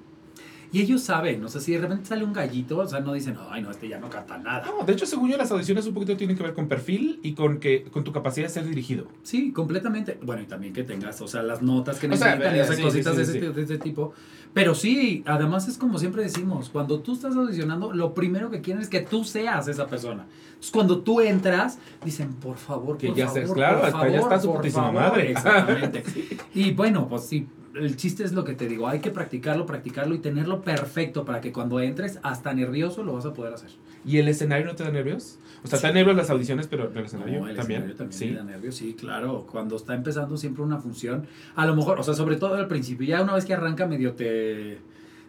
[0.72, 3.36] Y ellos saben, o sea, si de repente sale un gallito, o sea, no dicen,
[3.50, 4.68] ay, no, este ya no canta nada.
[4.68, 7.34] No, de hecho, según yo, las audiciones un poquito tienen que ver con perfil y
[7.34, 9.08] con, que, con tu capacidad de ser dirigido.
[9.24, 10.20] Sí, completamente.
[10.22, 12.66] Bueno, y también que tengas, o sea, las notas que O sea, necesitan y o
[12.66, 14.14] sea, sí, cositas sí, de, ese, de ese tipo.
[14.54, 18.82] Pero sí, además es como siempre decimos, cuando tú estás audicionando, lo primero que quieren
[18.82, 20.26] es que tú seas esa persona.
[20.48, 24.08] Entonces, cuando tú entras, dicen, por favor, Que por ya favor, seas, claro, por hasta
[24.10, 25.02] ya favor, está su putísima favor".
[25.02, 25.32] madre.
[25.32, 26.04] Exactamente.
[26.56, 30.16] Y bueno, pues sí, el chiste es lo que te digo, hay que practicarlo, practicarlo
[30.16, 33.70] y tenerlo perfecto para que cuando entres, hasta nervioso, lo vas a poder hacer.
[34.06, 35.38] ¿Y el escenario no te da nervios?
[35.64, 37.82] O sea, te da nervios las audiciones, pero el escenario No, el también.
[37.82, 38.30] escenario también sí.
[38.30, 39.46] me da nervios, sí, claro.
[39.52, 43.06] Cuando está empezando siempre una función, a lo mejor, o sea, sobre todo al principio,
[43.08, 44.78] ya una vez que arranca medio te,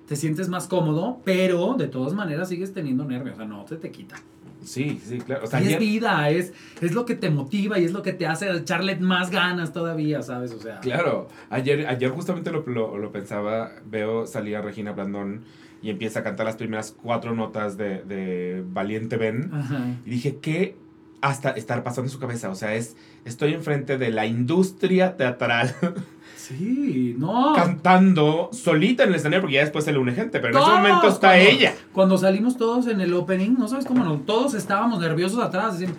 [0.07, 3.77] te sientes más cómodo, pero de todas maneras sigues teniendo nervios, o sea, no se
[3.77, 4.17] te quita.
[4.63, 5.45] Sí, sí, claro.
[5.45, 6.53] O sea, y es vida, es,
[6.83, 10.21] es lo que te motiva y es lo que te hace echarle más ganas todavía,
[10.23, 10.53] ¿sabes?
[10.53, 15.45] O sea, Claro, ayer, ayer justamente lo, lo, lo pensaba, veo salir a Regina Blandón
[15.83, 19.81] y empieza a cantar las primeras cuatro notas de, de Valiente Ben Ajá.
[20.05, 20.77] y dije, ¿qué
[21.23, 22.49] hasta estar pasando en su cabeza?
[22.51, 25.75] O sea, es, estoy enfrente de la industria teatral
[26.37, 27.53] Sí, no.
[27.55, 30.73] cantando solita en el escenario porque ya después se le une gente, pero en ese
[30.73, 31.75] momento está cuando- ella.
[31.93, 35.97] Cuando salimos todos en el opening, no sabes cómo no, todos estábamos nerviosos atrás, diciendo,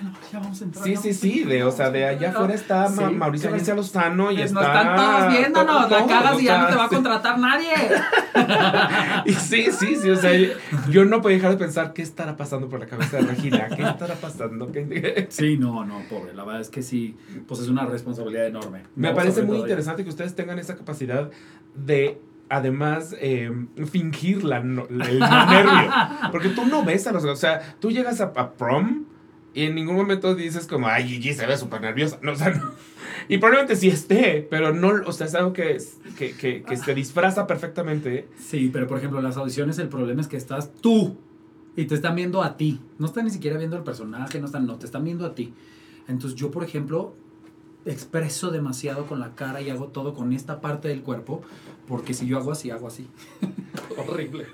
[0.00, 0.84] ay, bueno, ya vamos a entrar.
[0.84, 4.36] Sí, sí, sí, de, o sea, de allá afuera está Ma- Mauricio García Lozano y
[4.36, 4.62] Nos está...
[4.66, 7.68] están todos viéndonos, todo- la cagas y ya no te va a contratar nadie.
[9.26, 10.48] Y sí, sí, sí, o sea, yo,
[10.88, 13.82] yo no podía dejar de pensar qué estará pasando por la cabeza de Regina, qué
[13.82, 16.32] estará pasando, ¿Qué- Sí, no, no, pobre.
[16.34, 17.16] La verdad es que sí,
[17.46, 18.84] pues es una responsabilidad enorme.
[18.96, 21.30] Me No, parece muy interesante que ustedes tengan esa capacidad
[21.74, 23.50] de, además, eh,
[23.90, 24.74] fingir la, el
[25.18, 25.90] nervio.
[26.32, 27.24] Porque tú no ves a los...
[27.24, 29.04] O sea, tú llegas a, a prom
[29.52, 32.18] y en ningún momento dices como, ay, Gigi se ve súper nerviosa.
[32.22, 32.70] No, o sea, no.
[33.28, 35.78] Y probablemente sí esté, pero no, o sea, es algo que,
[36.16, 38.28] que, que, que se disfraza perfectamente.
[38.38, 41.16] Sí, pero por ejemplo, las audiciones, el problema es que estás tú
[41.76, 42.80] y te están viendo a ti.
[42.98, 45.52] No están ni siquiera viendo al personaje, no están, no, te están viendo a ti.
[46.08, 47.14] Entonces yo, por ejemplo,
[47.84, 51.42] expreso demasiado con la cara y hago todo con esta parte del cuerpo,
[51.86, 53.08] porque si yo hago así, hago así.
[53.96, 54.46] Horrible.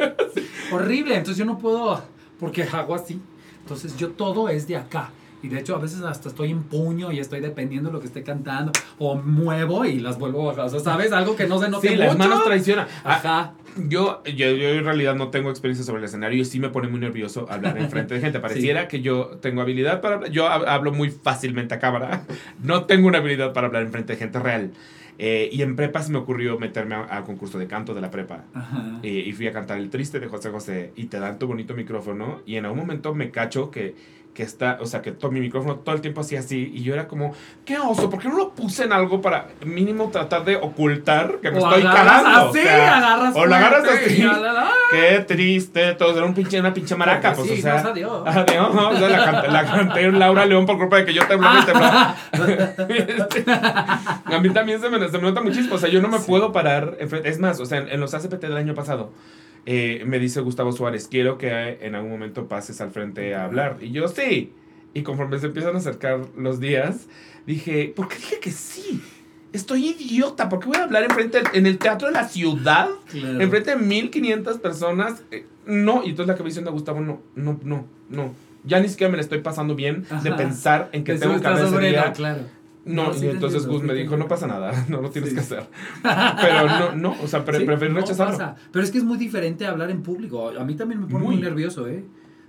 [0.73, 2.02] Horrible, entonces yo no puedo,
[2.39, 3.20] porque hago así.
[3.66, 5.10] Entonces yo todo es de acá.
[5.43, 8.06] Y de hecho a veces hasta estoy en puño y estoy dependiendo de lo que
[8.06, 8.70] esté cantando.
[8.98, 10.66] O muevo y las vuelvo a bajar.
[10.66, 11.10] O sea, ¿sabes?
[11.12, 12.28] Algo que no se note Sí, las mucho.
[12.28, 12.86] manos traicionan.
[13.05, 13.52] Ah, Ajá.
[13.88, 16.88] Yo, yo, yo en realidad no tengo experiencia sobre el escenario y sí me pone
[16.88, 18.38] muy nervioso hablar en frente de gente.
[18.40, 20.30] Pareciera que yo tengo habilidad para hablar.
[20.30, 22.22] Yo hab- hablo muy fácilmente a cámara.
[22.62, 24.70] No tengo una habilidad para hablar en frente de gente real.
[25.18, 28.44] Eh, y en prepa se me ocurrió meterme al concurso de canto de la prepa.
[28.55, 29.01] Ajá.
[29.02, 31.74] Eh, y fui a cantar El Triste de José José y te dan tu bonito
[31.74, 33.94] micrófono y en algún momento me cacho que,
[34.36, 36.92] que está, o sea, que todo mi micrófono todo el tiempo hacía así y yo
[36.92, 37.34] era como,
[37.64, 41.50] qué oso, ¿por qué no lo puse en algo para mínimo tratar de ocultar que
[41.50, 42.28] me O estoy cagando?
[42.28, 44.22] así, o sea, agarras o lo agarras así.
[44.22, 44.70] la, la, la.
[44.90, 47.82] Qué triste, todo era un pinche, una pinche maraca, Porque pues, sí, o sea.
[47.82, 48.22] no, adiós.
[48.26, 51.14] Adiós, no, o sea, la, canté, la canté en Laura León por culpa de que
[51.14, 52.16] yo temblaba y temblaba.
[54.26, 55.76] a mí también se me, se me nota muchísimo.
[55.76, 56.98] O sea, yo no me puedo parar.
[57.24, 59.12] Es más, o sea, en, en los ACPT del año pasado,
[59.66, 63.78] eh, me dice Gustavo Suárez, quiero que en algún momento pases al frente a hablar.
[63.80, 64.52] Y yo, sí.
[64.94, 67.06] Y conforme se empiezan a acercar los días,
[67.47, 69.02] dije, ¿por qué dije que sí?
[69.52, 72.88] Estoy idiota, ¿por qué voy a hablar enfrente en el teatro de la ciudad?
[73.10, 73.40] Claro.
[73.40, 75.22] Enfrente de 1500 personas.
[75.30, 78.34] eh, no, y entonces la que me diciendo a Gustavo, no, no, no, no.
[78.64, 81.47] Ya ni siquiera me la estoy pasando bien de pensar en que Te tengo que
[81.47, 82.43] hablar claro.
[82.86, 85.34] No, y entonces Gus me dijo, no pasa nada, no lo tienes Sí.
[85.36, 85.66] que hacer.
[86.02, 88.32] Pero no, no, o sea, pre- Sí, preferí no rechazarlo.
[88.38, 88.54] pasa.
[88.72, 90.50] Pero es que es muy diferente hablar en público.
[90.58, 91.42] A mí también me pone muy, Muy.
[91.42, 92.04] nervioso, ¿eh?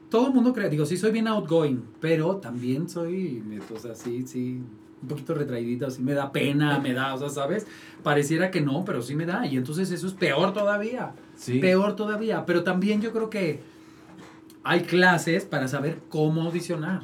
[0.09, 3.43] Todo el mundo cree, digo, sí soy bien outgoing, pero también soy,
[3.75, 4.61] o sea, sí, sí,
[5.01, 7.67] un poquito retraidita, sí me da pena, me da, o sea, ¿sabes?
[8.03, 9.45] Pareciera que no, pero sí me da.
[9.45, 11.11] Y entonces eso es peor todavía.
[11.35, 11.59] Sí.
[11.59, 12.45] Peor todavía.
[12.45, 13.59] Pero también yo creo que
[14.63, 17.01] hay clases para saber cómo audicionar.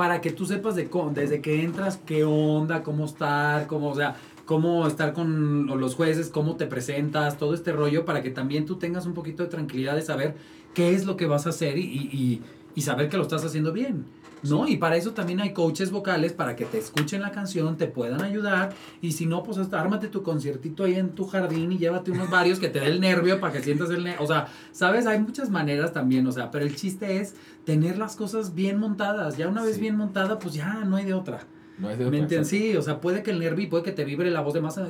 [0.00, 3.94] Para que tú sepas de cómo, desde que entras, qué onda, cómo estar, cómo, o
[3.94, 4.16] sea,
[4.46, 8.76] cómo estar con los jueces, cómo te presentas, todo este rollo, para que también tú
[8.76, 10.36] tengas un poquito de tranquilidad de saber
[10.72, 12.42] qué es lo que vas a hacer y, y,
[12.74, 14.06] y- saber que lo estás haciendo bien.
[14.42, 14.66] ¿No?
[14.66, 18.22] Y para eso también hay coaches vocales para que te escuchen la canción, te puedan
[18.22, 18.70] ayudar.
[19.02, 22.30] Y si no, pues hasta ármate tu conciertito ahí en tu jardín y llévate unos
[22.30, 24.22] varios que te dé el nervio para que sientas el nervio.
[24.22, 25.06] O sea, ¿sabes?
[25.06, 27.34] Hay muchas maneras también, o sea, pero el chiste es
[27.64, 29.36] tener las cosas bien montadas.
[29.36, 29.80] Ya una vez Sí.
[29.82, 31.40] bien montada, pues ya no hay de otra.
[31.78, 32.44] No hay de ¿Me otra.
[32.44, 34.76] Sí, o sea, puede que el nervio puede que te vibre la voz de más
[34.78, 34.82] eh,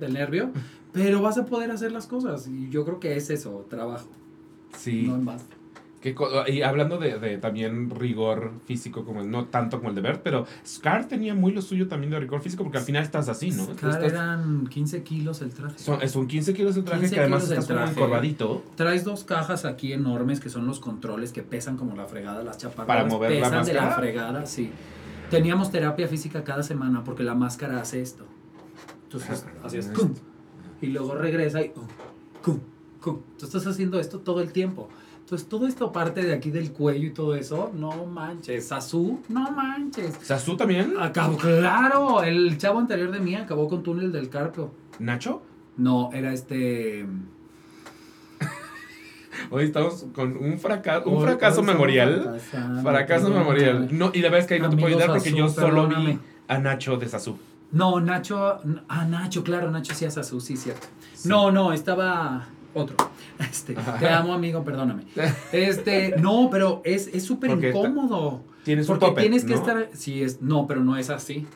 [0.00, 0.50] del nervio,
[0.92, 2.48] pero vas a poder hacer las cosas.
[2.48, 4.08] Y yo creo que es eso, trabajo,
[4.76, 5.02] Sí.
[5.06, 5.44] no en más.
[6.14, 10.00] Co- y hablando de, de también rigor físico, como el- no tanto como el de
[10.00, 13.28] Bert, pero Scar tenía muy lo suyo también de rigor físico, porque al final estás
[13.28, 13.64] así, ¿no?
[13.64, 15.78] Scar estás- eran 15 kilos el traje.
[15.78, 17.92] son, son 15 kilos el traje 15 que además estás traje.
[17.92, 18.62] encorvadito.
[18.76, 22.56] Traes dos cajas aquí enormes que son los controles que pesan como la fregada, las
[22.56, 24.70] chaparras Para mover la pesan de la fregada, sí.
[25.30, 28.24] Teníamos terapia física cada semana porque la máscara hace esto.
[29.04, 30.14] Entonces, Ah, hacías cum,
[30.80, 31.70] y luego regresa y
[32.42, 32.58] cum,
[33.02, 33.18] cum.
[33.38, 34.88] Tú estás haciendo esto todo el tiempo.
[35.30, 38.66] Entonces, toda esta parte de aquí del cuello y todo eso, no manches.
[38.66, 40.18] Sasu, no manches.
[40.22, 40.94] ¿Sasu también?
[40.98, 44.72] Acabó, claro, el chavo anterior de mí acabó con túnel del carpio.
[44.98, 45.40] ¿Nacho?
[45.76, 47.06] No, era este.
[49.50, 52.40] Hoy estamos con un, fracaso un fracaso memorial.
[52.82, 53.86] Fracaso memorial.
[53.96, 56.18] No, y la verdad es que ahí no te puedo ayudar porque yo solo vi
[56.48, 57.38] a Nacho de Sasu.
[57.70, 58.58] No, Nacho.
[58.88, 60.88] Ah, Nacho, claro, Nacho sí es Sasu, sí, cierto.
[61.14, 61.28] Sí.
[61.28, 62.96] No, no, estaba otro.
[63.40, 65.04] Este, te amo, amigo, perdóname.
[65.52, 68.42] Este, no, pero es es súper está- incómodo.
[68.64, 69.58] Tienes un Porque puppet, tienes que ¿no?
[69.60, 69.88] estar.
[69.94, 70.42] Sí, es.
[70.42, 71.46] No, pero no es así.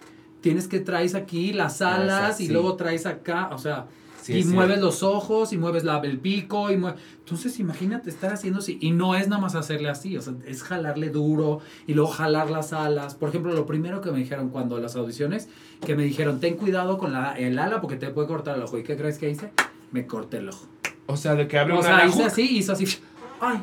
[0.40, 2.44] Tienes que traes aquí las alas así.
[2.46, 3.86] y luego traes acá, o sea.
[4.22, 8.08] Sí, y es mueves los ojos y mueves la, el pico y mue- entonces imagínate
[8.08, 11.60] estar haciendo así y no es nada más hacerle así o sea es jalarle duro
[11.86, 15.50] y luego jalar las alas por ejemplo lo primero que me dijeron cuando las audiciones
[15.84, 18.78] que me dijeron ten cuidado con la, el ala porque te puede cortar el ojo
[18.78, 19.52] y qué crees que hice
[19.92, 20.68] me corté el ojo
[21.06, 22.26] O sea, de que abre o una sea hice hook.
[22.26, 22.98] así hizo así
[23.40, 23.62] ay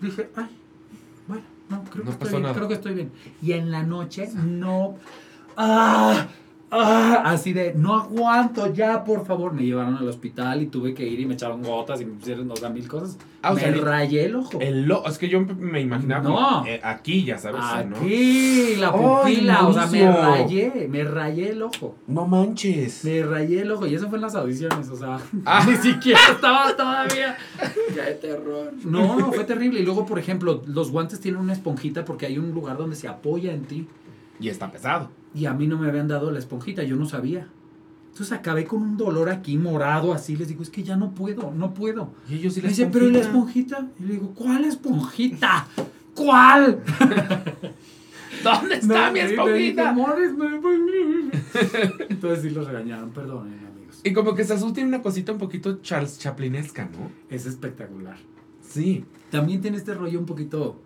[0.00, 0.48] dije ay
[1.26, 3.12] bueno no, creo que, No pasó estoy bien, creo que estoy bien.
[3.42, 4.96] Y en la noche, no.
[5.56, 6.28] ¡Ah!
[6.70, 7.22] ¡Ah!
[7.24, 9.52] Así de, no aguanto ya, por favor.
[9.54, 12.50] Me llevaron al hospital y tuve que ir y me echaron gotas y me pusieron,
[12.50, 13.16] o sea, mil cosas.
[13.42, 14.58] Ah, o me sea, rayé el ojo.
[14.60, 16.66] El lo- es que yo me imaginaba No.
[16.66, 17.96] eh, aquí, ya sabes, ¿no?
[17.96, 21.94] Aquí, la ¡Ay, pupila, o sea, me rayé, me rayé el ojo.
[22.06, 23.04] No manches.
[23.04, 25.64] Me rayé el ojo y eso fue en las audiciones, o sea, Ah.
[25.68, 27.36] ni siquiera estaba todavía.
[27.94, 28.72] ¡Qué terror!
[28.84, 29.80] No, no, fue terrible.
[29.80, 33.08] Y luego, por ejemplo, los guantes tienen una esponjita porque hay un lugar donde se
[33.08, 33.86] apoya en ti.
[34.40, 35.10] Y está pesado.
[35.34, 37.48] Y a mí no me habían dado la esponjita, yo no sabía.
[38.10, 40.34] Entonces acabé con un dolor aquí morado, así.
[40.36, 42.12] Les digo, es que ya no puedo, no puedo.
[42.28, 43.88] Y ellos sí Me dice, pero ¿y la esponjita?
[44.00, 45.66] Y le digo, ¿cuál esponjita?
[46.14, 46.82] ¿Cuál?
[48.42, 49.56] ¿Dónde está No, mi esponjita?
[49.56, 50.48] dije, "Amores, me-
[52.08, 54.00] Entonces sí los regañaron, perdonen, amigos.
[54.04, 57.10] Y como que Sasu tiene una cosita un poquito Charles Chaplinesca, ¿no?
[57.30, 58.16] Es espectacular.
[58.62, 59.04] Sí.
[59.30, 60.80] También tiene este rollo un poquito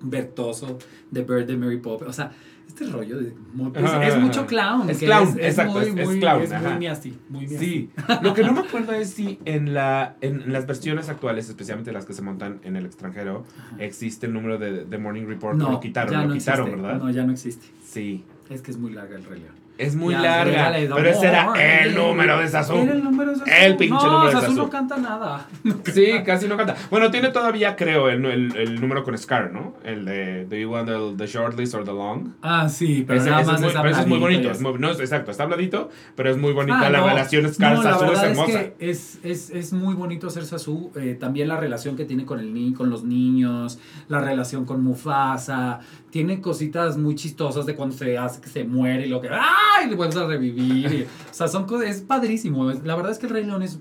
[0.00, 0.78] vertoso
[1.10, 2.10] de Bird de Mary Poppins.
[2.10, 2.32] O sea,
[2.74, 3.70] este rollo de, muy-
[4.04, 4.90] es, mucho clown.
[4.90, 7.66] Es clown, es, es exacto, muy, es- es muy, clown, es muy miasti, muy miasti.
[7.66, 7.90] Sí.
[8.22, 12.04] Lo que no me acuerdo es si en, la, en las versiones actuales, especialmente las
[12.04, 13.44] que se montan en el extranjero,
[13.78, 15.56] existe el número de The Morning Report.
[15.56, 16.82] No, lo quitaron, ya lo no quitaron, existe.
[16.86, 16.98] ¿verdad?
[17.04, 17.66] No, ya no existe.
[17.84, 18.24] Sí.
[18.50, 19.63] Es que es muy larga el León.
[19.76, 20.72] Es muy larga.
[20.72, 21.52] Pero ese era
[21.82, 22.76] el número de Sasu.
[22.76, 23.50] Era el número de Sasu.
[23.50, 24.56] El pinche no, número de Sasu Sasu.
[24.56, 25.46] no canta nada.
[25.92, 26.76] Sí, casi no canta.
[26.90, 29.74] Bueno, tiene todavía, creo, el, el, el número con Scar, ¿no?
[29.84, 32.34] El de Do you want the, the short list or the long?
[32.42, 34.48] Ah, sí, pero Ese- nada más es muy, pero es muy bonito.
[34.50, 34.56] así.
[34.58, 37.08] Es muy- no, exacto, está habladito, pero es muy bonita Ah, la no.
[37.08, 38.60] relación Scar No, la Sasu es hermosa.
[38.78, 40.90] Es, que es, es, muy bonito hacer Sasu.
[40.96, 43.78] eh, también la relación que tiene con el ni con los niños,
[44.08, 45.80] la relación con Mufasa.
[46.10, 49.28] Tiene cositas muy chistosas de cuando se hace que se muere y lo que.
[49.76, 49.88] ¡Ay!
[49.90, 50.92] Le vuelves a revivir.
[50.92, 51.88] y- o sea, son cosas.
[51.88, 52.70] Es padrísimo.
[52.72, 53.78] La verdad es que el Rey León es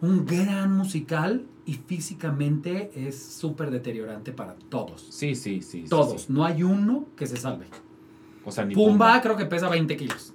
[0.00, 5.06] un gran musical y físicamente es súper deteriorante para todos.
[5.10, 5.84] Sí, sí, sí.
[5.88, 6.22] Todos.
[6.22, 6.32] sí.
[6.32, 7.66] No hay uno que se salve.
[8.44, 10.32] O sea, ni Pumba creo que pesa 20 kilos.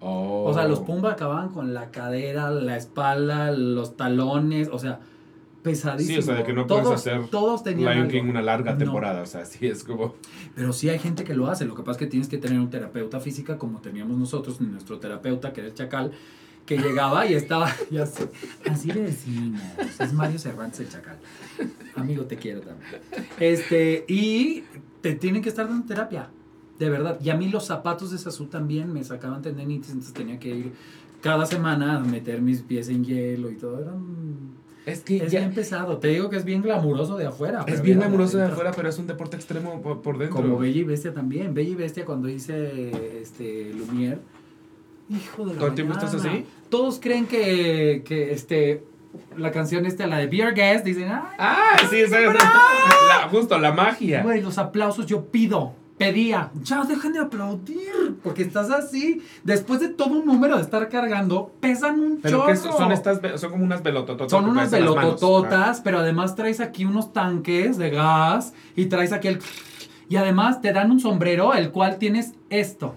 [0.00, 0.44] Oh.
[0.46, 5.00] O sea, los Pumba acababan con la cadera, la espalda, los talones, o sea,
[5.72, 6.14] pesadísimo.
[6.14, 8.08] Sí, o sea, de que no todos, puedes hacer Todos tenían Lion.
[8.08, 9.22] King una larga No, temporada.
[9.22, 10.14] O sea, sí es como.
[10.54, 11.64] pero sí hay gente que lo hace.
[11.64, 14.98] Lo que pasa es que tienes que tener un terapeuta física como teníamos nosotros, nuestro
[14.98, 16.12] terapeuta, que era el Chacal,
[16.66, 18.28] que llegaba y estaba, ya sé,
[18.70, 19.60] así le decimos,
[19.98, 21.16] es Mario Cervantes el Chacal.
[21.96, 22.90] Amigo, te quiero también.
[23.40, 24.64] Este, y
[25.00, 26.28] te tienen que estar dando terapia,
[26.78, 27.18] de verdad.
[27.22, 30.72] Y a mí los zapatos de Sasu también me sacaban tendinitis, entonces tenía que ir
[31.22, 33.80] cada semana a meter mis pies en hielo y todo.
[33.80, 34.56] Era un-
[34.92, 35.98] Es que es ya- bien pesado.
[35.98, 37.64] Te digo que es bien glamuroso de afuera.
[37.66, 40.36] es bien glamuroso de adentro- afuera, pero es un deporte extremo por, por dentro.
[40.42, 41.54] como Bella y Bestia también.
[41.54, 44.18] Bella y Bestia cuando hice este Lumière.
[45.10, 46.44] Hijo de la ¿Todo el tiempo estás así?
[46.68, 48.84] Todos creen que, que este
[49.36, 51.22] la canción esta, la de Beer Guest, dicen, ¡ay!
[51.38, 54.22] Ah, sí, esa es la- justo la magia.
[54.22, 59.22] Güey, los aplausos yo pido, pedía, ya dejen de aplaudir, porque estás así.
[59.42, 63.50] Después de todo un número de estar cargando, pesan un Pero que son estas, son
[63.50, 64.30] como unas velotototas.
[64.30, 64.94] Son unas manos.
[64.94, 69.40] velotototas, pero además traes aquí unos tanques de gas y traes aquí el...
[70.08, 72.94] Y además te dan un sombrero, el cual tienes esto,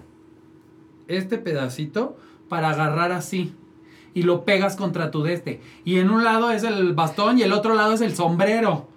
[1.08, 2.16] este pedacito,
[2.48, 3.54] para agarrar así.
[4.14, 5.60] Y lo pegas contra tu de este.
[5.84, 8.91] Y en un lado es el bastón y el otro lado es el sombrero.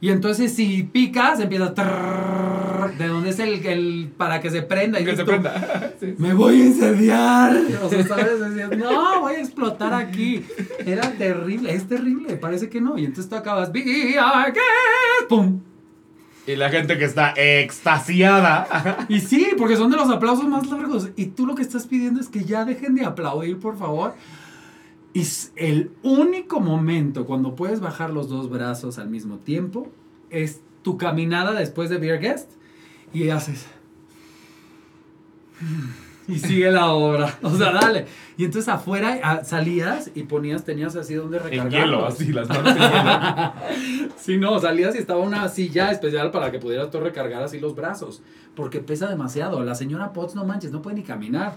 [0.00, 1.74] Y entonces si picas, empieza...
[1.74, 4.12] trrrr, de donde es el, el...
[4.16, 4.98] para que se prenda.
[5.00, 5.92] Y Que se tú, prenda.
[6.00, 6.14] Sí.
[6.16, 7.56] me voy a incendiar.
[7.82, 8.40] O sea, ¿sabes?
[8.40, 10.42] Decías, no, voy a explotar aquí.
[10.86, 12.96] Era terrible, es terrible, parece que no.
[12.96, 13.70] Y entonces tú acabas,
[15.28, 15.60] ¡pum!
[16.46, 19.06] Y la gente que está extasiada.
[19.08, 21.10] Y sí, porque son de los aplausos más largos.
[21.16, 24.14] Y tú lo que estás pidiendo es que ya dejen de aplaudir, por favor.
[25.12, 25.26] Y
[25.56, 29.88] el único momento cuando puedes bajar los dos brazos al mismo tiempo
[30.30, 32.52] es tu caminada después de Beer Guest
[33.12, 33.66] y haces.
[36.28, 37.38] Y sigue la obra.
[37.42, 38.06] O sea, dale.
[38.36, 41.72] Y entonces afuera ah, salías y ponías, tenías así donde En recargar.
[41.72, 43.52] hielo, así, las manos en hielo.
[44.16, 47.74] Sí, no, salías y estaba una silla especial para que pudieras tú recargar así los
[47.74, 48.22] brazos.
[48.54, 49.62] Porque pesa demasiado.
[49.64, 51.54] La señora Potts, no manches, no puede ni caminar.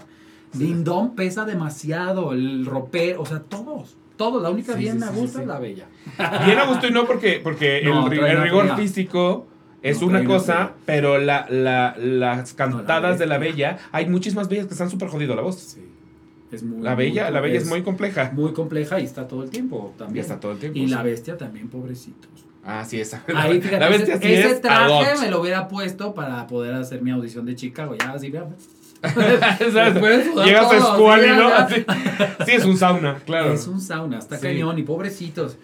[0.54, 2.32] Dindón pesa demasiado.
[2.32, 3.96] El ropero, o sea, todos.
[4.16, 4.42] Todos.
[4.42, 5.42] La única Sí, bien sí, a gusto sí.
[5.42, 5.86] es la bella.
[6.46, 9.46] Bien a gusto y no porque, porque No, el, trae rigor físico
[9.82, 14.66] es No, una cosa, pero la, la- las cantadas de la bella, hay muchísimas bellas
[14.66, 15.56] que están súper jodido la voz.
[15.58, 15.80] Sí.
[16.52, 18.30] Es muy, La bella, muy- la bella es muy compleja.
[18.32, 20.22] muy compleja y está todo el tiempo Y también.
[20.24, 20.78] está todo el tiempo.
[20.78, 22.30] Y la bestia también, pobrecitos.
[22.64, 23.22] Ah, sí, esa.
[23.34, 26.74] Ahí, fíjate, la bestia ese, sí ese es traje me lo hubiera puesto para poder
[26.74, 27.96] hacer mi audición de Chicago.
[27.98, 28.54] Ya, así, vean.
[30.44, 31.48] Llegas a Squally, ¿no?
[31.48, 31.84] Así.
[32.46, 33.52] Sí, es un sauna, claro.
[33.52, 34.42] Es un sauna, está Sí.
[34.42, 35.56] cañón y pobrecitos.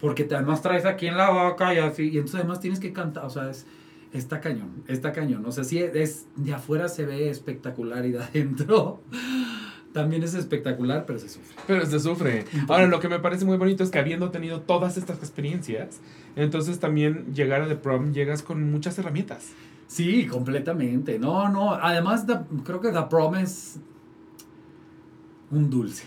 [0.00, 2.04] Porque además traes aquí en la boca y así.
[2.04, 3.66] Y entonces además tienes que cantar, o sea, es,
[4.12, 5.44] Está cañón, está cañón.
[5.44, 9.02] O sea, sí, es, de afuera se ve espectacular y de adentro
[9.92, 11.56] también es espectacular, pero se sufre.
[11.66, 12.44] Pero se sufre.
[12.68, 16.00] Ahora, lo que me parece muy bonito es que habiendo tenido todas estas experiencias,
[16.34, 19.52] entonces también llegar a The Prom llegas con muchas herramientas.
[19.86, 21.18] Sí, completamente.
[21.18, 21.74] No, no.
[21.74, 22.26] Además,
[22.64, 23.78] creo que The Prom es
[25.50, 26.04] un dulce.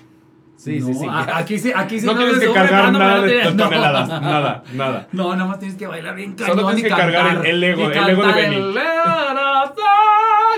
[0.58, 1.08] Sí, sí, sí.
[1.10, 5.08] Aquí sí, aquí sí no, tienes que cargar nada de toneladas, nada, nada.
[5.14, 8.10] No, nada más tienes que bailar bien cañón Solo tienes que cargar el, ego, el
[8.10, 8.74] ego de Benny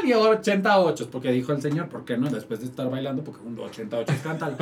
[0.03, 2.29] y 88, porque dijo el señor, ¿por qué no?
[2.29, 4.55] Después de estar bailando, porque un 88 es cántalo.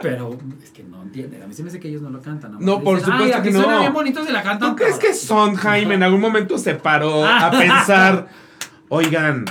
[0.00, 1.42] Pero es que no entienden.
[1.42, 2.56] A mí se me dice que ellos no lo cantan.
[2.60, 3.62] No, por supuesto que no.
[3.62, 4.70] suena bien bonito si la cantan.
[4.70, 8.28] ¿Tú crees que Sondheim en algún momento se paró a pensar,
[8.88, 9.44] oigan,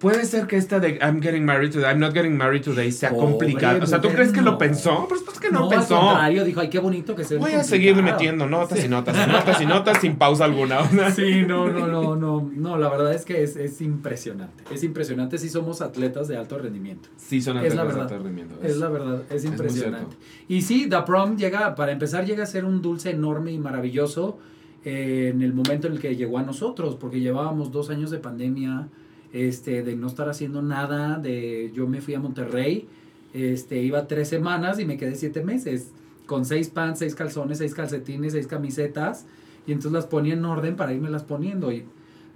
[0.00, 3.10] Puede ser que esta de I'm getting married today, I'm not getting married today sea
[3.10, 3.84] complicada.
[3.84, 5.06] O sea, ¿tú crees que lo pensó?
[5.06, 5.96] Pues, que no, no pensó.
[5.96, 9.16] Al contrario, dijo, ay, qué bonito que se Voy a seguir metiendo notas y notas
[9.16, 10.84] y notas y notas sin pausa alguna.
[11.10, 12.50] sí, no, no, no, no.
[12.54, 14.62] No, la verdad es que es, es impresionante.
[14.70, 17.08] Es impresionante si somos atletas de alto rendimiento.
[17.16, 18.56] Sí, son atletas de alto rendimiento.
[18.62, 20.16] Es, la verdad, es impresionante.
[20.46, 24.38] y sí, The Prom llega, para empezar, llega a ser un dulce enorme y maravilloso
[24.84, 28.18] eh, en el momento en el que llegó a nosotros, porque llevábamos dos años de
[28.18, 28.88] pandemia
[29.32, 32.88] este, de no estar haciendo nada, de yo me fui a Monterrey,
[33.32, 35.92] este, iba tres semanas y me quedé siete meses,
[36.26, 39.26] con seis pants, seis calzones, seis calcetines, seis camisetas,
[39.66, 41.72] y entonces las ponía en orden para irme las poniendo.
[41.72, 41.84] Y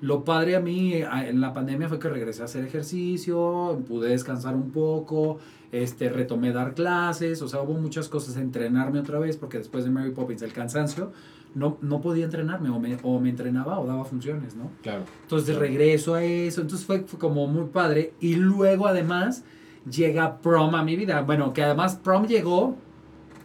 [0.00, 4.54] lo padre a mí en la pandemia fue que regresé a hacer ejercicio, pude descansar
[4.54, 5.38] un poco,
[5.72, 9.90] este, retomé dar clases, o sea, hubo muchas cosas, entrenarme otra vez, porque después de
[9.90, 11.12] Mary Poppins el cansancio,
[11.54, 14.70] no, no podía entrenarme, o me, o me entrenaba o daba funciones, ¿no?
[14.82, 15.04] Claro.
[15.22, 19.44] Entonces regreso a eso, entonces fue, como muy padre, y luego además
[19.90, 22.76] llega prom a mi vida, bueno, que además prom llegó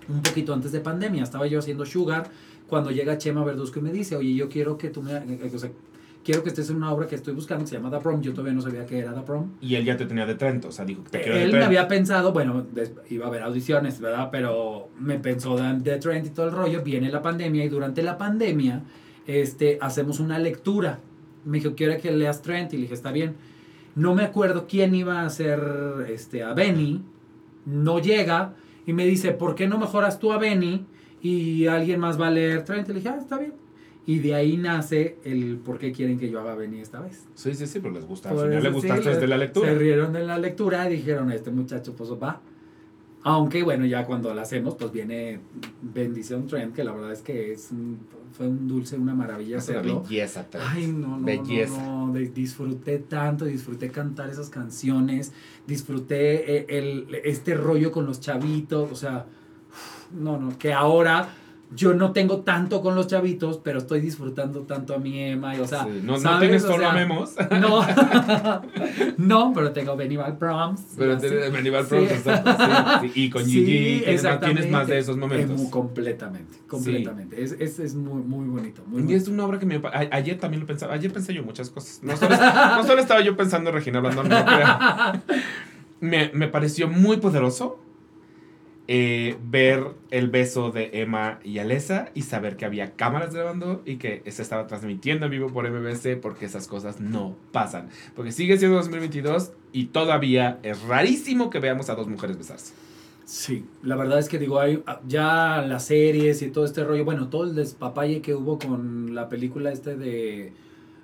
[0.07, 2.29] un poquito antes de pandemia, estaba yo haciendo Sugar,
[2.67, 5.71] cuando llega Chema Verduzco y me dice, oye, yo quiero que tú me, o sea,
[6.23, 8.21] quiero que estés en una obra que estoy buscando que se llama The Prom.
[8.21, 9.51] Yo todavía no sabía que era The Prom.
[9.61, 11.63] Y él ya te tenía de Trento, o sea, dijo que te quiero Él me
[11.63, 12.67] había pensado, bueno,
[13.09, 14.29] iba a haber audiciones, ¿verdad?
[14.31, 16.83] Pero me pensó de Trent y todo el rollo.
[16.83, 18.83] Viene la pandemia y durante la pandemia
[19.25, 20.99] este, hacemos una lectura.
[21.45, 23.35] Me dijo, quiero que leas Trent y le dije, está bien.
[23.99, 25.59] No me acuerdo quién iba a hacer
[26.07, 27.03] este, a Benny.
[27.65, 28.53] No llega
[28.85, 30.85] y me dice, ¿por qué no mejoras tú a Benny?
[31.21, 32.87] Y alguien más va a leer Trent.
[32.87, 33.53] Y le dije, ah, está bien.
[34.05, 37.27] Y de ahí nace el por qué quieren que yo haga venir esta vez.
[37.35, 38.29] Sí, sí, sí, pero les gusta.
[38.29, 39.67] Al final les gustaste desde la lectura.
[39.67, 42.41] Se rieron de la lectura y dijeron, este muchacho pues va.
[43.23, 45.39] Aunque bueno, ya cuando la hacemos, pues viene
[45.81, 47.69] Bendición Trend, que la verdad es que es
[48.31, 49.97] fue un dulce, una maravilla es hacerlo.
[49.99, 51.83] Una belleza, Ay, no, no, belleza.
[51.83, 55.33] no, disfruté tanto, disfruté cantar esas canciones,
[55.67, 59.25] disfruté eh, el, este rollo con los chavitos, o sea,
[60.13, 61.29] no, no, que ahora
[61.71, 65.55] yo no tengo tanto con los chavitos, pero estoy disfrutando tanto a mi Emma.
[65.55, 67.35] Y, o sea, no, no, tienes solo a Memos.
[67.59, 67.85] No,
[69.17, 70.81] no, pero tengo Benival Proms.
[70.97, 74.03] Pero tienes Benival Proms, sí, Y con Gigi
[74.41, 75.61] tienes más de esos momentos.
[75.69, 77.41] completamente, completamente.
[77.43, 78.81] Es, es, es, muy, muy bonito.
[78.87, 79.79] Muy y es una obra que me.
[80.11, 80.93] ayer también lo pensaba.
[80.93, 81.99] Ayer pensé yo muchas cosas.
[82.01, 84.45] No solo, no solo estaba yo pensando en Regina hablando, no,
[85.99, 87.79] me, me pareció muy poderoso
[88.91, 93.97] eh, ver el beso de Emma y Alessa y saber que había cámaras grabando y
[93.97, 97.89] que se estaba transmitiendo en vivo por MBC porque esas cosas no pasan.
[98.15, 102.73] Porque sigue siendo 2022 y todavía es rarísimo que veamos a dos mujeres besarse.
[103.25, 107.29] Sí, la verdad es que digo, hay ya las series y todo este rollo, bueno,
[107.29, 110.51] todo el despapalle que hubo con la película este de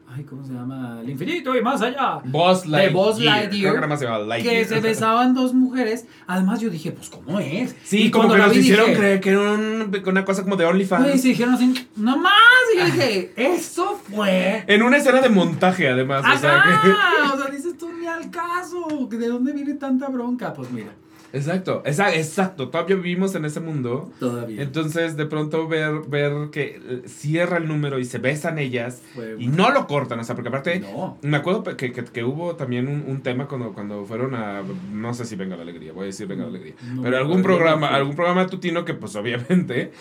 [0.07, 0.99] Ay, ¿cómo se llama?
[1.01, 2.19] El infinito y más allá.
[2.23, 2.87] Buzz Lightyear.
[2.87, 4.43] De Buzz Lightyear.
[4.43, 6.05] Que se besaban dos mujeres.
[6.27, 7.75] Además, yo dije, pues, ¿cómo es?
[7.83, 11.15] Sí, y como que nos hicieron creer que era una cosa como de OnlyFans.
[11.15, 12.33] Y se dijeron así, no más.
[12.73, 14.63] Y yo dije, eso fue.
[14.67, 16.23] En una escena de montaje, además.
[16.33, 16.89] o sea, que...
[17.33, 18.87] o sea, dices tú ni al caso.
[19.09, 20.53] ¿De dónde viene tanta bronca?
[20.53, 20.91] Pues mira.
[21.35, 24.09] Exacto, exacto, todavía vivimos en ese mundo.
[24.19, 24.61] Todavía.
[24.61, 29.01] Entonces, de pronto ver, ver que cierra el número y se besan ellas
[29.37, 30.81] y no lo cortan, o sea, porque aparte,
[31.21, 35.35] me acuerdo que, que, hubo también un, tema cuando, cuando fueron a, no sé si
[35.35, 38.85] Venga la Alegría, voy a decir Venga la Alegría, pero algún programa, algún programa tutino
[38.85, 39.91] que pues obviamente,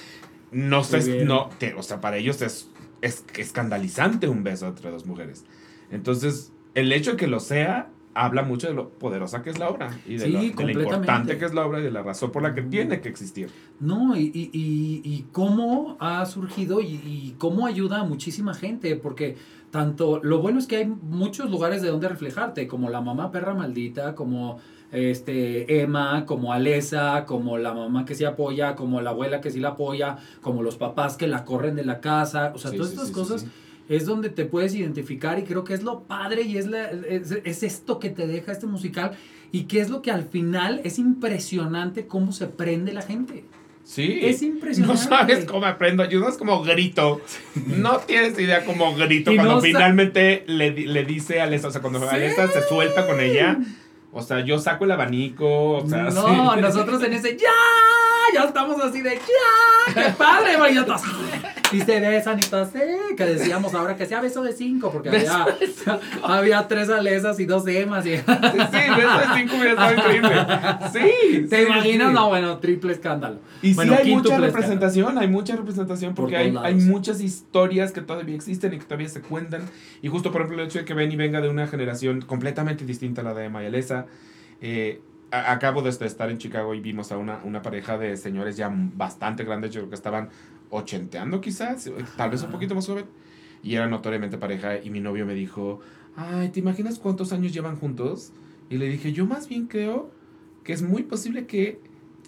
[0.52, 2.70] no sé, no, que, o sea, para ellos es,
[3.00, 5.44] es escandalizante un beso entre dos mujeres.
[5.90, 9.68] Entonces, el hecho de que lo sea habla mucho de lo poderosa que es la
[9.68, 12.54] obra y de, lo, importante que es la obra y de la razón por la
[12.54, 13.50] que tiene que existir.
[13.80, 19.36] No, y, y, y, cómo ha surgido y, cómo ayuda a muchísima gente, porque
[19.70, 23.54] tanto lo bueno es que hay muchos lugares de donde reflejarte, como la mamá perra
[23.54, 24.58] maldita, como
[24.92, 29.58] este Emma, como Alesa, como la mamá que se apoya, como la abuela que sí
[29.58, 33.10] la apoya, como los papás que la corren de la casa, o sea, todas estas
[33.10, 33.46] cosas
[33.88, 37.32] es donde te puedes identificar y creo que es lo padre y es, la- es,
[37.44, 39.12] es esto que te deja este musical
[39.52, 43.44] y que es lo que al final es impresionante cómo se prende la gente.
[43.84, 44.20] Sí.
[44.22, 45.02] Es impresionante.
[45.02, 46.04] No sabes cómo aprendo.
[46.06, 47.20] Yo no es como grito.
[47.66, 51.68] No tienes idea cómo grito Y cuando no finalmente le, le dice a Alessa.
[51.68, 52.06] O sea, cuando Sí.
[52.10, 53.58] Alessa se suelta con ella.
[54.10, 55.72] O sea, yo saco el abanico.
[55.72, 56.60] O sea, no, sí.
[56.62, 57.48] nosotros en ese ya,
[58.34, 61.02] ya estamos así de ya, qué padre, todos,
[61.72, 62.78] Y se besan y todo así,
[63.16, 65.46] que decíamos ahora que sea beso de cinco, porque había,
[66.22, 68.04] había tres alesas y dos emas.
[68.06, 70.46] Y, Sí, beso de cinco hubiera estado increíble.
[70.92, 71.46] Sí.
[71.48, 72.08] ¿Te sí, imaginas?
[72.08, 72.14] sí.
[72.14, 73.38] No, bueno, triple escándalo.
[73.62, 74.46] Y bueno, sí hay mucha escándalo.
[74.52, 76.66] representación, hay mucha representación Por porque hay, lados.
[76.68, 79.62] hay muchas historias que todavía existen y que todavía se cuentan.
[80.02, 83.20] Y justo por ejemplo el hecho de que Benny venga de una generación completamente distinta
[83.22, 84.06] a la de Mayalesa.
[84.60, 85.00] Eh,
[85.34, 88.70] acabo de este- estar en Chicago y vimos a una, una pareja de señores ya
[88.72, 90.28] bastante grandes, yo creo que estaban
[90.70, 93.06] ochenteando quizás, tal vez un poquito más joven.
[93.62, 95.80] Y eran notoriamente pareja y mi novio me dijo,
[96.16, 98.32] ay, ¿te imaginas cuántos años llevan juntos?
[98.68, 100.10] Y le dije, yo más bien creo
[100.64, 101.80] que es muy posible que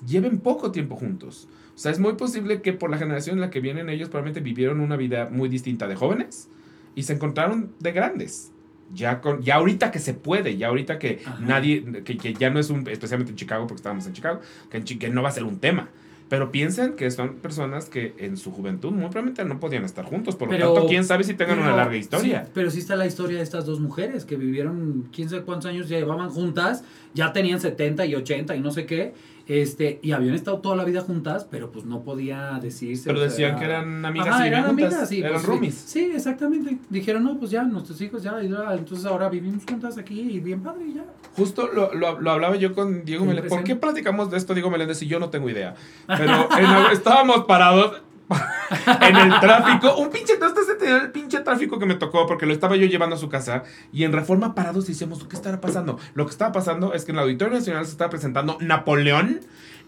[0.07, 1.49] lleven poco tiempo juntos.
[1.75, 4.41] O sea, es muy posible que por la generación en la que vienen ellos probablemente
[4.41, 6.49] vivieron una vida muy distinta de jóvenes
[6.95, 8.53] y se encontraron de grandes.
[8.95, 11.39] Ya, con, ya ahorita que se puede, ya ahorita que Ajá.
[11.41, 14.41] nadie, que, que ya no es un, especialmente en Chicago, porque estábamos en Chicago,
[14.71, 15.89] que, en que no va a ser un tema.
[16.29, 20.35] Pero piensan que son personas que en su juventud muy probablemente no podían estar juntos.
[20.35, 22.45] Por lo tanto, quién sabe si tengan una larga historia.
[22.45, 25.71] sí, pero sí está la historia de estas dos mujeres que vivieron quién sabe cuántos
[25.71, 26.83] años llevaban juntas,
[27.15, 29.15] ya tenían 70 y 80 y no sé qué,
[29.47, 33.05] este, y habían estado toda la vida juntas, pero pues no podía decirse.
[33.07, 34.93] Pero decían que eran amigas Ajá, y eran juntas.
[34.93, 35.49] amigas, sí, eran pues, sí.
[35.49, 35.75] roomies.
[35.75, 36.79] Sí, exactamente.
[36.91, 40.87] Dijeron, no, pues ya, nuestros hijos ya, entonces ahora vivimos juntas aquí y bien padre
[40.89, 41.05] y ya.
[41.37, 43.51] Justo lo, lo, lo hablaba yo con Diego Meléndez.
[43.51, 45.01] ¿Por qué platicamos de esto, Diego Meléndez?
[45.03, 45.75] Y yo no tengo idea.
[46.07, 48.03] Pero en estábamos parados
[49.03, 49.97] en el tráfico.
[49.97, 52.27] Un pinche, ¿no estás entendiendo el pinche tráfico que me tocó?
[52.27, 53.63] Porque lo estaba yo llevando a su casa.
[53.93, 55.99] Y en Reforma parados decíamos, ¿qué estará pasando?
[56.15, 59.41] Lo que estaba pasando es que en el Auditorio Nacional se estaba presentando Napoleón.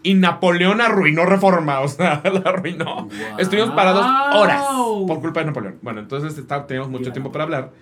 [0.04, 1.80] Y Napoleón arruinó Reforma.
[1.80, 2.84] O sea, la arruinó.
[3.06, 3.10] Wow.
[3.38, 4.62] Estuvimos parados horas
[5.06, 5.78] por culpa de Napoleón.
[5.82, 7.72] Bueno, entonces está- teníamos mucho tiempo para hablar.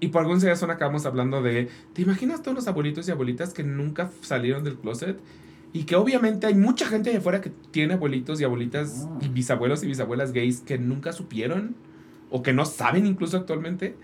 [0.00, 3.62] Y por alguna razón acabamos hablando de, ¿te imaginas todos los abuelitos y abuelitas que
[3.62, 5.18] nunca salieron del closet?
[5.72, 9.18] Y que obviamente hay mucha gente de afuera que tiene abuelitos y abuelitas Oh.
[9.20, 11.74] y bisabuelos y bisabuelas gays que nunca supieron
[12.30, 13.96] o que no saben incluso actualmente.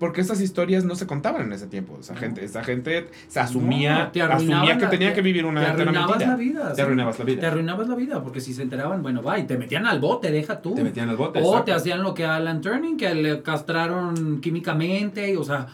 [0.00, 1.96] Porque esas historias no se contaban en ese tiempo.
[1.98, 2.20] Esa, No.
[2.20, 5.66] gente, esa gente se asumía, No, asumía que la- tenía te- que vivir una, te
[5.82, 6.30] arruinabas mentira.
[6.30, 6.68] la vida.
[6.70, 6.80] Te sí.
[6.82, 7.40] arruinabas la vida.
[7.40, 10.30] Te arruinabas la vida, porque si se enteraban, bueno, va, y te metían al bote,
[10.30, 10.74] deja tú.
[10.76, 11.40] Te metían al bote.
[11.40, 11.64] O exacto.
[11.64, 15.66] te hacían lo que a Alan Turning, que le castraron químicamente, y, o sea,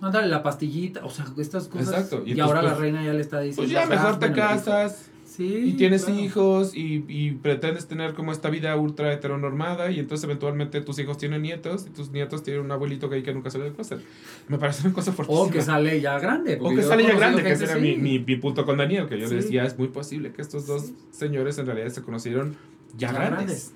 [0.00, 1.88] mándale la pastillita, o sea, estas cosas.
[1.88, 3.62] Exacto, y ahora la pues, reina ya le está diciendo.
[3.62, 4.48] Pues ya "Ah, mejor te bueno, hijo".
[4.54, 5.10] casas.
[5.24, 5.44] Sí.
[5.66, 6.20] Y tienes claro.
[6.20, 11.16] hijos y, y pretendes tener como esta vida ultra heteronormada y entonces eventualmente tus hijos
[11.16, 14.00] tienen nietos y tus nietos tienen un abuelito gay que nunca salió del closet.
[14.48, 15.50] Me parece una cosa O fuertísima.
[15.52, 16.58] que sale ya grande.
[16.60, 19.16] O que sale ya grande, que ese era mi, mi, mi punto con Daniel, que
[19.20, 19.34] yo Sí.
[19.36, 22.56] le decía, es muy posible que estos dos señores en realidad se conocieron
[22.96, 23.74] ya, Ya grandes.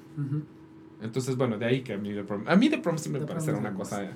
[1.03, 3.21] Entonces, bueno, de ahí que a mí The Prom, a mí The Prom sí me
[3.21, 4.11] parece una cosa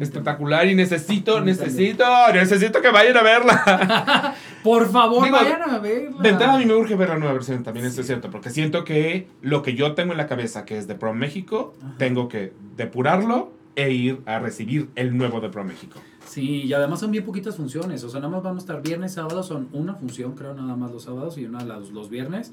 [0.00, 4.34] espectacular y necesito, necesito, necesito que vayan a verla.
[4.62, 6.20] Por favor, Digo, vayan a verla.
[6.22, 8.50] De entrada a mí me urge ver la nueva versión, también eso es cierto, porque
[8.50, 11.94] siento que lo que yo tengo en la cabeza, que es de Pro México, Ajá.
[11.98, 16.00] tengo que depurarlo e ir a recibir el nuevo de Pro México.
[16.26, 18.04] Sí, y además son bien poquitas funciones.
[18.04, 20.90] O sea, nada más vamos a estar viernes, sábado, son una función, creo, nada más
[20.92, 22.52] los sábados y una los, los viernes.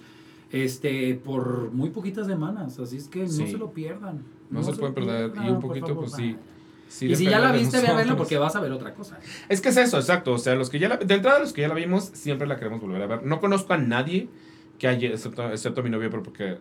[0.52, 2.80] Este, por muy poquitas semanas.
[2.80, 3.44] Así es que Sí.
[3.44, 4.22] no se lo pierdan.
[4.50, 6.38] No, se pueden perder y un poquito, favor, pues sí.
[6.88, 9.20] Sí y si ya la viste, ve a verla porque vas a ver otra cosa.
[9.50, 10.34] Es que es eso, exacto.
[10.34, 12.58] O sea, los que ya la, de entrada, los que ya la vimos, siempre la
[12.58, 13.24] queremos volver a ver.
[13.24, 14.28] No conozco a nadie
[14.80, 16.58] que haya, excepto, excepto a mi novio, pero porque.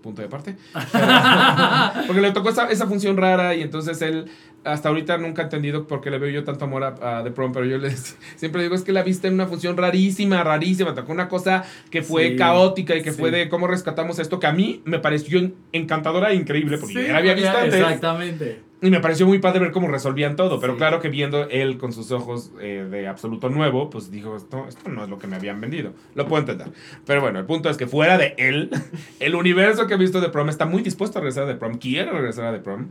[0.00, 0.56] Punto de parte.
[0.92, 1.06] Pero-
[2.06, 4.26] porque le tocó esa, esa función rara y entonces él
[4.64, 7.30] hasta ahorita nunca ha entendido por qué le veo yo tanto amor a, a The
[7.30, 7.90] Prom, pero yo le
[8.36, 12.02] siempre digo es que la viste en una función rarísima, rarísima, tocó una cosa que
[12.02, 13.18] fue Sí, caótica y que sí.
[13.18, 17.02] fue de cómo rescatamos esto, que a mí me pareció encantadora e increíble, porque Sí,
[17.06, 17.74] ya la había visto antes.
[17.74, 18.60] Exactamente.
[18.84, 21.92] Y me pareció muy padre ver cómo resolvían todo, pero claro que viendo él con
[21.92, 25.36] sus ojos eh, de absoluto nuevo, pues dijo, esto, esto no es lo que me
[25.36, 25.92] habían vendido.
[26.16, 26.66] Lo puedo entender.
[27.06, 28.70] Pero bueno, el punto es que fuera de él,
[29.20, 31.74] el universo que he visto de Prom está muy dispuesto a regresar a The Prom,
[31.78, 32.88] quiere regresar a The Prom.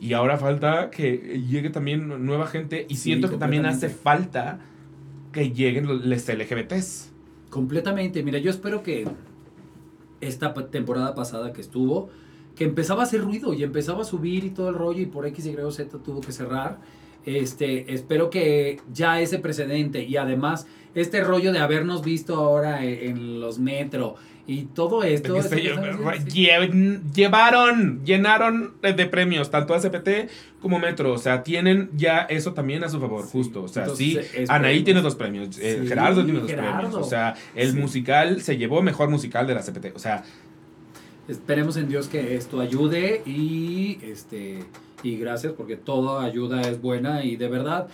[0.00, 4.60] Y ahora falta que llegue también nueva gente y Sí, siento que también hace falta
[5.32, 7.12] que lleguen los LGBTs.
[7.50, 8.22] Completamente.
[8.22, 9.08] Mira, yo espero que
[10.20, 12.10] esta temporada pasada que estuvo,
[12.54, 15.26] que empezaba a hacer ruido y empezaba a subir y todo el rollo y por
[15.26, 16.78] X, Y Z tuvo que cerrar.
[17.24, 23.10] Este, espero que ya ese precedente y además este rollo de habernos visto ahora en,
[23.10, 24.14] en los metro
[24.48, 25.36] y todo esto.
[25.36, 30.28] Es que lle- llevaron, llenaron de de premios, tanto ACPT
[30.60, 31.12] como Metro.
[31.12, 33.28] O sea, tienen ya eso también a su favor, Sí.
[33.32, 33.62] justo.
[33.62, 34.44] O sea, Entonces, sí.
[34.48, 36.78] Anaí tiene dos premios, eh, Gerardo tiene dos Gerardo.
[36.80, 36.94] premios.
[36.96, 37.76] O sea, el Sí.
[37.76, 39.92] musical se llevó mejor musical de la CPT.
[39.94, 40.24] O sea,
[41.28, 44.64] Esperemos en Dios que esto ayude y este
[45.02, 47.88] y gracias porque toda ayuda es buena y de verdad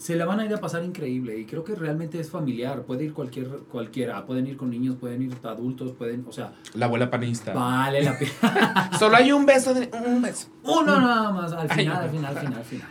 [0.00, 3.04] se la van a ir a pasar increíble y creo que realmente es familiar, puede
[3.04, 7.10] ir cualquier cualquiera, pueden ir con niños, pueden ir adultos, pueden, o sea, la abuela
[7.10, 7.52] panista.
[7.52, 8.90] vale la pena.
[8.98, 10.48] Solo hay un beso de un beso.
[10.62, 12.88] Uno nada más, al final, al final, al final, al final.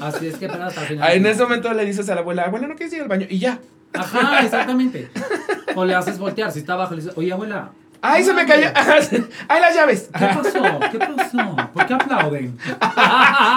[0.00, 1.12] Así es que pero hasta el final.
[1.12, 3.26] En ese momento le dices a la abuela, abuela, ¿no quieres ir al baño?
[3.28, 3.58] Y ya.
[3.92, 5.10] Ajá, exactamente.
[5.74, 7.72] O le haces voltear, si está abajo le dices, "Oye, abuela,
[8.06, 8.66] ¡Ay, se me cayó!
[9.48, 10.10] ¡Ay, las llaves!
[10.12, 10.62] ¿qué pasó?
[10.92, 11.56] ¿Qué pasó?
[11.72, 12.56] ¿Por qué aplauden?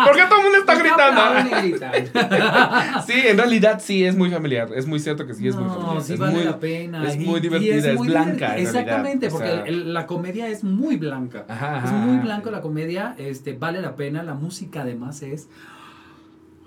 [0.06, 3.02] ¿Por qué todo el mundo está ¿Por qué aplauden gritando?
[3.06, 4.69] Sí, en realidad sí es muy familiar.
[4.74, 5.95] Es muy cierto que sí es muy familiar.
[5.95, 7.07] No, sí es vale muy, la pena.
[7.07, 8.56] Es Y- muy divertida, es, muy blanca.
[8.56, 9.34] en Exactamente, realidad.
[9.34, 11.45] O porque sea, el- la comedia es muy blanca.
[11.49, 12.24] Ajá, Es muy ajá.
[12.24, 14.24] blanco la comedia, este, vale la pena.
[14.24, 15.49] La música además es...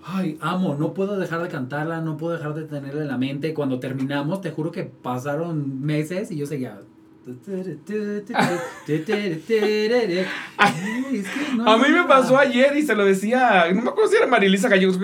[0.04, 3.52] Ay, amo, no puedo dejar de cantarla, no puedo dejar de tenerla en la mente.
[3.54, 6.78] Cuando terminamos, te juro que pasaron meses y yo seguía...
[11.66, 14.68] A mí me pasó ayer y se lo decía, no me acuerdo si era Marilisa
[14.68, 14.98] Gallegos,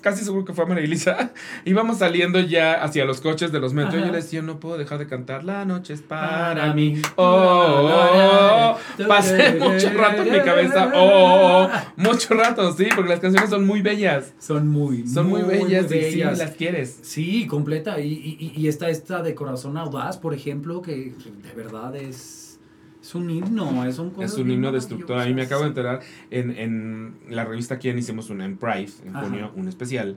[0.00, 1.30] casi seguro que fue Marilisa.
[1.64, 4.78] Íbamos saliendo ya hacia los coches de los metros y yo le decía, no puedo
[4.78, 6.94] dejar de cantar, la noche es para mí.
[6.94, 7.02] mí.
[7.16, 9.06] Oh, oh, oh.
[9.06, 11.70] Pasé mucho rato en mi cabeza, oh, oh, oh.
[11.96, 14.34] mucho rato, sí, porque las canciones son muy bellas.
[14.38, 16.38] Son muy, Son muy, bellas, y sí, bellas.
[16.38, 16.98] las quieres.
[17.02, 18.00] Sí, completa.
[18.00, 21.14] Y, y, y está esta de Corazón Audaz, por ejemplo, que
[21.54, 22.58] de verdad es,
[23.02, 23.84] es un himno.
[23.84, 25.18] Es un, Es un himno destructor.
[25.18, 26.00] A mí me acabo de enterar
[26.30, 29.24] en, en la revista Quién hicimos una en Pride, en Ajá.
[29.26, 30.16] junio, un especial.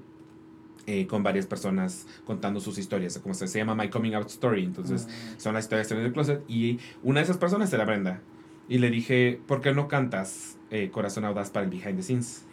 [0.85, 4.65] eh, con varias personas contando sus historias, como se, se llama My Coming Out Story.
[4.65, 5.07] Entonces,
[5.37, 6.43] son las historias en el closet.
[6.49, 8.19] Y una de esas personas era Brenda.
[8.67, 12.43] Y le dije, ¿por qué no cantas eh, Corazón Audaz para el Behind the Scenes?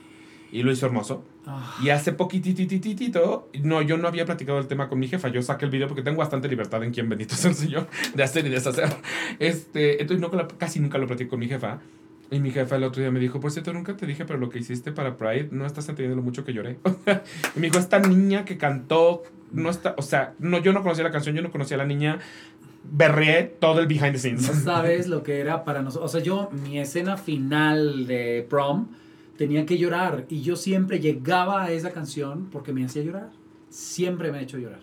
[0.53, 1.25] Y lo hizo hermoso.
[1.47, 5.43] Ah, Y hace poquititititito, no, yo no había platicado el tema con mi jefa, yo
[5.43, 8.47] saqué el video porque tengo bastante libertad en quien bendito sea el Señor de hacer
[8.47, 8.89] y deshacer.
[9.39, 11.81] Este, entonces no, casi nunca lo platico con mi jefa.
[12.33, 14.51] Y mi jefa el otro día me dijo, por cierto, nunca te dije, pero lo
[14.51, 16.79] que hiciste para Pride, no estás entendiendo lo mucho que lloré.
[17.57, 21.03] y me dijo, esta niña que cantó, no está, o sea, no, yo no conocía
[21.03, 22.21] la canción, yo no conocía a la niña,
[22.85, 24.47] berré todo el behind the no scenes.
[24.65, 26.09] sabes lo que era para nosotros.
[26.09, 28.89] O sea, yo, mi escena final de prom,
[29.41, 30.27] tenía que llorar.
[30.29, 33.31] Y yo siempre llegaba a esa canción porque me hacía llorar.
[33.71, 34.81] Siempre me ha hecho llorar.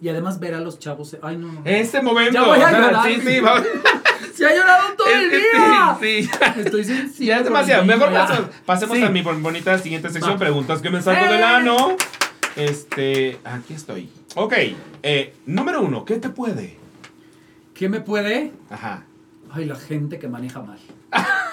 [0.00, 1.16] Y además ver a los chavos.
[1.22, 1.50] Ay, no.
[1.52, 1.62] no.
[1.64, 3.04] Ese momento, Ya voy a llorar.
[3.08, 3.66] sí, sí, vamos.
[4.36, 5.96] ¡Se ha llorado todo el día!
[6.00, 6.30] sí, sí.
[6.60, 7.26] Estoy sensible.
[7.26, 7.82] Ya es demasiado.
[7.82, 8.26] el Mejor ya.
[8.28, 9.02] pasemos, pasemos Sí.
[9.02, 10.34] a mi bon- bonita siguiente sección.
[10.34, 10.38] Va.
[10.38, 11.32] Preguntas que me saco ¡Eh!
[11.32, 11.96] del ano.
[12.54, 14.08] Este, aquí estoy.
[14.36, 14.54] Ok,
[15.02, 16.76] eh, número uno, ¿qué te puede?
[17.74, 18.52] ¿Qué me puede?
[18.70, 19.02] Ajá.
[19.50, 20.78] Ay, la gente que maneja mal.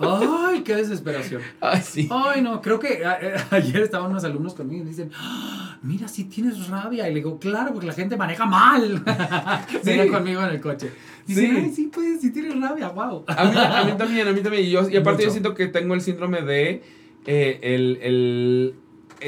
[0.00, 1.42] Ay, qué desesperación.
[1.60, 2.08] Ay, sí.
[2.10, 6.08] Ay, no, creo que a- eh, ayer estaban unos alumnos conmigo y dicen, "Ah, mira,
[6.08, 7.06] sí tienes rabia.
[7.08, 9.02] Y le digo, claro, porque la gente maneja mal.
[9.70, 9.78] Sí.
[9.84, 10.90] Venían conmigo en el coche.
[11.26, 11.56] Dicen, Sí.
[11.64, 13.24] ay, sí, pues, sí tienes rabia, wow.
[13.26, 14.64] A mí, a mí también, a mí también.
[14.64, 16.82] Y, yo, y aparte yo siento que tengo el síndrome de
[17.26, 18.74] eh, el, el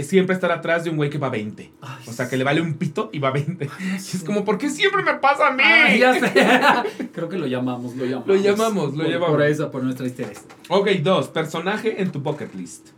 [0.02, 1.72] siempre estar atrás de un güey que va a 20.
[1.80, 3.66] Ay, O sea, que le vale un pito y va a 20.
[3.66, 5.62] no Y es como, ¿por qué siempre me pasa a mí?
[5.64, 6.32] Ay, ya sé.
[7.12, 8.28] Creo que lo llamamos, lo llamamos.
[8.28, 9.30] Lo llamamos, lo por, llamamos.
[9.30, 10.44] Por eso, por nuestra interés.
[10.68, 12.88] Ok, dos, personaje en tu bucket list.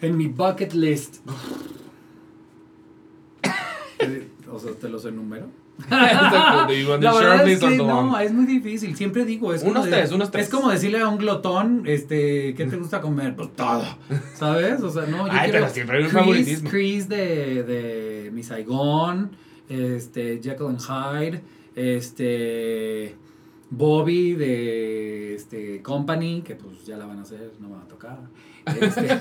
[0.00, 1.16] En mi bucket list.
[3.98, 5.46] Eh, o sea, te los enumero.
[5.84, 8.96] Exacto, La verdad es que no, es muy difícil.
[8.96, 10.46] Siempre digo, es Unos tres, unos tres.
[10.46, 13.36] Es como decirle a un glotón, este, ¿qué te gusta comer?
[13.36, 13.84] Pues todo.
[14.34, 14.82] ¿Sabes?
[14.82, 16.70] O sea, no, yo Ay, quiero pero siempre hay un Chris, favoritismo.
[16.70, 18.42] Chris de, de Mi
[19.68, 21.42] este, Jekyll and Hyde,
[21.74, 23.14] este,
[23.70, 27.88] Bobby de este, Company, que pues ya la van a hacer, no me va a
[27.88, 28.18] tocar.
[28.66, 29.06] Este,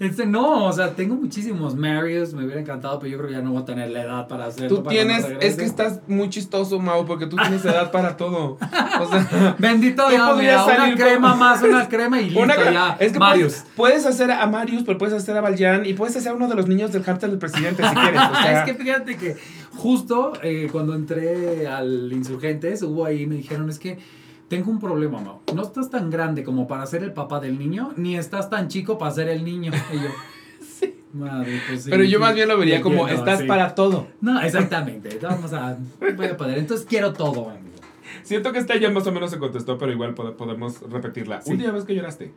[0.00, 3.42] este, no, o sea, tengo muchísimos Marios, me hubiera encantado, pero yo creo que ya
[3.42, 4.76] no voy a tener la edad para hacerlo.
[4.78, 8.58] Tú para tienes, es que estás muy chistoso, Mau, porque tú tienes edad para todo.
[9.00, 12.56] O sea, Bendito Dios, mira, una salir con- crema más, una crema y listo una-
[12.72, 12.96] ya.
[12.98, 13.52] es que Marius.
[13.54, 16.48] Puedes, puedes hacer a Marius, pero puedes hacer a Valjan y puedes hacer a uno
[16.48, 18.20] de los niños del cártel del presidente si quieres.
[18.20, 19.36] O sea, es que fíjate que
[19.76, 23.98] justo eh, cuando entré al Insurgentes, hubo ahí, me dijeron, es que
[24.48, 25.40] tengo un problema, Mau.
[25.54, 28.98] No estás tan grande como para ser el papá del niño, ni estás tan chico
[28.98, 29.72] para ser el niño.
[29.92, 33.46] Y yo, madre, pues sí, pero yo sí, más bien lo vería como estás sí.
[33.46, 34.08] para todo.
[34.20, 35.18] No, exactamente.
[35.22, 35.78] Vamos a,
[36.14, 36.58] voy a poder.
[36.58, 37.76] Entonces quiero todo, amigo.
[38.22, 41.40] Siento que esta ya más o menos se contestó, pero igual pode- podemos repetirla.
[41.40, 41.52] Sí.
[41.52, 42.34] Última vez que lloraste.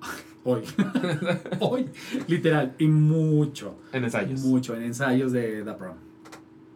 [0.44, 0.62] Hoy.
[1.60, 1.86] Hoy.
[2.28, 2.74] Literal.
[2.78, 3.76] Y mucho.
[3.92, 4.40] En ensayos.
[4.42, 4.76] Mucho.
[4.76, 5.96] En ensayos de The Prom.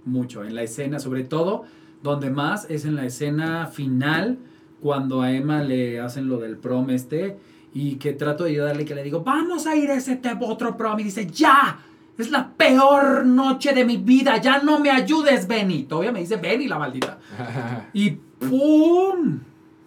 [0.06, 0.42] Mucho.
[0.42, 1.64] En la escena, sobre todo,
[2.02, 4.38] donde más es en la escena final,
[4.80, 7.38] cuando a Emma le hacen lo del prom este,
[7.72, 10.98] y que trato de ayudarle, que le digo, vamos a ir a ese otro prom,
[11.00, 11.80] y dice, ya.
[12.18, 14.36] Es la peor noche de mi vida.
[14.36, 15.84] Ya no me ayudes, Benny.
[15.84, 17.18] Todavía me dice Benny, la maldita.
[17.94, 19.40] Y ¡pum!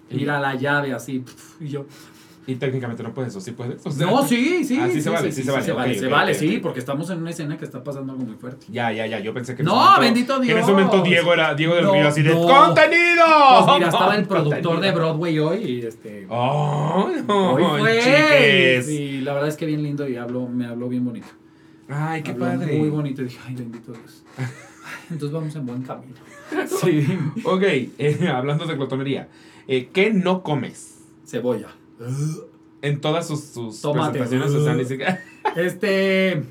[0.10, 1.24] Mira la llave así.
[1.60, 1.86] Y yo.
[2.46, 3.86] Y técnicamente no puedes, o sí puedes.
[3.86, 4.78] O sea, No, sí, sí.
[4.82, 7.20] Ah, sí se vale, sí se vale, Se vale, se vale, sí, porque estamos en
[7.20, 8.66] una escena que está pasando algo muy fuerte.
[8.70, 9.20] Ya, ya, ya.
[9.20, 10.70] Yo pensé que No, momento- bendito que en ese Dios.
[10.72, 12.42] momento Diego era Diego del No, Río así de no.
[12.42, 13.24] ¡Contenido!
[13.66, 14.82] Pues mira, estaba el productor Contenido.
[14.82, 16.26] de Broadway hoy y este.
[16.30, 17.54] ¡Oh, no!
[17.54, 18.00] hoy fue.
[18.00, 18.90] chiques.
[18.90, 21.28] Y la verdad es que bien lindo y habló, me habló bien bonito.
[21.90, 22.78] Ay, qué Habló padre.
[22.78, 23.22] Muy bonito.
[23.22, 24.24] Y dije, ay, bendito Dios.
[25.10, 26.14] Entonces vamos en buen camino.
[26.68, 27.08] Sí.
[27.46, 29.28] Ok, eh, hablando de glotonería.
[29.68, 31.00] eh, ¿Qué no comes?
[31.26, 31.68] Cebolla.
[32.82, 34.20] En todas sus, sus Tomate.
[34.20, 34.88] presentaciones.
[35.56, 36.44] Este.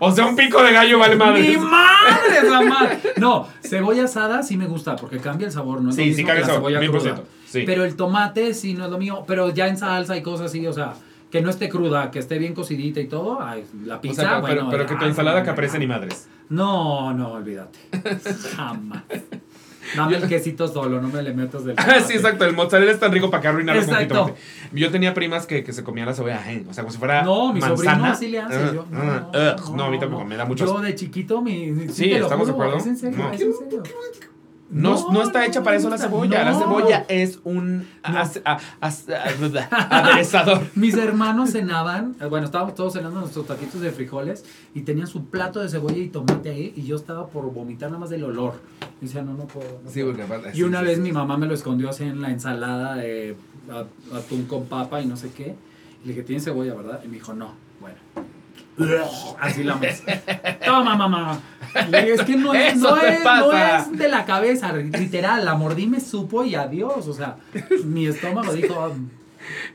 [0.00, 1.42] o sea, un pico de gallo vale madre.
[1.48, 2.98] ¡Mi madre es la madre!
[3.16, 5.90] No, cebolla asada sí me gusta porque cambia el sabor, ¿no?
[5.90, 7.14] Es lo Sí, mismo sí, que cambia el la sabor, cebolla mil por cruda.
[7.14, 7.62] ciento, sí.
[7.64, 9.24] Pero el tomate sí no es lo mío.
[9.26, 10.94] Pero ya en salsa y cosas así, o sea,
[11.30, 13.40] que no esté cruda, que esté bien cocidita y todo.
[13.40, 16.28] Ay, la O pizza, sea, pero, bueno, pero que tu ensalada caprese ni madres.
[16.48, 17.78] No, no, olvídate.
[18.56, 19.02] Jamás.
[19.96, 22.44] Dame el quesito solo, no me le metas del Ah, sí, exacto.
[22.44, 24.34] El mozzarella es tan rico para que arruinarlo con jitomate.
[24.72, 26.70] Yo tenía primas que, que se comían la cebolla ajena.
[26.70, 27.94] O sea, como si fuera No, mi manzana.
[27.96, 28.54] sobrino sí le hace.
[28.56, 30.64] Ah, yo, ah, ugh, no, a mí tampoco me da mucho.
[30.66, 31.88] Yo de chiquito, mi.
[31.88, 32.76] Sí, lo ¿estamos de acuerdo?
[32.76, 33.32] Es en serio, No.
[33.32, 33.82] es en serio.
[34.72, 36.44] No, no, está hecha para eso la cebolla.
[36.44, 37.86] La cebolla es un
[39.90, 40.62] aderezador.
[40.74, 44.44] Mis hermanos cenaban, eh, bueno, estábamos todos cenando nuestros taquitos de frijoles
[44.74, 48.00] y tenían su plato de cebolla y tomate ahí y yo estaba por vomitar nada
[48.00, 48.54] más del olor.
[49.00, 49.80] Y decía, no, no puedo.
[49.84, 50.24] no puedo".
[50.24, 50.50] aparte.
[50.54, 53.36] Y una vez mi mamá me lo escondió así en la ensalada de
[54.14, 55.54] atún con papa y no sé qué.
[56.02, 57.00] Y le dije, ¿tiene cebolla, verdad?
[57.04, 57.52] Y me dijo, no.
[57.78, 57.96] Bueno.
[59.40, 60.04] Así la mesa.
[60.64, 61.40] Toma, mamá.
[61.92, 65.44] Es que no es, no, te es, no es de la cabeza, literal.
[65.44, 67.06] La mordí, me supo y adiós.
[67.08, 67.36] O sea,
[67.84, 68.90] mi estómago dijo, "Ah,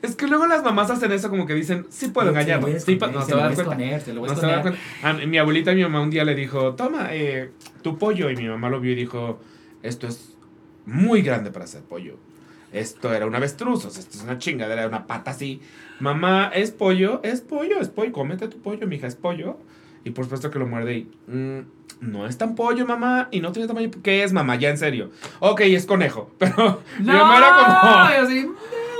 [0.01, 2.33] Es que luego las mamás hacen eso como que dicen, sí puedo a
[2.79, 2.97] Sí,
[4.19, 4.61] se No se va a dar esconder.
[4.61, 4.79] cuenta.
[5.03, 7.51] A mi abuelita y mi mamá un día le dijo, toma eh,
[7.81, 8.29] tu pollo.
[8.29, 9.39] Y mi mamá lo vio y dijo,
[9.83, 10.33] esto es
[10.85, 12.17] muy grande para hacer pollo.
[12.73, 15.61] Esto era un avestruz, o sea, esto es una chingadera, una pata así.
[15.99, 17.21] Mamá, ¿es pollo?
[17.23, 18.11] Es pollo, es pollo.
[18.11, 19.57] Cómete tu pollo, mija, es pollo.
[20.03, 21.11] Y por supuesto que lo muerde y...
[21.31, 21.61] "Mm,
[21.99, 23.27] no es tan pollo, mamá.
[23.31, 23.89] Y no tiene tamaño.
[24.03, 24.55] ¿Qué es, mamá?
[24.57, 25.09] Ya en serio.
[25.39, 26.29] Ok, es conejo.
[26.37, 28.11] Pero mi no, mamá era como...
[28.11, 28.47] y así,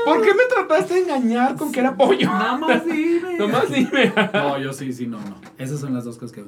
[0.06, 2.28] ¿Por qué me trataste de engañar con que era pollo?
[2.28, 3.38] nada más dime.
[3.38, 4.14] Nomás dime.
[4.34, 5.36] No, yo sí, sí, no, no.
[5.58, 6.44] Esas son las dos cosas que.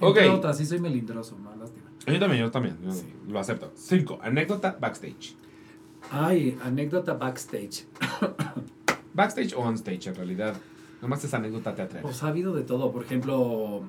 [0.00, 0.18] Ok.
[0.32, 1.86] Otras, sí soy melindroso, no, lástima.
[2.06, 2.78] Yo también, yo también.
[2.82, 3.06] yo Sí.
[3.28, 3.70] Lo acepto.
[3.76, 4.18] Cinco.
[4.22, 5.36] Anécdota backstage.
[6.10, 7.84] Ay, anécdota backstage.
[9.14, 10.54] Backstage o on stage, en realidad.
[11.02, 12.02] Nomás es anécdota teatral.
[12.02, 12.92] Pues ha habido de todo.
[12.92, 13.82] Por ejemplo,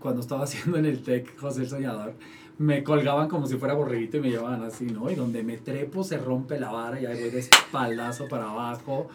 [0.00, 2.14] cuando estaba haciendo en el TEC José el Soñador,
[2.58, 5.10] me colgaban como si fuera borreguito y me llevaban así, ¿no?
[5.10, 9.08] Y donde me trepo se rompe la vara y ahí voy de espaldazo para abajo.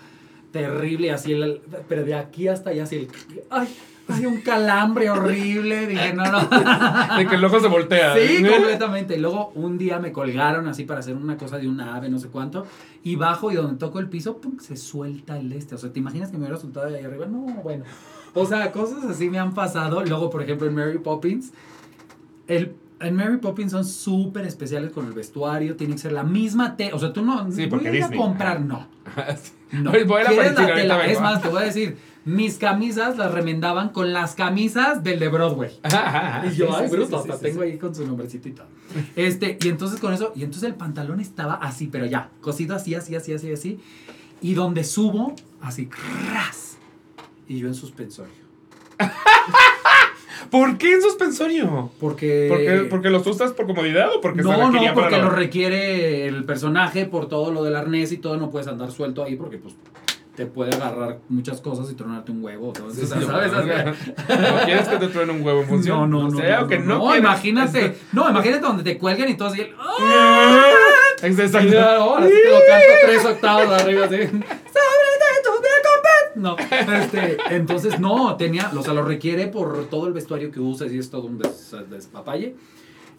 [0.51, 1.61] Terrible, así el.
[1.87, 3.07] Pero de aquí hasta allá, así el.
[3.49, 3.67] ¡Ay!
[4.07, 5.87] Hay un calambre horrible.
[5.87, 6.39] Dije, no, no.
[7.17, 8.15] De que el ojo se voltea.
[8.15, 9.15] Sí, completamente.
[9.15, 12.19] Y luego un día me colgaron así para hacer una cosa de una ave, no
[12.19, 12.65] sé cuánto.
[13.03, 15.75] Y bajo y donde toco el piso, pum, se suelta el este.
[15.75, 17.25] O sea, ¿te imaginas que me hubiera soltado de ahí arriba?
[17.25, 17.85] No, bueno.
[18.33, 20.03] O sea, cosas así me han pasado.
[20.05, 21.51] Luego, por ejemplo, en Mary Poppins,
[22.47, 25.75] el, en Mary Poppins son súper especiales con el vestuario.
[25.75, 26.95] Tiene que ser la misma tela.
[26.95, 27.51] O sea, tú no.
[27.51, 28.87] Sí, voy a ir a comprar, no.
[29.71, 29.91] No.
[29.91, 31.05] Voy a ir a ¿Quieres Palestina, la ahorita tela?
[31.05, 35.27] Es más, te voy a decir, mis camisas las remendaban con las camisas del de
[35.29, 35.71] Broadway.
[36.51, 38.67] Y yo, ay, bruto, hasta tengo ahí con su nombrecito y todo.
[39.15, 42.93] Este, y entonces con eso, y entonces el pantalón estaba así, pero ya, cosido así,
[42.93, 43.79] así, así, así, así.
[44.41, 45.89] Y donde subo, así,
[46.33, 46.77] ¡ras!
[47.47, 48.33] Y yo en suspensorio.
[50.49, 51.91] ¿Por qué en suspensorio?
[51.99, 52.47] Porque.
[52.49, 56.43] ¿Por qué, ¿Porque los usas por comodidad o porque no, no, porque lo requiere el
[56.43, 59.75] personaje por todo lo del arnés y todo, no puedes andar suelto ahí porque pues
[60.35, 62.73] te puede agarrar muchas cosas y tronarte un huevo.
[62.75, 62.95] ¿sabes?
[62.95, 63.51] Sí, O ¿sabes?
[63.51, 66.09] ¿No quieres que te truene un huevo en función?
[66.09, 66.37] No, no, no.
[66.37, 67.97] sea, no, o que no, no, imagínate.
[68.13, 69.61] No, imagínate donde te cuelgan y todo así.
[71.21, 71.67] el- Exacto.
[71.67, 74.17] Y ahora sí te lo canto tres octavos arriba así.
[76.35, 80.91] No, este, entonces no, tenía, o sea, lo requiere por todo el vestuario que usas
[80.91, 82.55] y es todo un des- despapalle.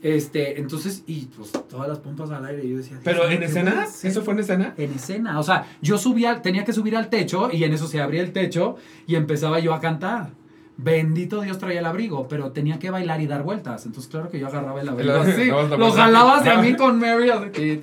[0.02, 2.98] Este, entonces, y pues todas las pompas al aire, yo decía.
[3.04, 3.86] ¿Pero en ¿qué voy a escena?
[4.02, 4.74] ¿Eso fue en escena?
[4.76, 8.00] En escena, o sea, yo subía, tenía que subir al techo y en eso se
[8.00, 8.76] abría el techo
[9.06, 10.30] y empezaba yo a cantar.
[10.78, 13.84] Bendito Dios traía el abrigo, pero tenía que bailar y dar vueltas.
[13.86, 15.46] Entonces, claro que yo agarraba el abrigo así.
[15.46, 17.30] la Lo jalaba hacia mí con Mary.
[17.30, 17.78] así.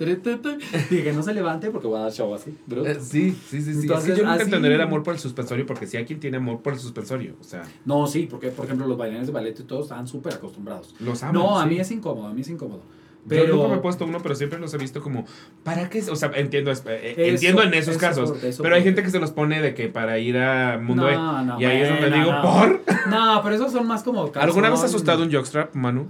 [0.89, 2.55] Dije, no se levante porque voy a dar show así.
[2.71, 3.69] Eh, sí, sí, sí, sí.
[3.71, 6.19] es Entonces, que yo nunca entenderé el amor por el suspensorio porque sí hay quien
[6.19, 7.35] tiene amor por el suspensorio.
[7.39, 10.33] O sea, No, sí, porque, por ejemplo, los bailarines de ballet y todos estaban súper
[10.33, 10.95] acostumbrados.
[10.99, 11.35] los aman.
[11.35, 11.69] No, a sí.
[11.69, 12.81] mí es incómodo, a mí es incómodo.
[13.29, 13.55] Yo Pero...
[13.55, 15.25] nunca me he puesto uno, pero siempre los he visto como,
[15.63, 16.01] ¿para qué?
[16.09, 19.11] O sea, entiendo, eh, Eso, entiendo en esos eso casos, eso pero hay gente que
[19.11, 21.13] se los pone de que para ir a Mundo E.
[21.13, 22.41] No, no, y ahí es donde digo, no.
[22.41, 22.81] ¿por?
[23.09, 24.31] No, pero esos son más como...
[24.35, 25.01] ¿Alguna vez has calzón.
[25.01, 26.07] usado un jockstrap, Manu?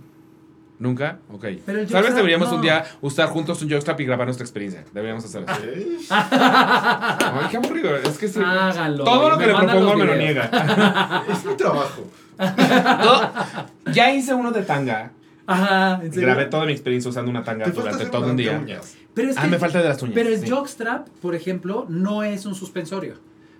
[0.79, 1.19] ¿Nunca?
[1.29, 1.45] Ok.
[1.65, 2.55] Pero Tal vez deberíamos no.
[2.55, 4.85] un día usar juntos un jockstrap y grabar nuestra experiencia.
[4.93, 5.61] Deberíamos hacer eso.
[5.65, 5.97] ¿Eh?
[6.09, 7.97] Ay, qué aburrido.
[7.97, 8.39] Es que sí.
[8.41, 9.03] Háganlo.
[9.03, 11.25] Todo lo que le propongo me lo niega.
[11.29, 12.07] Es mi trabajo.
[13.91, 15.11] Ya hice uno de tanga.
[15.49, 16.27] Ajá, ¿en serio?
[16.27, 18.59] Grabé toda mi experiencia usando una tanga durante todo un día.
[18.59, 18.95] uñas.
[19.13, 20.15] Pero es Ah, que- me falta de las uñas.
[20.15, 20.49] Pero el sí.
[20.49, 23.15] jockstrap, por ejemplo, no es un suspensorio.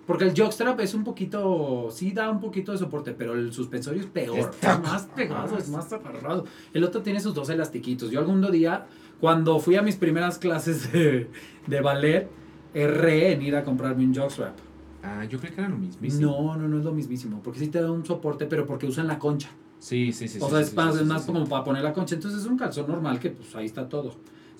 [0.06, 4.00] Porque el jockstrap es un poquito, sí da un poquito de soporte, pero el suspensorio
[4.00, 6.44] es peor, Está- es más pegado, es más agarrado.
[6.74, 8.10] El otro tiene sus dos elastiquitos.
[8.10, 8.86] Yo algún día,
[9.20, 11.30] cuando fui a mis primeras clases de,
[11.66, 12.28] de ballet,
[12.74, 14.56] erré en ir a comprarme un jockstrap.
[15.02, 16.00] Ah, yo creí que era lo mismo.
[16.20, 19.06] No, no, no es lo mismísimo, porque sí te da un soporte, pero porque usan
[19.06, 19.48] la concha.
[19.80, 20.38] Sí, sí, sí.
[20.40, 22.14] o sea, sí, es sí, más, sí, es más como para poner la concha.
[22.14, 24.14] Entonces es un calzón normal que pues ahí está todo.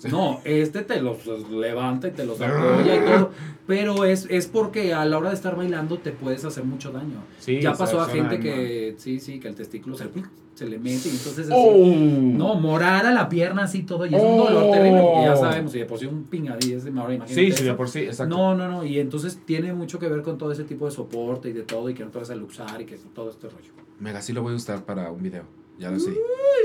[0.08, 3.30] No, este te los levanta y te los apoya y todo.
[3.66, 7.22] Pero es, es porque a la hora de estar bailando te puedes hacer mucho daño.
[7.38, 10.08] Sí, ya pasó a gente que, sí, sí, que el testículo se,
[10.54, 11.76] se le mete y entonces así, ¡Oh!
[11.84, 14.70] No, morar a la pierna así todo y es un dolor Oh.
[14.72, 17.34] terrible porque ya sabemos, y de por sí un pingadí es de ahora imagínate.
[17.52, 18.34] Sí, sí, de por sí, exacto.
[18.36, 21.50] No, no, no, y entonces tiene mucho que ver con todo ese tipo de soporte
[21.50, 23.72] y de todo y que no te vas a luxar y que todo este rollo.
[24.00, 25.44] Mega, sí lo voy a usar para un video.
[25.80, 26.14] Ya lo sé.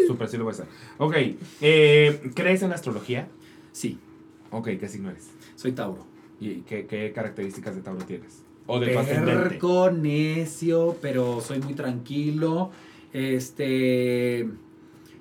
[0.07, 0.67] Súper, sí lo voy a hacer.
[0.99, 1.15] Ok,
[1.61, 3.27] eh, ¿crees en la astrología?
[3.71, 3.97] Sí,
[4.51, 5.31] Ok, ¿qué signo eres?
[5.55, 6.05] soy Tauro.
[6.39, 8.43] ¿Y qué, qué características de Tauro tienes?
[8.67, 8.87] O de.
[8.87, 12.71] Perco, necio, pero soy muy tranquilo.
[13.13, 14.47] Este.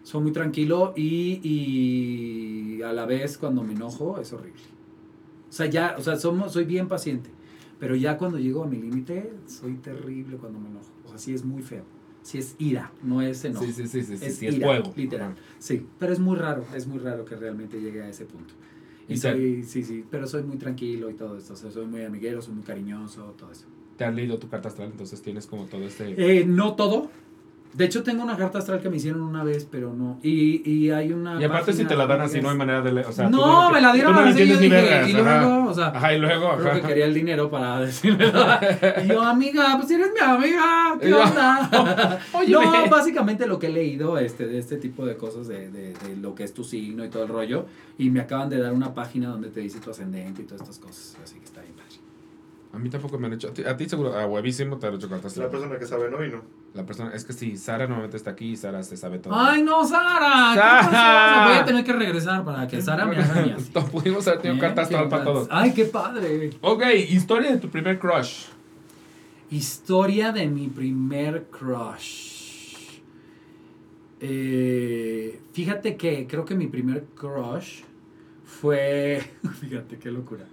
[0.03, 4.61] Soy muy tranquilo y, y a la vez cuando me enojo es horrible.
[5.49, 7.31] O sea, ya, o sea, somos, soy bien paciente.
[7.81, 10.91] Pero ya cuando llego a mi límite, soy terrible cuando me enojo.
[11.07, 11.85] O sea, sí es muy feo.
[12.25, 13.65] Sí es ira, no es enojo.
[13.67, 14.93] Sí, sí, sí, sí, sí, Es sí, es ira, fuego.
[14.97, 15.33] literal.
[15.33, 15.41] Ajá.
[15.59, 18.55] Sí, pero es muy raro, es muy raro que realmente llegue a ese punto.
[19.07, 21.53] Y soy, sí, sí, pero soy muy tranquilo y todo esto.
[21.53, 23.67] O sea, soy muy amiguero, soy muy cariñoso, todo eso.
[23.99, 26.15] Te han leído tu carta astral, entonces tienes como todo este...
[26.41, 27.11] Eh, no todo.
[27.75, 30.19] De hecho, tengo una carta astral que me hicieron una vez, pero no.
[30.23, 31.41] Y, y hay una.
[31.41, 33.07] y aparte si te la dan así, no hay manera de leer.
[33.07, 34.47] O sea, no, me la dieron tú no así.
[34.47, 35.41] Yo dije, vergas, y ajá.
[35.41, 36.81] luego, o sea, Ajá, y luego, creo ajá.
[36.81, 38.27] que quería el dinero para decirme.
[39.05, 42.21] y yo, amiga, pues eres mi amiga, ¿qué onda?
[42.49, 46.17] No, básicamente lo que he leído este, de este tipo de cosas, de, de, de
[46.21, 47.67] lo que es tu signo y todo el rollo.
[47.99, 50.79] Y me acaban de dar una página donde te dice tu ascendente y todas estas
[50.79, 51.17] cosas.
[51.23, 51.54] Así que.
[52.75, 53.49] A mí tampoco me han hecho...
[53.49, 55.87] A ti, a ti seguro, a huevísimo te han hecho carta Es la persona que
[55.87, 56.43] sabe no y no.
[56.75, 57.13] La persona...
[57.15, 59.33] Es que sí, Sara normalmente está aquí y Sara se sabe todo.
[59.33, 60.55] Ay, no, Sara.
[60.55, 61.49] ¿Qué Sara.
[61.49, 63.57] voy a tener que regresar para que Sara me haga.
[63.73, 65.49] Todos Pudimos haber tenido Eh, carta astral qué para todos.
[65.53, 66.51] Ay, qué padre.
[66.63, 68.47] Ok, historia de tu primer crush.
[69.51, 72.99] Historia de mi primer crush.
[74.21, 77.83] Eh, fíjate que creo que mi primer crush
[78.45, 79.23] fue.
[79.61, 80.45] Fíjate qué locura.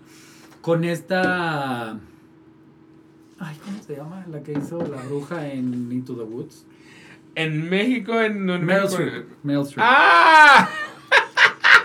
[0.61, 1.97] Con esta.
[3.39, 4.25] Ay, ¿cómo se llama?
[4.31, 6.65] La que hizo la bruja en Into the Woods.
[7.33, 8.49] En México, en...
[8.49, 9.25] en Meryl Streep.
[9.43, 9.79] Meryl Streep.
[9.81, 10.69] ¡Ah!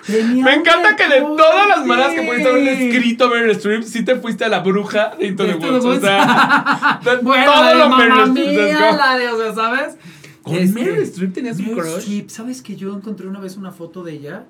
[0.07, 4.05] Tenía Me encanta que de todas las maneras que pudiste haber escrito Meryl Streep, sí
[4.05, 5.85] te fuiste a la bruja de Into the Woods.
[5.85, 8.97] O sea, Bueno, todo la de lo Meryl Streep.
[8.97, 9.97] la de, o sea, ¿sabes?
[10.43, 11.99] ¿Con Este, Meryl Streep tenías un Meryl crush?
[11.99, 14.45] Streep, ¿sabes que yo encontré una vez una foto de ella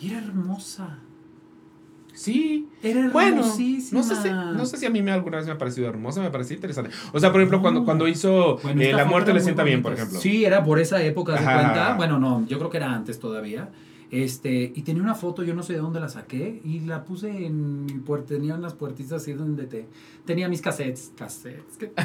[0.00, 0.98] y era hermosa?
[2.14, 2.68] Sí.
[2.82, 4.02] Era Bueno, no sé, si, no
[4.66, 6.90] sé si a mí me alguna vez me ha parecido hermosa, me pareció interesante.
[7.12, 7.62] O sea, por ejemplo, No.
[7.62, 10.18] cuando, cuando hizo Bueno, eh, La muerte le sienta bien, por ejemplo.
[10.20, 11.54] Sí, era por esa época de Ajá.
[11.54, 11.94] cuenta.
[11.94, 13.68] Bueno, no, yo creo que era antes todavía.
[14.10, 17.46] Este, y tenía una foto, yo no sé de dónde la saqué, y la puse
[17.46, 19.86] en mi puerta, tenía unas puertitas así donde te,
[20.26, 21.86] tenía mis cassettes, cassettes, que-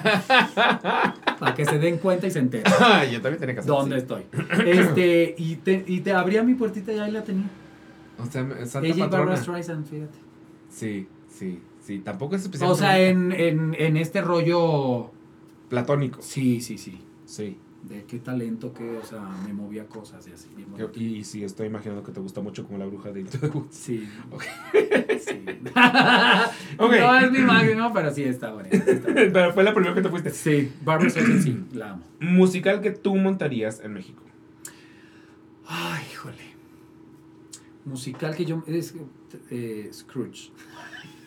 [1.40, 2.72] para que se den cuenta y se enteren
[3.12, 4.24] yo también tenía hacer dónde estoy.
[4.66, 7.50] Este, y te, y te abría mi puertita y ahí la tenía.
[8.20, 9.38] O sea, Santa Ella Patrona.
[9.38, 10.18] Streisand, fíjate.
[10.70, 12.00] Sí, sí, sí.
[12.00, 12.72] Tampoco es especial.
[12.72, 15.12] O sea, en, en, en este rollo,
[15.70, 16.22] Platónico.
[16.22, 17.00] sí, sí, sí.
[17.26, 17.58] Sí.
[17.84, 20.50] De qué talento que, o sea, me movía cosas y así.
[20.78, 20.92] Yo-.
[20.96, 23.76] Y, sí, estoy imaginando que te gusta mucho como la bruja de Into the Woods.
[23.76, 24.10] Sí.
[24.32, 24.44] Ok.
[25.20, 25.46] sí.
[26.80, 26.92] Ok.
[27.00, 28.78] No es mi máximo, pero sí está bonito.
[29.14, 30.32] Pero fue la primera que te fuiste.
[30.32, 32.04] Sí, Barbara Streisand sí, la amo.
[32.20, 34.24] Musical que tú montarías en México.
[35.68, 36.57] Ay, híjole.
[37.88, 38.64] Musical que yo...
[38.68, 38.94] Es,
[39.50, 40.52] eh, Scrooge.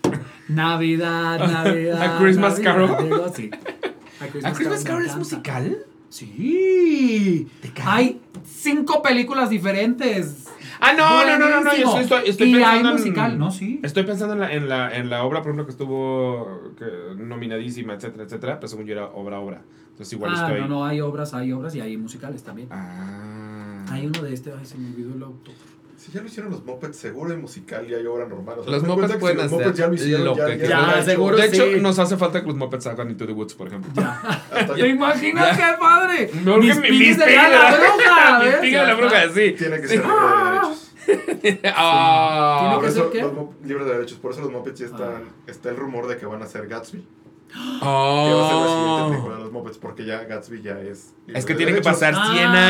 [0.49, 2.03] Navidad, Navidad.
[2.17, 2.91] A Christmas Carol.
[2.91, 5.87] A ¿A Christmas Carol es musical?
[6.11, 7.49] Sí.
[7.85, 10.49] Hay cinco películas diferentes.
[10.81, 13.51] Ah, no, no, no, no, no, yo estoy, estoy y hay pensando en- musical, ¿no?
[13.51, 13.81] Sí.
[13.83, 17.95] Estoy pensando en la, en la, en la obra, por ejemplo, que estuvo que, nominadísima,
[17.95, 19.63] etcétera, etcétera, pero según yo era obra obra.
[19.91, 20.61] Entonces igual ah, estoy.
[20.63, 22.69] no, no, hay obras, hay obras y hay musicales también.
[22.71, 23.85] Ah.
[23.91, 25.55] Hay uno de este, ay, se me olvidó el autor.
[26.01, 28.61] Si ya lo hicieron los Muppets, seguro hay musical y hay obra normal.
[28.61, 30.47] O sea, Los en Muppets pueden si los hacer Muppets ya lo hicieron, lo ya,
[30.47, 31.81] que ya Ya, seguro De hecho, sí.
[31.81, 33.93] nos hace falta que los Muppets hagan Into the Woods, por ejemplo.
[33.95, 34.43] Ya.
[34.75, 36.31] ¿Te ya- imaginas qué padre?
[36.43, 39.53] No, Mis mis de la, bruja, Mis de la bruja, sí.
[39.59, 40.87] Tiene que ser libre de derechos.
[41.75, 42.73] Ah.
[42.77, 43.23] Por que ser qué?
[43.23, 43.33] los
[43.65, 44.19] libre de derechos.
[44.19, 45.25] Por eso los Muppets ya están.
[45.47, 47.07] Está el rumor de que van a hacer Gatsby.
[47.53, 49.07] Que va a ser la siguiente Ah.
[49.11, 49.79] película de los Muppets.
[49.79, 51.15] Porque ya Gatsby ya es.
[51.27, 52.69] Es que tiene que pasar 100 Ah.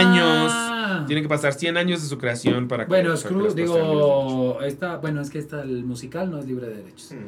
[0.98, 1.07] años.
[1.07, 2.89] Tiene que pasar 100 años de su creación para que.
[2.89, 7.12] Bueno, Scrooge, digo, esta, bueno, es que esta, el musical no es libre de derechos.
[7.12, 7.27] Mm.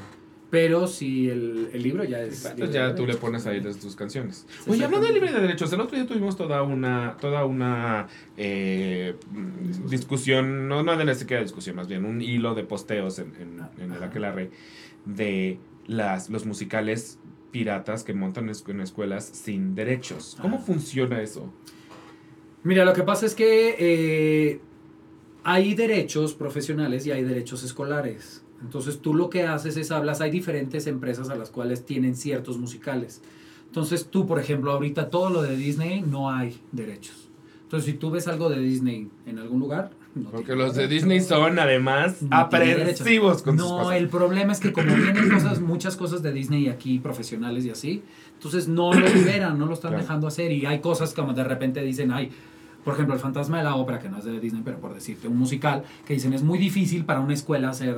[0.51, 2.41] Pero sí, el, el libro ya es.
[2.45, 4.47] libre Entonces de ya tú le pones ahí las, tus canciones.
[4.65, 8.09] Sí, Oye, hablando de libre de derechos, el otro día tuvimos toda una, toda una
[8.37, 9.15] eh,
[9.89, 13.61] discusión, no, no de ni siquiera discusión, más bien un hilo de posteos en, en,
[13.83, 14.03] en el.
[14.03, 14.51] Aquelarre
[15.07, 17.19] de las, los musicales
[17.53, 20.37] piratas que montan en escuelas sin derechos.
[20.41, 20.61] ¿Cómo Ah.
[20.61, 21.53] funciona eso?
[22.65, 24.61] Mira, lo que pasa es que eh,
[25.45, 28.43] hay derechos profesionales y hay derechos escolares.
[28.63, 32.59] Entonces tú lo que haces es hablas, hay diferentes empresas a las cuales tienen ciertos
[32.59, 33.21] musicales.
[33.67, 37.29] Entonces tú, por ejemplo, ahorita todo lo de Disney no hay derechos.
[37.65, 39.91] Entonces si tú ves algo de Disney en algún lugar,
[40.31, 40.89] Porque los de.
[40.89, 43.97] Disney son además aprensivos con sus No, cosas.
[43.97, 48.03] el problema es que como vienen cosas, muchas cosas de Disney aquí, profesionales y así,
[48.35, 50.03] entonces no lo liberan, no lo están Claro.
[50.03, 52.31] dejando hacer y hay cosas como de repente dicen, ay,
[52.85, 55.29] por ejemplo, El Fantasma de la Ópera, que no es de Disney, pero por decirte,
[55.29, 57.97] un musical, que dicen es muy difícil para una escuela hacer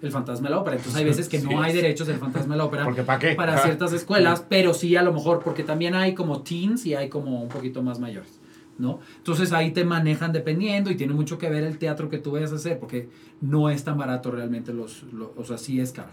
[0.00, 0.76] El Fantasma de la Ópera.
[0.76, 3.34] Entonces hay veces que Sí no hay derechos del Fantasma de la Ópera ¿para qué?
[3.34, 3.62] para Ajá.
[3.64, 7.42] ciertas escuelas, pero sí a lo mejor, porque también hay como teens y hay como
[7.42, 8.40] un poquito más mayores,
[8.78, 9.00] ¿no?
[9.18, 12.52] Entonces ahí te manejan dependiendo y tiene mucho que ver el teatro que tú vayas
[12.52, 13.08] a hacer, porque
[13.40, 16.10] no es tan barato realmente los, lo- o sea, sí es caro.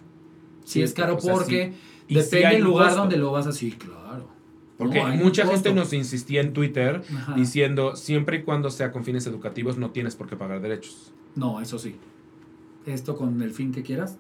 [0.66, 1.74] Sí, Sí, es caro o sea, porque
[2.08, 2.14] sí.
[2.16, 3.02] Depende del lugar costo.
[3.02, 4.28] donde lo vas a sí, claro.
[4.78, 7.34] Porque No, mucha gente nos insistía en Twitter Ajá.
[7.36, 11.14] diciendo, siempre y cuando sea con fines educativos, no tienes por qué pagar derechos.
[11.36, 11.96] No, eso sí.
[12.86, 14.18] Esto con el fin que quieras,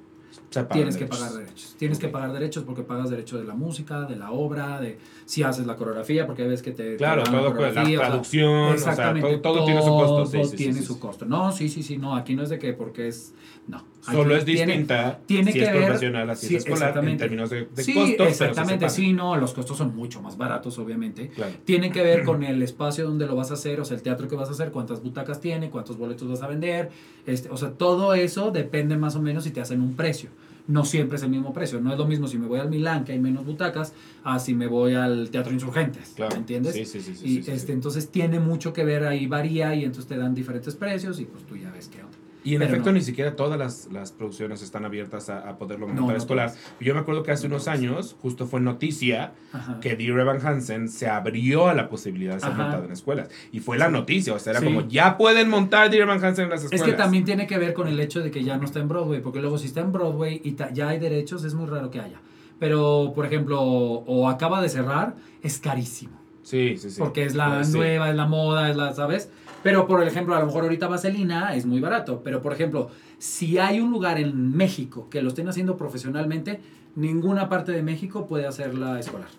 [0.50, 1.20] Se tienes que derechos.
[1.20, 1.76] pagar derechos.
[1.78, 5.44] Tienes que pagar derechos porque pagas derecho de la música, de la obra, de si
[5.44, 6.92] haces la coreografía, porque ves que te.
[6.92, 10.16] te Claro, dan todo, la sea, traducción, o sea, todo, todo tiene su costo.
[10.16, 11.26] Todo sí, sí, tiene sí, su costo.
[11.26, 12.16] No, sí, sí, sí, no.
[12.16, 13.34] Aquí no es de que porque es.
[13.68, 13.84] No.
[14.02, 17.18] Solo es tiene- distinta tiene si que es ver- profesional, así sí, es escolar, en
[17.18, 18.28] términos de, de sí, costos.
[18.30, 18.90] exactamente.
[18.90, 21.28] Sí, no, los costos son mucho más baratos, obviamente.
[21.30, 21.52] Claro.
[21.66, 24.28] Tiene que ver con el espacio donde lo vas a hacer, o sea, el teatro
[24.28, 26.90] que vas a hacer, cuántas butacas tiene, cuántos boletos vas a vender.
[27.28, 30.32] Este, o sea, todo eso depende más o menos si te hacen un precio.
[30.70, 31.82] No siempre es el mismo precio.
[31.82, 33.94] No es lo mismo si me voy al Milán, que hay menos butacas,
[34.24, 36.14] a si me voy al Teatro Insurgentes.
[36.16, 36.36] Claro.
[36.36, 36.76] ¿Me entiendes?
[36.76, 37.16] Sí, sí, sí.
[37.16, 37.72] sí, y sí, este, sí.
[37.72, 41.44] entonces tiene mucho que ver ahí, varía y entonces te dan diferentes precios y pues
[41.44, 42.09] tú ya ves qué onda.
[42.44, 42.94] Y en pero efecto, no.
[42.98, 46.50] ni siquiera todas las, las producciones están abiertas a, a poderlo No, montar no escolar.
[46.52, 46.74] todas.
[46.80, 49.80] Yo me acuerdo que hace No unos años, justo fue noticia, Ajá.
[49.82, 52.62] que Dear Evan Hansen se abrió a la posibilidad de ser Ajá.
[52.64, 53.30] montado en escuelas.
[53.52, 54.66] Y fue la noticia, o sea, era Sí.
[54.68, 56.88] como, ya pueden montar Dear Evan Hansen en las Es escuelas.
[56.88, 59.22] que también tiene que ver con el hecho de que ya no está en Broadway,
[59.22, 62.22] porque luego si está en Broadway y ya hay derechos, es muy raro que haya.
[62.58, 66.18] Pero, por ejemplo, o acaba de cerrar, es carísimo.
[66.44, 67.00] Sí, sí, sí.
[67.00, 67.78] porque es la Pues, sí.
[67.78, 69.30] nueva, es la moda, es la, ¿sabes?
[69.64, 72.22] Pero, por ejemplo, a lo mejor ahorita Vaselina es muy barato.
[72.24, 76.62] Pero, por ejemplo, si hay un lugar en México que lo estén haciendo profesionalmente,
[76.96, 79.30] ninguna parte de México puede hacerla escolar.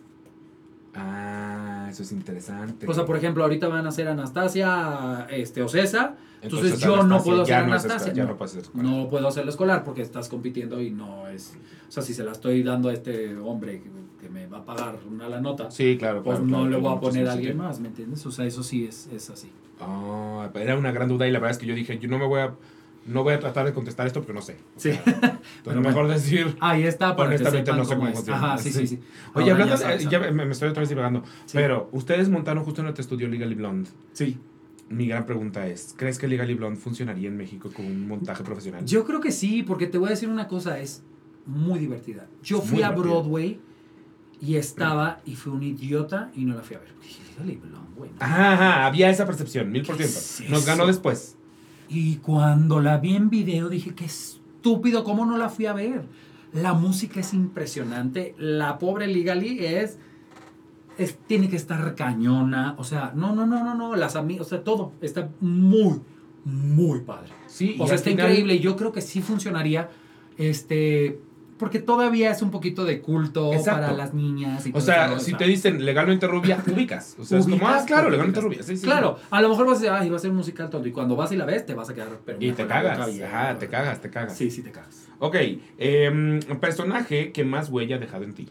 [0.94, 2.86] Ah, eso es interesante.
[2.88, 6.16] O sea, por ejemplo, ahorita van a hacer Anastasia este, o César.
[6.42, 8.12] Entonces, Entonces, yo no puedo hacer no Anastasia.
[8.14, 8.30] no.
[8.30, 8.70] no puedes hacer.
[8.74, 11.56] No puedo hacerlo escolar porque estás compitiendo y no es.
[11.88, 13.82] O sea, si se la estoy dando a este hombre
[14.32, 16.22] me va a pagar una la nota, Sí, claro.
[16.22, 18.24] pues claro, no claro, le voy a poner a alguien más, ¿me entiendes?
[18.26, 19.50] O sea, eso sí es, es así.
[19.80, 22.26] Ah, era una gran duda y la verdad es que yo dije, yo no me
[22.26, 22.54] voy a,
[23.06, 24.56] no voy a tratar de contestar esto porque no sé.
[24.76, 24.92] Sí.
[24.92, 26.08] sea, entonces Pero mejor bueno.
[26.14, 26.56] decir.
[26.60, 28.38] Ahí está, para Honestamente no sé cómo funciona.
[28.38, 29.00] Ajá, sí, sí, sí.
[29.34, 31.52] Oye, Ahora hablando, ya ya me, me estoy otra vez divagando, Sí.
[31.56, 33.88] pero ustedes montaron justo en nuestro estudio Legally Blonde.
[34.12, 34.38] Sí.
[34.90, 38.84] Mi gran pregunta es, ¿crees que Legally Blonde funcionaría en México con un montaje profesional?
[38.84, 41.02] Yo creo que sí, porque te voy a decir una cosa, es
[41.46, 42.26] muy divertida.
[42.42, 42.90] Yo fui muy a.
[42.90, 43.60] Broadway
[44.40, 46.94] y estaba y fui un idiota y no la fui a ver.
[47.02, 48.10] Dije, Blonde.
[48.18, 50.44] Ajá, ajá, había esa percepción, mil por ¿Qué ciento.
[50.44, 51.36] es Nos ganó después.
[51.88, 56.04] Y cuando la vi en video dije, qué estúpido, ¿cómo no la fui a ver?
[56.52, 58.34] La música es impresionante.
[58.38, 59.98] La pobre Legally es,
[60.98, 62.74] es tiene que estar cañona.
[62.78, 63.96] O sea, no, no, no, no, no.
[63.96, 66.00] Las amigas, o sea, todo está muy,
[66.44, 67.30] muy padre.
[67.46, 68.58] Sí, O sea, está final- increíble.
[68.60, 69.90] Yo creo que sí funcionaría.
[70.36, 71.20] Este.
[71.60, 73.82] Porque todavía es un poquito de culto Exacto.
[73.82, 74.66] para las niñas.
[74.66, 77.16] Y O sea, si te dicen legalmente rubia, ubicas.
[77.20, 78.62] O sea, es como, ah, claro, legalmente rubia.
[78.62, 80.70] Sí, sí, Claro, a lo mejor vas a decir, ay, va a ser un musical
[80.70, 80.88] tonto.
[80.88, 82.08] Y cuando vas y la ves, te vas a quedar.
[82.24, 82.98] pero Y te cagas.
[82.98, 84.36] Ajá, te cagas, te cagas.
[84.36, 85.06] Sí, sí, te cagas.
[85.18, 85.36] Ok,
[85.76, 88.48] em, personaje que más huella ha dejado en ti.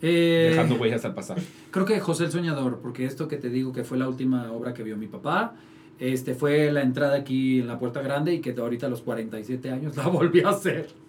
[0.00, 1.40] Eh, Dejando huellas al pasado.
[1.72, 4.74] Creo que José el Soñador, porque esto que te digo que fue la última obra
[4.74, 5.54] que vio mi papá,
[5.98, 9.70] este fue la entrada aquí en la Puerta Grande y que ahorita a los 47
[9.70, 11.01] años la volví a hacer.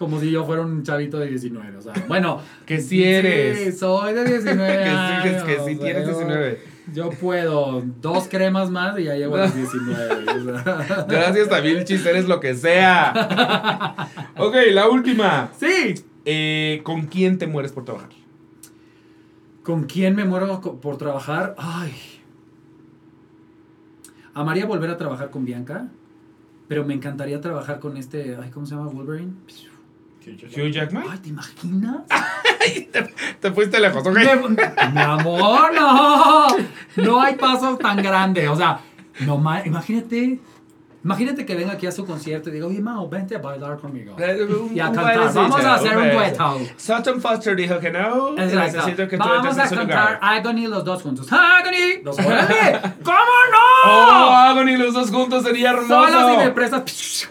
[0.00, 2.40] Como si yo fuera un chavito de 19, o sea, bueno.
[2.66, 3.58] Que sí eres.
[3.58, 4.84] Sí, soy de 19
[5.22, 6.58] que sí, que sí sea, tienes yo- 19.
[6.92, 10.24] Yo puedo, dos cremas más y ya llego a los 19.
[10.24, 11.06] o sea.
[11.08, 14.08] Gracias también, Chis, eres lo que sea.
[14.38, 15.50] ok, la última.
[15.56, 15.94] Sí.
[16.24, 18.08] Eh, ¿Con quién te mueres por trabajar?
[19.62, 21.54] ¿Con quién me muero por trabajar?
[21.58, 21.92] Ay.
[24.34, 25.88] Amaría volver a trabajar con Bianca,
[26.68, 28.88] pero me encantaría trabajar con este, ay, ¿cómo se llama?
[28.88, 29.32] Wolverine.
[30.26, 31.04] Hugh Jackman.
[31.10, 31.96] Ay, ¿te imaginas?
[33.40, 34.14] Te fuiste lejos, ok.
[34.14, 36.46] Me- mi amor, no.
[36.96, 38.48] No hay paso tan grande.
[38.48, 38.80] O sea,
[39.20, 40.38] no ma- imagínate.
[41.02, 44.14] Imagínate que venga aquí a su concierto y diga, oye, Mao, vente a bailar conmigo.
[44.74, 45.32] Y a cantar.
[45.32, 46.60] Vamos a hacer un dueto.
[46.76, 48.36] Sutton Foster dijo que no.
[48.36, 48.76] Exacto.
[48.76, 50.18] Necesito que tú Vamos a cantar.
[50.20, 51.26] Agony los dos juntos.
[51.32, 52.02] ¡Agony!
[52.04, 52.16] Los-.
[52.16, 53.18] ¿Cómo
[53.86, 54.36] Oh, no?
[54.36, 56.06] Agony los dos juntos sería hermoso.
[56.10, 57.30] Solo si me prestas.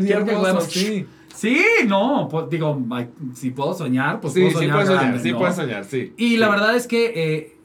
[0.00, 0.64] Sería que hermoso, juguemos.
[0.72, 1.06] sí.
[1.34, 2.78] Sí, no, pues, digo,
[3.34, 4.72] si puedo soñar, pues Sí, puedo sí soñar.
[4.74, 5.38] puedes soñar, grande, sí ¿no?
[5.38, 6.12] puedes soñar, sí.
[6.18, 6.36] Y Sí.
[6.36, 7.56] la verdad es que eh,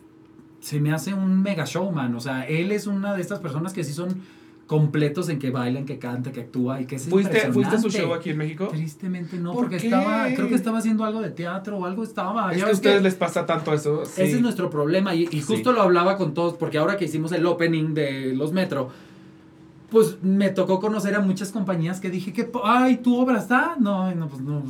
[0.62, 2.16] se me hace un mega showman.
[2.16, 4.22] O sea, él es una de estas personas que sí son
[4.68, 7.90] completos en que bailan, que canta, que actúa y que es ¿Fuiste, ¿Fuiste a su
[7.90, 8.68] show aquí en México?
[8.68, 9.88] Tristemente no, ¿Por porque qué?
[9.88, 12.52] estaba, creo que estaba haciendo algo de teatro o algo estaba.
[12.54, 14.04] Es que a ustedes que les pasa tanto eso.
[14.06, 14.22] sí.
[14.24, 15.76] Ese es nuestro problema y, y justo Sí.
[15.76, 18.90] lo hablaba con todos, porque ahora que hicimos el opening de los Metro,
[19.90, 24.14] pues me tocó conocer a muchas compañías que dije que, ay, tu obra está, no,
[24.14, 24.62] no, pues no,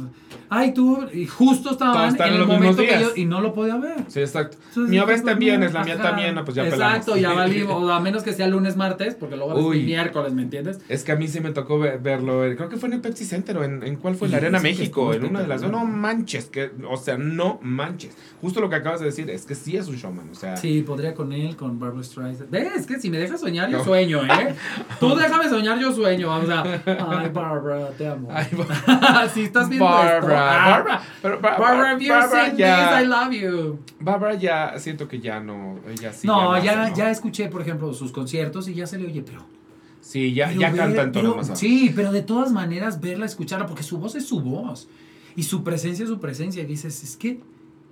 [0.49, 3.51] ay, tu obra", y justo estaban están en el momento que yo, y no lo
[3.53, 3.95] podía ver.
[4.09, 4.57] Sí, exacto.
[4.69, 7.21] Entonces Mi obra está pues, bien, es la mía también, no, pues ya Exacto, pelamos.
[7.21, 10.79] ya valimos, a menos que sea lunes, martes, porque luego ni miércoles, ¿me entiendes?
[10.87, 13.01] Es que a mí sí me tocó ve- verlo, eh, creo que fue en el
[13.01, 15.61] Pepsi Center o en, en cuál fue, en la Arena México, en una de las
[15.61, 15.71] dos.
[15.71, 18.15] No manches, que, o sea, no manches.
[18.39, 20.57] Justo lo que acabas de decir, es que sí es un showman, o sea.
[20.57, 22.51] Sí, podría con él, con Barbara Streisand.
[22.51, 22.85] ¿Ves?
[22.85, 23.83] Que si me dejas soñar, yo No.
[23.83, 24.53] sueño, ¿eh?
[25.09, 26.27] Tú déjame soñar, yo sueño.
[26.29, 26.61] Vamos a.
[26.63, 28.27] Ay, Barbara, te amo.
[28.31, 30.35] Ay, Bar- si estás viendo Barbara, esto.
[30.37, 33.79] ah, Barbara, pero Bar- Barbara, if you're Barbara seeing ya, this, I love you.
[33.99, 36.27] Barbara ya, siento que ya no, ella sí.
[36.27, 36.95] no, ya, ¿no?
[36.95, 39.45] ya escuché, por ejemplo, sus conciertos y ya se le oye, pero.
[40.01, 41.59] Sí, ya, pero ya ver- canta en tonos pero- más.
[41.59, 44.87] Sí, pero de todas maneras, verla, escucharla, porque su voz es su voz.
[45.35, 46.63] Y su presencia es su presencia.
[46.63, 47.39] Y dices, es que.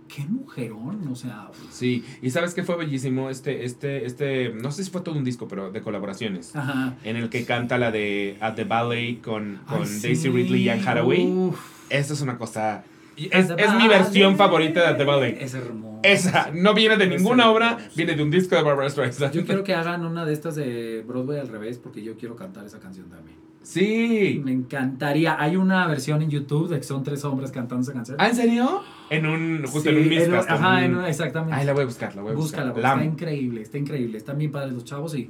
[0.07, 1.49] Qué mujerón, o sea.
[1.72, 5.23] Sí, y sabes que fue bellísimo este, este, este, no sé si fue todo un
[5.23, 6.56] disco, pero de colaboraciones.
[6.56, 6.95] Ajá.
[7.03, 10.64] En el que canta la de At the Ballet con, con Ay, Daisy sí, Ridley
[10.64, 11.52] y Anne Hathaway.
[11.90, 12.84] Eso es una cosa.
[13.18, 15.41] Es, es mi versión favorita de At the Ballet.
[15.41, 16.02] Es hermoso.
[16.03, 19.34] Esa no viene de ninguna obra, viene de un disco de Barbara Streisand.
[19.34, 22.65] Yo quiero que hagan una de estas de Broadway al revés porque yo quiero cantar
[22.65, 23.38] esa canción también.
[23.64, 24.40] Sí.
[24.45, 25.41] Me encantaría.
[25.41, 28.18] Hay una versión en YouTube de que son tres hombres cantando esa canción.
[28.19, 28.84] ¿Ah, en serio?
[29.10, 31.56] En un, justo Sí, en un Mixcast, Ajá, un- en un- exactamente.
[31.56, 32.73] Ay, la voy a buscar, la voy a Búscala, buscar.
[32.73, 34.18] porque La está increíble, está increíble.
[34.18, 35.30] Están bien padres los chavos y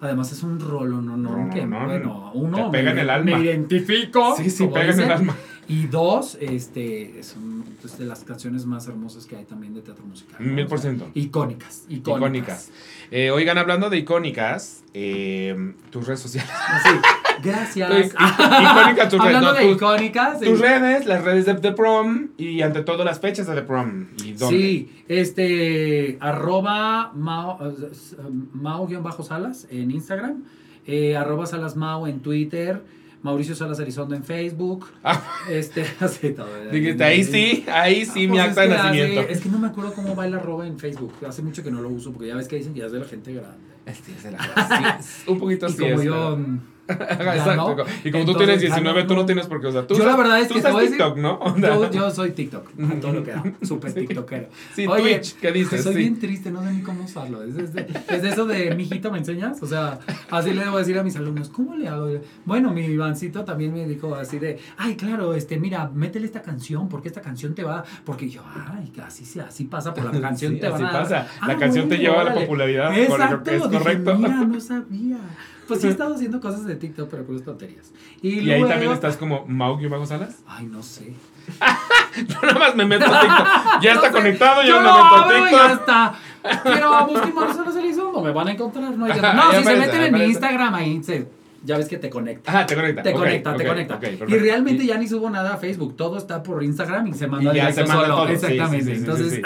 [0.00, 1.86] además es un rolo, no, no, que Rolonón.
[1.86, 3.38] bueno, uno Te pega me, en el alma.
[3.38, 4.36] me identifico.
[4.36, 5.36] Sí, sí, pega en el alma.
[5.68, 10.04] Y dos, este, son pues, de las canciones más hermosas que hay también de teatro
[10.04, 10.36] musical.
[10.38, 10.52] ¿no?
[10.52, 11.10] Mil O por sea, ciento.
[11.12, 12.20] Icónicas, icónicas.
[12.20, 12.70] Icónicas.
[13.10, 16.52] Eh, oigan, hablando de icónicas, eh, tus redes sociales.
[16.84, 16.90] Sí,
[17.46, 17.90] gracias.
[17.90, 20.40] Icónica redes, Hablando no, de tus- icónicas.
[20.40, 20.64] Tus sí.
[20.64, 24.08] redes, las redes de The Prom y ante todo las fechas de The Prom.
[24.24, 24.56] ¿Y dónde?
[24.58, 27.18] Sí, este, arroba eh,
[28.52, 30.44] Mao-Salas en Instagram,
[30.86, 32.82] eh, arroba Salas Mao en Twitter,
[33.22, 35.22] Mauricio Salas Elizondo en Facebook, Ah.
[35.50, 36.48] este, así todo.
[36.70, 39.20] Dijiste, ahí sí, ahí sí, Ah, mi pues acta de hace- nacimiento.
[39.32, 41.80] es que no me acuerdo cómo va el arroba en Facebook, hace mucho que no
[41.80, 43.75] lo uso, porque ya ves que dicen que ya es de la gente grande.
[43.86, 44.12] Este
[45.30, 45.78] un poquito así.
[45.78, 46.38] como yo...
[46.88, 47.74] Exacto.
[47.74, 49.86] no, Y como tú tienes ya 19, no- tú no tienes por qué usar.
[49.86, 51.56] Tú Yo usas- la verdad es tú que usas te voy a decir- TikTok, ¿no?
[51.58, 54.00] Yo, yo soy TikTok, a todo lo que da, súper Sí.
[54.06, 54.46] tiktokero.
[54.72, 55.82] Sí, Oye, Twitch, ¿qué dices?
[55.82, 55.98] Soy Sí.
[55.98, 57.42] bien triste, no sé ni cómo usarlo.
[57.42, 59.60] Es, es de, es de eso de, mijito, ¿me enseñas?
[59.64, 59.98] O sea,
[60.30, 62.08] así le debo decir a mis alumnos, ¿cómo le hago?
[62.44, 66.88] Bueno, mi Ivancito también me dijo así de, ay, claro, este, mira, métele esta canción,
[66.88, 70.60] porque esta canción te va, porque yo, ay, así, así pasa por la canción, Sí,
[70.60, 71.02] te así van a dar".
[71.02, 71.26] pasa.
[71.40, 75.18] Ah, La canción te lleva a la popularidad, Exacto, correcto, dije, mira, no sabía.
[75.68, 77.92] Pues sí he estado haciendo cosas de TikTok, pero puras tonterías.
[78.22, 80.36] Y, Y ahí luego- también estás como Mau Salas.
[80.46, 81.12] Ay, no sé.
[82.26, 83.82] Yo nada más me meto a TikTok.
[83.82, 85.80] Ya está sé, conectado, yo, yo me meto a y ya TikTok.
[85.80, 86.14] está.
[86.62, 88.96] Pero busquen Mauricio Elizondo, me van a encontrar.
[88.96, 90.24] No, no si se meten en mi.
[90.26, 91.28] Instagram, ahí se
[91.64, 92.52] ya ves que te conecta.
[92.52, 93.02] Ajá, te conecta.
[93.02, 93.98] Te conecta, te conecta.
[94.28, 97.52] y realmente ya ni subo nada a Facebook, todo está por Instagram y se manda
[97.52, 98.16] Y ya directo se manda solo.
[98.22, 98.28] todo.
[98.28, 98.84] Exactamente.
[98.84, 99.42] sí, sí, sí, Entonces.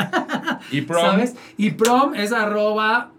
[1.01, 1.37] ¿sabes?
[1.57, 3.13] Y prom es arroba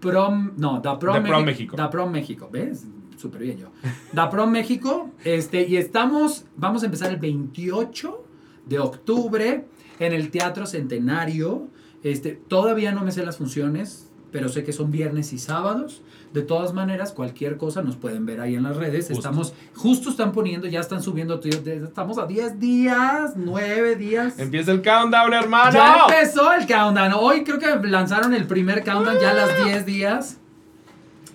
[0.00, 1.76] prom, no, da prom, México.
[1.76, 2.86] Da prom México, ¿ves?
[3.16, 3.68] Súper bien yo.
[4.12, 8.24] Da prom México, este, y estamos, vamos a empezar el 28
[8.66, 9.66] de octubre
[9.98, 11.68] en el Teatro Centenario.
[12.02, 16.02] Este, todavía no me sé las funciones, pero sé que son viernes y sábados.
[16.32, 19.08] De todas maneras, cualquier cosa nos pueden ver ahí en las redes.
[19.08, 19.14] Justo.
[19.14, 24.38] Estamos, justo están poniendo, ya están subiendo, estamos a 10 días, 9 días.
[24.38, 25.72] Empieza el countdown, hermano.
[25.72, 27.12] Ya empezó el countdown.
[27.14, 30.36] Hoy creo que lanzaron el primer countdown ya a las 10 días.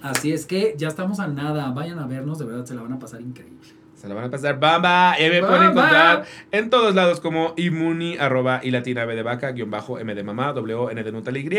[0.02, 1.72] Así es que ya estamos a nada.
[1.72, 3.56] Vayan a vernos, de verdad se la van a pasar increíble.
[4.06, 5.16] Se la van a pasar bamba.
[5.20, 5.58] Y me Bamba.
[5.58, 9.98] pueden encontrar en todos lados como inmuni, arroba y latina B de vaca, guion bajo
[9.98, 11.50] M de mamá, W N de Nutal Y.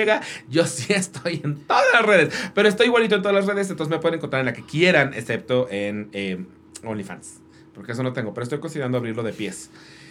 [0.48, 3.90] Yo sí estoy en todas las redes, pero estoy igualito en todas las redes, entonces
[3.90, 6.44] me pueden encontrar en la que quieran, excepto en eh,
[6.84, 7.40] OnlyFans.
[7.74, 9.70] Porque eso no tengo, pero estoy considerando abrirlo de pies.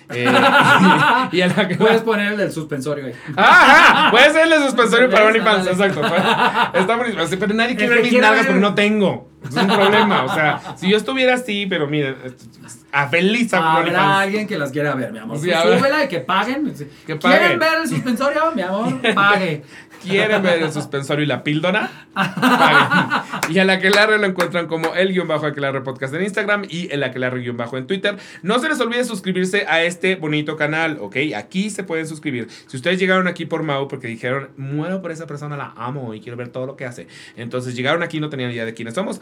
[0.10, 0.26] Eh,
[1.32, 3.14] y, y en la que Puedes poner el suspensorio ahí.
[3.38, 5.28] Ajá, puede ser el suspensorio para.
[5.28, 6.02] OnlyFans, exacto.
[6.03, 7.24] Está buenísimo.
[7.40, 9.30] Pero nadie quiere ver mis nalgas porque no tengo.
[9.48, 10.24] Es un problema.
[10.24, 12.16] O sea, si yo estuviera así, pero miren,
[12.92, 15.38] a feliz a Habrá alguien que las quiera ver, mi amor.
[15.38, 16.74] Sí, Súbela y que paguen.
[17.06, 17.40] Que paguen.
[17.40, 19.02] ¿Quieren ver el suspensorio, mi amor?
[19.14, 19.64] Pague.
[20.04, 21.90] ¿Quieren ver el suspensorio y la píldora?
[22.14, 23.24] Paguen.
[23.50, 27.04] y el aquelarre lo encuentran como el guion bajo aquelarre podcast en Instagram y el
[27.04, 28.18] aquelarre guion bajo en Twitter.
[28.44, 31.18] No se les olvide suscribirse a este bonito canal, ¿ok?
[31.36, 32.48] Aquí se pueden suscribir.
[32.68, 36.22] Si ustedes llegaron aquí por Mau porque dijeron, muero por esa persona, la amo y
[36.22, 37.08] quiero ver todo lo que hace.
[37.36, 39.22] Entonces llegaron aquí y no tenían idea de quiénes somos.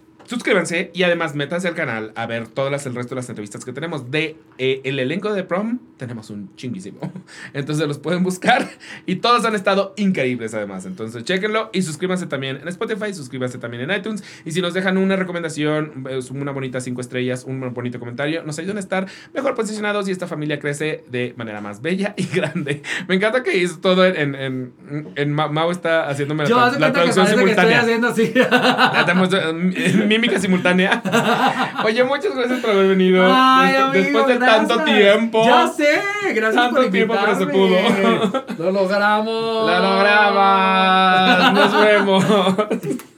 [0.31, 3.65] Suscríbanse y además métanse al canal a ver todas las, el resto de las entrevistas
[3.65, 4.11] que tenemos.
[4.11, 7.01] De eh, el elenco de prom tenemos un chinguísimo.
[7.53, 8.65] Entonces los pueden buscar
[9.05, 10.85] y todos han estado increíbles además.
[10.85, 14.23] Entonces chéquenlo y suscríbanse también en Spotify, suscríbanse también en iTunes.
[14.45, 18.57] Y si nos dejan una recomendación, eh, una bonita cinco estrellas, un bonito comentario, nos
[18.57, 22.83] ayudan a estar mejor posicionados y esta familia crece de manera más bella y grande.
[23.09, 24.33] Me encanta que hizo todo en...
[24.35, 27.81] en, en, en Mau está haciéndome la, Yo la que traducción parece que estoy simultánea.
[27.81, 28.33] haciendo así.
[30.21, 31.01] Mímica simultánea.
[31.83, 33.25] Oye, muchas gracias por haber venido.
[33.27, 34.67] Ay, Des- amigo, después de gracias.
[34.67, 35.43] tanto tiempo.
[35.45, 35.99] Ya sé,
[36.33, 38.19] gracias Tanto por tiempo, pero se invitarme.
[38.29, 38.65] pudo.
[38.65, 39.67] Lo logramos.
[39.71, 41.53] La logramos.
[41.53, 42.25] Nos vemos.